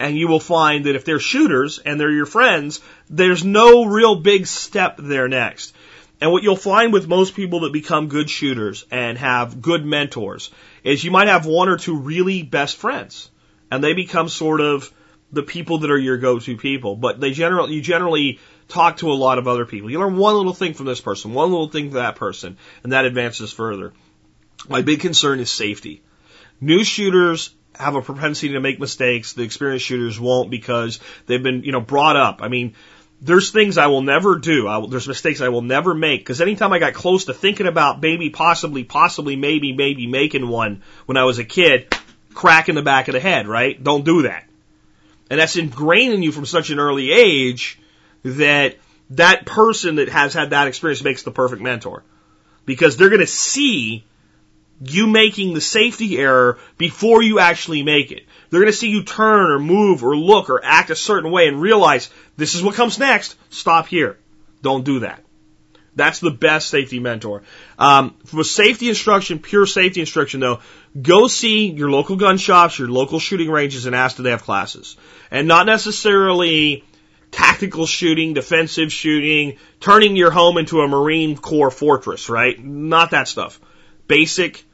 and 0.00 0.16
you 0.16 0.26
will 0.28 0.40
find 0.40 0.86
that 0.86 0.96
if 0.96 1.04
they're 1.04 1.20
shooters 1.20 1.78
and 1.78 2.00
they're 2.00 2.10
your 2.10 2.26
friends, 2.26 2.80
there's 3.10 3.44
no 3.44 3.84
real 3.84 4.16
big 4.16 4.46
step 4.46 4.96
there 4.98 5.28
next. 5.28 5.74
And 6.22 6.32
what 6.32 6.42
you'll 6.42 6.56
find 6.56 6.92
with 6.92 7.06
most 7.06 7.34
people 7.34 7.60
that 7.60 7.72
become 7.72 8.08
good 8.08 8.28
shooters 8.28 8.84
and 8.90 9.18
have 9.18 9.60
good 9.60 9.84
mentors 9.84 10.50
is 10.82 11.04
you 11.04 11.10
might 11.10 11.28
have 11.28 11.44
one 11.46 11.68
or 11.68 11.76
two 11.76 11.96
really 11.96 12.42
best 12.42 12.78
friends 12.78 13.30
and 13.70 13.84
they 13.84 13.92
become 13.92 14.28
sort 14.28 14.62
of 14.62 14.90
the 15.32 15.42
people 15.42 15.78
that 15.78 15.90
are 15.90 15.98
your 15.98 16.16
go-to 16.16 16.56
people, 16.56 16.96
but 16.96 17.20
they 17.20 17.30
generally, 17.30 17.74
you 17.74 17.82
generally 17.82 18.40
talk 18.68 18.96
to 18.96 19.12
a 19.12 19.14
lot 19.14 19.38
of 19.38 19.46
other 19.46 19.66
people. 19.66 19.90
You 19.90 20.00
learn 20.00 20.16
one 20.16 20.34
little 20.34 20.54
thing 20.54 20.74
from 20.74 20.86
this 20.86 21.00
person, 21.00 21.34
one 21.34 21.50
little 21.50 21.68
thing 21.68 21.90
from 21.90 22.00
that 22.00 22.16
person, 22.16 22.56
and 22.82 22.92
that 22.92 23.04
advances 23.04 23.52
further. 23.52 23.92
My 24.68 24.82
big 24.82 25.00
concern 25.00 25.40
is 25.40 25.50
safety. 25.50 26.02
New 26.60 26.84
shooters 26.84 27.54
have 27.80 27.94
a 27.94 28.02
propensity 28.02 28.52
to 28.52 28.60
make 28.60 28.78
mistakes. 28.78 29.32
The 29.32 29.42
experienced 29.42 29.86
shooters 29.86 30.18
won't 30.18 30.50
because 30.50 31.00
they've 31.26 31.42
been, 31.42 31.62
you 31.62 31.72
know, 31.72 31.80
brought 31.80 32.16
up. 32.16 32.42
I 32.42 32.48
mean, 32.48 32.74
there's 33.20 33.50
things 33.50 33.76
I 33.76 33.88
will 33.88 34.02
never 34.02 34.38
do. 34.38 34.66
I 34.66 34.84
there's 34.86 35.08
mistakes 35.08 35.40
I 35.40 35.48
will 35.48 35.62
never 35.62 35.94
make 35.94 36.20
because 36.20 36.40
anytime 36.40 36.72
I 36.72 36.78
got 36.78 36.94
close 36.94 37.26
to 37.26 37.34
thinking 37.34 37.66
about 37.66 38.00
maybe, 38.00 38.30
possibly, 38.30 38.84
possibly, 38.84 39.36
maybe, 39.36 39.72
maybe 39.72 40.06
making 40.06 40.48
one 40.48 40.82
when 41.06 41.16
I 41.16 41.24
was 41.24 41.38
a 41.38 41.44
kid, 41.44 41.94
crack 42.32 42.68
in 42.68 42.74
the 42.74 42.82
back 42.82 43.08
of 43.08 43.14
the 43.14 43.20
head, 43.20 43.46
right? 43.46 43.82
Don't 43.82 44.04
do 44.04 44.22
that. 44.22 44.44
And 45.28 45.38
that's 45.38 45.56
ingrained 45.56 46.14
in 46.14 46.22
you 46.22 46.32
from 46.32 46.46
such 46.46 46.70
an 46.70 46.78
early 46.78 47.12
age 47.12 47.78
that 48.24 48.76
that 49.10 49.46
person 49.46 49.96
that 49.96 50.08
has 50.08 50.34
had 50.34 50.50
that 50.50 50.68
experience 50.68 51.02
makes 51.02 51.22
the 51.22 51.30
perfect 51.30 51.62
mentor 51.62 52.02
because 52.64 52.96
they're 52.96 53.08
going 53.08 53.20
to 53.20 53.26
see 53.26 54.04
you 54.80 55.06
making 55.06 55.54
the 55.54 55.60
safety 55.60 56.18
error 56.18 56.58
before 56.78 57.22
you 57.22 57.38
actually 57.38 57.82
make 57.82 58.12
it. 58.12 58.24
They're 58.48 58.60
going 58.60 58.72
to 58.72 58.78
see 58.78 58.90
you 58.90 59.04
turn 59.04 59.50
or 59.50 59.58
move 59.58 60.02
or 60.02 60.16
look 60.16 60.50
or 60.50 60.64
act 60.64 60.90
a 60.90 60.96
certain 60.96 61.30
way 61.30 61.48
and 61.48 61.60
realize 61.60 62.10
this 62.36 62.54
is 62.54 62.62
what 62.62 62.74
comes 62.74 62.98
next. 62.98 63.36
Stop 63.50 63.86
here. 63.86 64.18
Don't 64.62 64.84
do 64.84 65.00
that. 65.00 65.22
That's 65.96 66.20
the 66.20 66.30
best 66.30 66.68
safety 66.68 66.98
mentor. 66.98 67.42
Um, 67.78 68.14
for 68.24 68.44
safety 68.44 68.88
instruction, 68.88 69.38
pure 69.38 69.66
safety 69.66 70.00
instruction 70.00 70.40
though, 70.40 70.60
go 71.00 71.26
see 71.26 71.70
your 71.70 71.90
local 71.90 72.16
gun 72.16 72.38
shops, 72.38 72.78
your 72.78 72.88
local 72.88 73.18
shooting 73.18 73.50
ranges 73.50 73.86
and 73.86 73.94
ask 73.94 74.16
do 74.16 74.22
they 74.22 74.30
have 74.30 74.42
classes. 74.42 74.96
And 75.30 75.46
not 75.46 75.66
necessarily 75.66 76.84
tactical 77.30 77.86
shooting, 77.86 78.34
defensive 78.34 78.92
shooting, 78.92 79.58
turning 79.78 80.16
your 80.16 80.30
home 80.30 80.58
into 80.58 80.80
a 80.80 80.88
Marine 80.88 81.36
Corps 81.36 81.70
fortress, 81.70 82.28
right? 82.28 82.58
Not 82.62 83.10
that 83.10 83.28
stuff. 83.28 83.60
Basic 84.06 84.64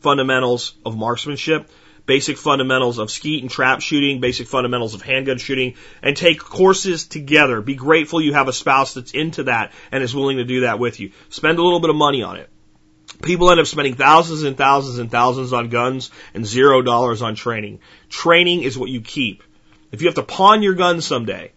fundamentals 0.00 0.74
of 0.84 0.96
marksmanship, 0.96 1.70
basic 2.06 2.38
fundamentals 2.38 2.98
of 2.98 3.10
skeet 3.10 3.42
and 3.42 3.50
trap 3.50 3.80
shooting, 3.80 4.20
basic 4.20 4.48
fundamentals 4.48 4.94
of 4.94 5.02
handgun 5.02 5.38
shooting, 5.38 5.74
and 6.02 6.16
take 6.16 6.40
courses 6.40 7.06
together. 7.06 7.60
Be 7.60 7.74
grateful 7.74 8.20
you 8.20 8.32
have 8.32 8.48
a 8.48 8.52
spouse 8.52 8.94
that's 8.94 9.12
into 9.12 9.44
that 9.44 9.72
and 9.92 10.02
is 10.02 10.14
willing 10.14 10.38
to 10.38 10.44
do 10.44 10.60
that 10.62 10.78
with 10.78 11.00
you. 11.00 11.12
Spend 11.28 11.58
a 11.58 11.62
little 11.62 11.80
bit 11.80 11.90
of 11.90 11.96
money 11.96 12.22
on 12.22 12.36
it. 12.36 12.48
People 13.22 13.50
end 13.50 13.60
up 13.60 13.66
spending 13.66 13.94
thousands 13.94 14.42
and 14.44 14.56
thousands 14.56 14.98
and 14.98 15.10
thousands 15.10 15.52
on 15.52 15.68
guns 15.68 16.10
and 16.32 16.46
zero 16.46 16.80
dollars 16.80 17.22
on 17.22 17.34
training. 17.34 17.80
Training 18.08 18.62
is 18.62 18.78
what 18.78 18.88
you 18.88 19.00
keep. 19.00 19.42
If 19.92 20.00
you 20.00 20.08
have 20.08 20.14
to 20.14 20.22
pawn 20.22 20.62
your 20.62 20.74
gun 20.74 21.00
someday, 21.00 21.52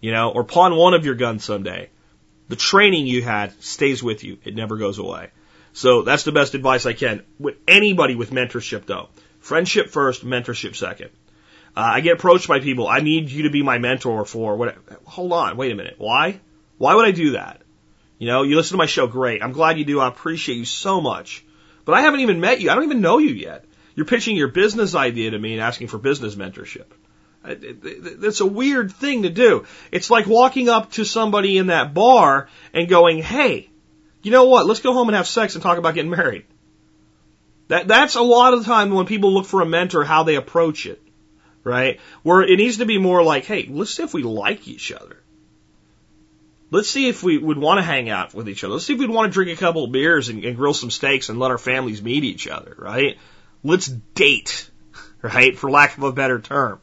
you 0.00 0.12
know, 0.12 0.30
or 0.30 0.44
pawn 0.44 0.74
one 0.74 0.94
of 0.94 1.04
your 1.04 1.14
guns 1.14 1.44
someday, 1.44 1.90
the 2.48 2.56
training 2.56 3.06
you 3.06 3.22
had 3.22 3.62
stays 3.62 4.02
with 4.02 4.24
you. 4.24 4.38
It 4.44 4.54
never 4.54 4.76
goes 4.76 4.98
away. 4.98 5.30
So 5.72 6.02
that's 6.02 6.24
the 6.24 6.32
best 6.32 6.54
advice 6.54 6.86
I 6.86 6.92
can. 6.92 7.22
With 7.38 7.56
anybody 7.66 8.14
with 8.14 8.30
mentorship 8.30 8.86
though. 8.86 9.08
Friendship 9.40 9.90
first, 9.90 10.24
mentorship 10.24 10.76
second. 10.76 11.10
Uh, 11.76 11.80
I 11.94 12.00
get 12.00 12.14
approached 12.14 12.48
by 12.48 12.60
people, 12.60 12.88
I 12.88 13.00
need 13.00 13.30
you 13.30 13.44
to 13.44 13.50
be 13.50 13.62
my 13.62 13.78
mentor 13.78 14.24
for 14.24 14.56
what, 14.56 14.76
hold 15.04 15.32
on, 15.32 15.56
wait 15.56 15.70
a 15.70 15.76
minute. 15.76 15.94
Why? 15.98 16.40
Why 16.78 16.94
would 16.94 17.06
I 17.06 17.12
do 17.12 17.32
that? 17.32 17.62
You 18.18 18.26
know, 18.26 18.42
you 18.42 18.56
listen 18.56 18.74
to 18.74 18.78
my 18.78 18.86
show, 18.86 19.06
great. 19.06 19.42
I'm 19.42 19.52
glad 19.52 19.78
you 19.78 19.84
do. 19.84 20.00
I 20.00 20.08
appreciate 20.08 20.56
you 20.56 20.64
so 20.64 21.00
much. 21.00 21.44
But 21.84 21.94
I 21.94 22.02
haven't 22.02 22.20
even 22.20 22.40
met 22.40 22.60
you. 22.60 22.70
I 22.70 22.74
don't 22.74 22.84
even 22.84 23.00
know 23.00 23.18
you 23.18 23.30
yet. 23.30 23.64
You're 23.94 24.06
pitching 24.06 24.36
your 24.36 24.48
business 24.48 24.94
idea 24.94 25.30
to 25.30 25.38
me 25.38 25.54
and 25.54 25.62
asking 25.62 25.88
for 25.88 25.98
business 25.98 26.34
mentorship. 26.34 26.86
That's 27.42 28.40
a 28.40 28.46
weird 28.46 28.92
thing 28.92 29.22
to 29.22 29.30
do. 29.30 29.66
It's 29.90 30.10
like 30.10 30.26
walking 30.26 30.68
up 30.68 30.92
to 30.92 31.04
somebody 31.04 31.56
in 31.56 31.68
that 31.68 31.94
bar 31.94 32.48
and 32.74 32.88
going, 32.88 33.22
hey, 33.22 33.70
you 34.22 34.30
know 34.30 34.44
what? 34.44 34.66
Let's 34.66 34.80
go 34.80 34.92
home 34.92 35.08
and 35.08 35.16
have 35.16 35.28
sex 35.28 35.54
and 35.54 35.62
talk 35.62 35.78
about 35.78 35.94
getting 35.94 36.10
married. 36.10 36.44
That, 37.68 37.86
that's 37.86 38.16
a 38.16 38.22
lot 38.22 38.52
of 38.52 38.60
the 38.60 38.66
time 38.66 38.90
when 38.90 39.06
people 39.06 39.32
look 39.32 39.46
for 39.46 39.60
a 39.60 39.66
mentor, 39.66 40.04
how 40.04 40.24
they 40.24 40.34
approach 40.34 40.86
it, 40.86 41.00
right? 41.62 42.00
Where 42.22 42.42
it 42.42 42.56
needs 42.56 42.78
to 42.78 42.86
be 42.86 42.98
more 42.98 43.22
like, 43.22 43.44
hey, 43.44 43.68
let's 43.70 43.94
see 43.94 44.02
if 44.02 44.12
we 44.12 44.22
like 44.22 44.66
each 44.66 44.90
other. 44.90 45.16
Let's 46.72 46.90
see 46.90 47.08
if 47.08 47.22
we 47.22 47.38
would 47.38 47.58
want 47.58 47.78
to 47.78 47.82
hang 47.82 48.08
out 48.08 48.32
with 48.32 48.48
each 48.48 48.62
other. 48.62 48.74
Let's 48.74 48.86
see 48.86 48.94
if 48.94 48.98
we'd 48.98 49.10
want 49.10 49.30
to 49.30 49.34
drink 49.34 49.56
a 49.56 49.60
couple 49.60 49.84
of 49.84 49.92
beers 49.92 50.28
and, 50.28 50.44
and 50.44 50.56
grill 50.56 50.74
some 50.74 50.90
steaks 50.90 51.28
and 51.28 51.38
let 51.38 51.50
our 51.50 51.58
families 51.58 52.02
meet 52.02 52.24
each 52.24 52.46
other, 52.46 52.74
right? 52.78 53.18
Let's 53.64 53.86
date, 53.86 54.70
right? 55.22 55.56
For 55.56 55.70
lack 55.70 55.96
of 55.96 56.04
a 56.04 56.12
better 56.12 56.40
term. 56.40 56.80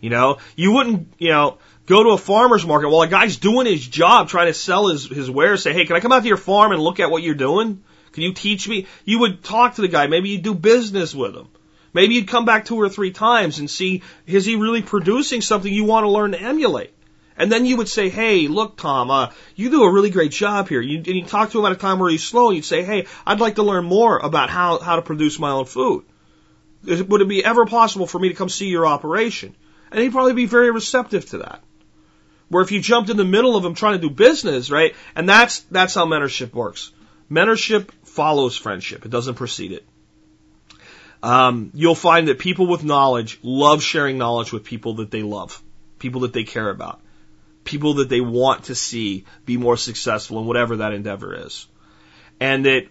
You 0.00 0.10
know, 0.10 0.38
you 0.56 0.72
wouldn't, 0.72 1.12
you 1.18 1.30
know, 1.30 1.58
go 1.88 2.02
to 2.04 2.10
a 2.10 2.18
farmer's 2.18 2.66
market 2.66 2.90
while 2.90 3.02
a 3.02 3.08
guy's 3.08 3.38
doing 3.38 3.66
his 3.66 3.86
job 3.86 4.28
trying 4.28 4.46
to 4.46 4.54
sell 4.54 4.88
his, 4.88 5.08
his 5.08 5.30
wares, 5.30 5.62
say, 5.62 5.72
hey, 5.72 5.86
can 5.86 5.96
I 5.96 6.00
come 6.00 6.12
out 6.12 6.22
to 6.22 6.28
your 6.28 6.36
farm 6.36 6.72
and 6.72 6.80
look 6.80 7.00
at 7.00 7.10
what 7.10 7.22
you're 7.22 7.34
doing? 7.34 7.82
Can 8.12 8.22
you 8.22 8.34
teach 8.34 8.68
me? 8.68 8.86
You 9.04 9.20
would 9.20 9.42
talk 9.42 9.74
to 9.74 9.80
the 9.80 9.88
guy. 9.88 10.06
Maybe 10.06 10.28
you'd 10.28 10.42
do 10.42 10.54
business 10.54 11.14
with 11.14 11.34
him. 11.34 11.48
Maybe 11.94 12.14
you'd 12.14 12.28
come 12.28 12.44
back 12.44 12.66
two 12.66 12.76
or 12.76 12.90
three 12.90 13.10
times 13.12 13.58
and 13.58 13.70
see, 13.70 14.02
is 14.26 14.44
he 14.44 14.56
really 14.56 14.82
producing 14.82 15.40
something 15.40 15.72
you 15.72 15.84
want 15.84 16.04
to 16.04 16.10
learn 16.10 16.32
to 16.32 16.40
emulate? 16.40 16.92
And 17.38 17.50
then 17.50 17.64
you 17.64 17.78
would 17.78 17.88
say, 17.88 18.10
hey, 18.10 18.48
look, 18.48 18.76
Tom, 18.76 19.10
uh, 19.10 19.30
you 19.54 19.70
do 19.70 19.84
a 19.84 19.92
really 19.92 20.10
great 20.10 20.32
job 20.32 20.68
here. 20.68 20.80
You, 20.80 20.98
and 20.98 21.06
you 21.06 21.24
talk 21.24 21.52
to 21.52 21.60
him 21.60 21.66
at 21.66 21.72
a 21.72 21.76
time 21.76 22.00
where 22.00 22.10
he's 22.10 22.24
slow. 22.24 22.50
You'd 22.50 22.64
say, 22.64 22.82
hey, 22.82 23.06
I'd 23.24 23.40
like 23.40 23.54
to 23.54 23.62
learn 23.62 23.84
more 23.84 24.18
about 24.18 24.50
how, 24.50 24.78
how 24.80 24.96
to 24.96 25.02
produce 25.02 25.38
my 25.38 25.50
own 25.50 25.64
food. 25.64 26.04
Would 26.84 27.20
it 27.22 27.28
be 27.28 27.44
ever 27.44 27.64
possible 27.64 28.06
for 28.06 28.18
me 28.18 28.28
to 28.28 28.34
come 28.34 28.48
see 28.48 28.68
your 28.68 28.86
operation? 28.86 29.54
And 29.90 30.02
he'd 30.02 30.12
probably 30.12 30.34
be 30.34 30.46
very 30.46 30.70
receptive 30.70 31.24
to 31.30 31.38
that. 31.38 31.62
Where 32.48 32.62
if 32.62 32.72
you 32.72 32.80
jumped 32.80 33.10
in 33.10 33.16
the 33.16 33.24
middle 33.24 33.56
of 33.56 33.62
them 33.62 33.74
trying 33.74 34.00
to 34.00 34.08
do 34.08 34.14
business, 34.14 34.70
right? 34.70 34.94
And 35.14 35.28
that's, 35.28 35.60
that's 35.60 35.94
how 35.94 36.06
mentorship 36.06 36.52
works. 36.54 36.92
Mentorship 37.30 37.90
follows 38.04 38.56
friendship. 38.56 39.04
It 39.04 39.10
doesn't 39.10 39.34
precede 39.34 39.72
it. 39.72 39.86
Um, 41.22 41.70
you'll 41.74 41.94
find 41.94 42.28
that 42.28 42.38
people 42.38 42.66
with 42.66 42.84
knowledge 42.84 43.38
love 43.42 43.82
sharing 43.82 44.18
knowledge 44.18 44.52
with 44.52 44.64
people 44.64 44.94
that 44.94 45.10
they 45.10 45.22
love, 45.22 45.60
people 45.98 46.22
that 46.22 46.32
they 46.32 46.44
care 46.44 46.70
about, 46.70 47.00
people 47.64 47.94
that 47.94 48.08
they 48.08 48.20
want 48.20 48.64
to 48.64 48.74
see 48.74 49.24
be 49.44 49.56
more 49.56 49.76
successful 49.76 50.40
in 50.40 50.46
whatever 50.46 50.76
that 50.76 50.92
endeavor 50.92 51.46
is. 51.46 51.66
And 52.40 52.64
that 52.66 52.86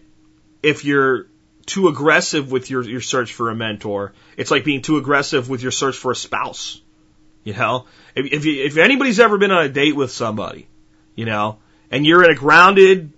if 0.61 0.83
you're 0.83 1.27
too 1.65 1.87
aggressive 1.87 2.51
with 2.51 2.69
your, 2.69 2.83
your 2.83 3.01
search 3.01 3.33
for 3.33 3.49
a 3.49 3.55
mentor, 3.55 4.13
it's 4.35 4.51
like 4.51 4.65
being 4.65 4.81
too 4.81 4.97
aggressive 4.97 5.49
with 5.49 5.61
your 5.61 5.71
search 5.71 5.95
for 5.95 6.11
a 6.11 6.15
spouse. 6.15 6.81
You 7.47 7.53
know, 7.53 7.85
if, 8.13 8.25
if, 8.25 8.43
you, 8.43 8.65
if 8.65 8.75
anybody's 8.75 9.21
ever 9.21 9.37
been 9.37 9.51
on 9.51 9.63
a 9.63 9.69
date 9.69 9.95
with 9.95 10.11
somebody, 10.11 10.67
you 11.15 11.23
know, 11.23 11.59
and 11.89 12.05
you're 12.05 12.21
in 12.25 12.29
a 12.29 12.35
grounded, 12.35 13.13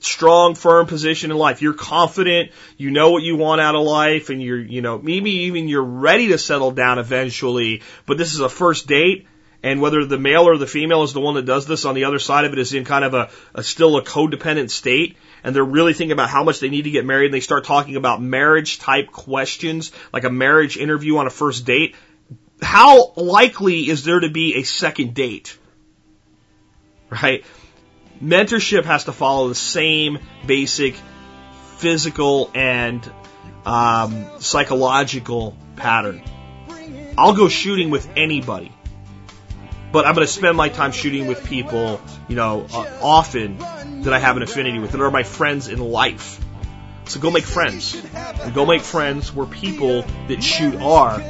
strong, 0.00 0.56
firm 0.56 0.88
position 0.88 1.30
in 1.30 1.36
life, 1.36 1.62
you're 1.62 1.74
confident, 1.74 2.50
you 2.76 2.90
know 2.90 3.12
what 3.12 3.22
you 3.22 3.36
want 3.36 3.60
out 3.60 3.76
of 3.76 3.82
life, 3.82 4.30
and 4.30 4.42
you're, 4.42 4.58
you 4.58 4.82
know, 4.82 4.98
maybe 4.98 5.30
even 5.42 5.68
you're 5.68 5.84
ready 5.84 6.26
to 6.26 6.38
settle 6.38 6.72
down 6.72 6.98
eventually, 6.98 7.82
but 8.04 8.18
this 8.18 8.34
is 8.34 8.40
a 8.40 8.48
first 8.48 8.88
date, 8.88 9.28
and 9.62 9.80
whether 9.80 10.04
the 10.04 10.18
male 10.18 10.48
or 10.48 10.58
the 10.58 10.66
female 10.66 11.04
is 11.04 11.12
the 11.12 11.20
one 11.20 11.36
that 11.36 11.46
does 11.46 11.64
this 11.64 11.84
on 11.84 11.94
the 11.94 12.06
other 12.06 12.18
side 12.18 12.46
of 12.46 12.52
it 12.52 12.58
is 12.58 12.74
in 12.74 12.84
kind 12.84 13.04
of 13.04 13.14
a, 13.14 13.30
a 13.54 13.62
still 13.62 13.96
a 13.96 14.02
codependent 14.02 14.70
state, 14.70 15.16
and 15.44 15.54
they're 15.54 15.62
really 15.62 15.94
thinking 15.94 16.10
about 16.10 16.30
how 16.30 16.42
much 16.42 16.58
they 16.58 16.68
need 16.68 16.82
to 16.82 16.90
get 16.90 17.06
married, 17.06 17.26
and 17.26 17.34
they 17.34 17.38
start 17.38 17.62
talking 17.62 17.94
about 17.94 18.20
marriage 18.20 18.80
type 18.80 19.12
questions, 19.12 19.92
like 20.12 20.24
a 20.24 20.30
marriage 20.30 20.76
interview 20.76 21.18
on 21.18 21.28
a 21.28 21.30
first 21.30 21.64
date, 21.64 21.94
how 22.62 23.12
likely 23.14 23.88
is 23.88 24.04
there 24.04 24.20
to 24.20 24.30
be 24.30 24.56
a 24.56 24.62
second 24.62 25.14
date? 25.14 25.58
Right? 27.10 27.44
Mentorship 28.22 28.84
has 28.84 29.04
to 29.04 29.12
follow 29.12 29.48
the 29.48 29.54
same 29.54 30.18
basic 30.46 30.96
physical 31.76 32.50
and 32.54 33.08
um, 33.64 34.26
psychological 34.40 35.56
pattern. 35.76 36.22
I'll 37.16 37.34
go 37.34 37.48
shooting 37.48 37.90
with 37.90 38.08
anybody, 38.16 38.72
but 39.92 40.06
I'm 40.06 40.14
going 40.14 40.26
to 40.26 40.32
spend 40.32 40.56
my 40.56 40.68
time 40.68 40.92
shooting 40.92 41.26
with 41.26 41.44
people, 41.44 42.00
you 42.28 42.36
know, 42.36 42.66
uh, 42.72 42.98
often 43.02 43.58
that 44.02 44.12
I 44.12 44.18
have 44.18 44.36
an 44.36 44.42
affinity 44.42 44.78
with, 44.78 44.92
that 44.92 45.00
are 45.00 45.10
my 45.10 45.22
friends 45.22 45.68
in 45.68 45.78
life. 45.78 46.40
So 47.06 47.20
go 47.20 47.30
make 47.30 47.44
friends. 47.44 48.00
And 48.14 48.54
go 48.54 48.66
make 48.66 48.82
friends 48.82 49.34
where 49.34 49.46
people 49.46 50.02
that 50.28 50.42
shoot 50.42 50.76
are, 50.76 51.20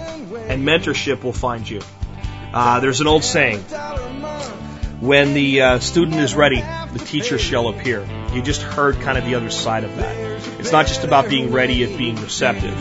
and 0.49 0.67
mentorship 0.67 1.23
will 1.23 1.33
find 1.33 1.69
you. 1.69 1.81
Uh, 2.53 2.81
there's 2.81 3.01
an 3.01 3.07
old 3.07 3.25
saying 3.25 3.61
when 5.01 5.35
the 5.35 5.63
uh, 5.63 5.79
student 5.79 6.17
is 6.17 6.35
ready, 6.35 6.61
the 6.61 7.03
teacher 7.05 7.39
shall 7.39 7.69
appear. 7.69 8.07
You 8.33 8.43
just 8.43 8.63
heard 8.63 9.01
kind 9.01 9.17
of 9.17 9.25
the 9.25 9.37
other 9.37 9.51
side 9.51 9.85
of 9.85 9.97
that. 9.97 10.17
It's 10.59 10.73
not 10.73 10.87
just 10.87 11.05
about 11.05 11.29
being 11.29 11.53
ready 11.53 11.85
of 11.85 11.97
being 11.97 12.17
receptive. 12.17 12.75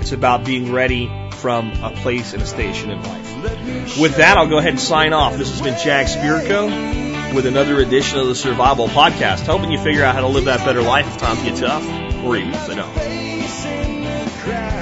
It's 0.00 0.12
about 0.12 0.44
being 0.44 0.72
ready 0.72 1.10
from 1.32 1.70
a 1.82 1.90
place 1.90 2.32
and 2.32 2.42
a 2.42 2.46
station 2.46 2.90
in 2.90 3.02
life. 3.02 3.98
With 3.98 4.16
that, 4.16 4.36
I'll 4.36 4.48
go 4.48 4.58
ahead 4.58 4.70
and 4.70 4.80
sign 4.80 5.12
off. 5.12 5.36
This 5.36 5.50
has 5.50 5.60
been 5.60 5.78
Jack 5.78 6.06
Spirko 6.06 7.34
with 7.34 7.46
another 7.46 7.80
edition 7.80 8.18
of 8.18 8.26
the 8.26 8.34
Survival 8.34 8.88
Podcast, 8.88 9.40
helping 9.40 9.70
you 9.70 9.78
figure 9.78 10.02
out 10.02 10.14
how 10.14 10.22
to 10.22 10.28
live 10.28 10.46
that 10.46 10.64
better 10.64 10.82
life 10.82 11.06
if 11.06 11.18
times 11.18 11.42
get 11.42 11.56
tough, 11.56 11.84
or 12.24 12.36
even 12.36 12.52
if 12.52 12.66
they 12.66 12.74
don't. 12.74 14.73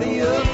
Nobody 0.00 0.22
up 0.22 0.49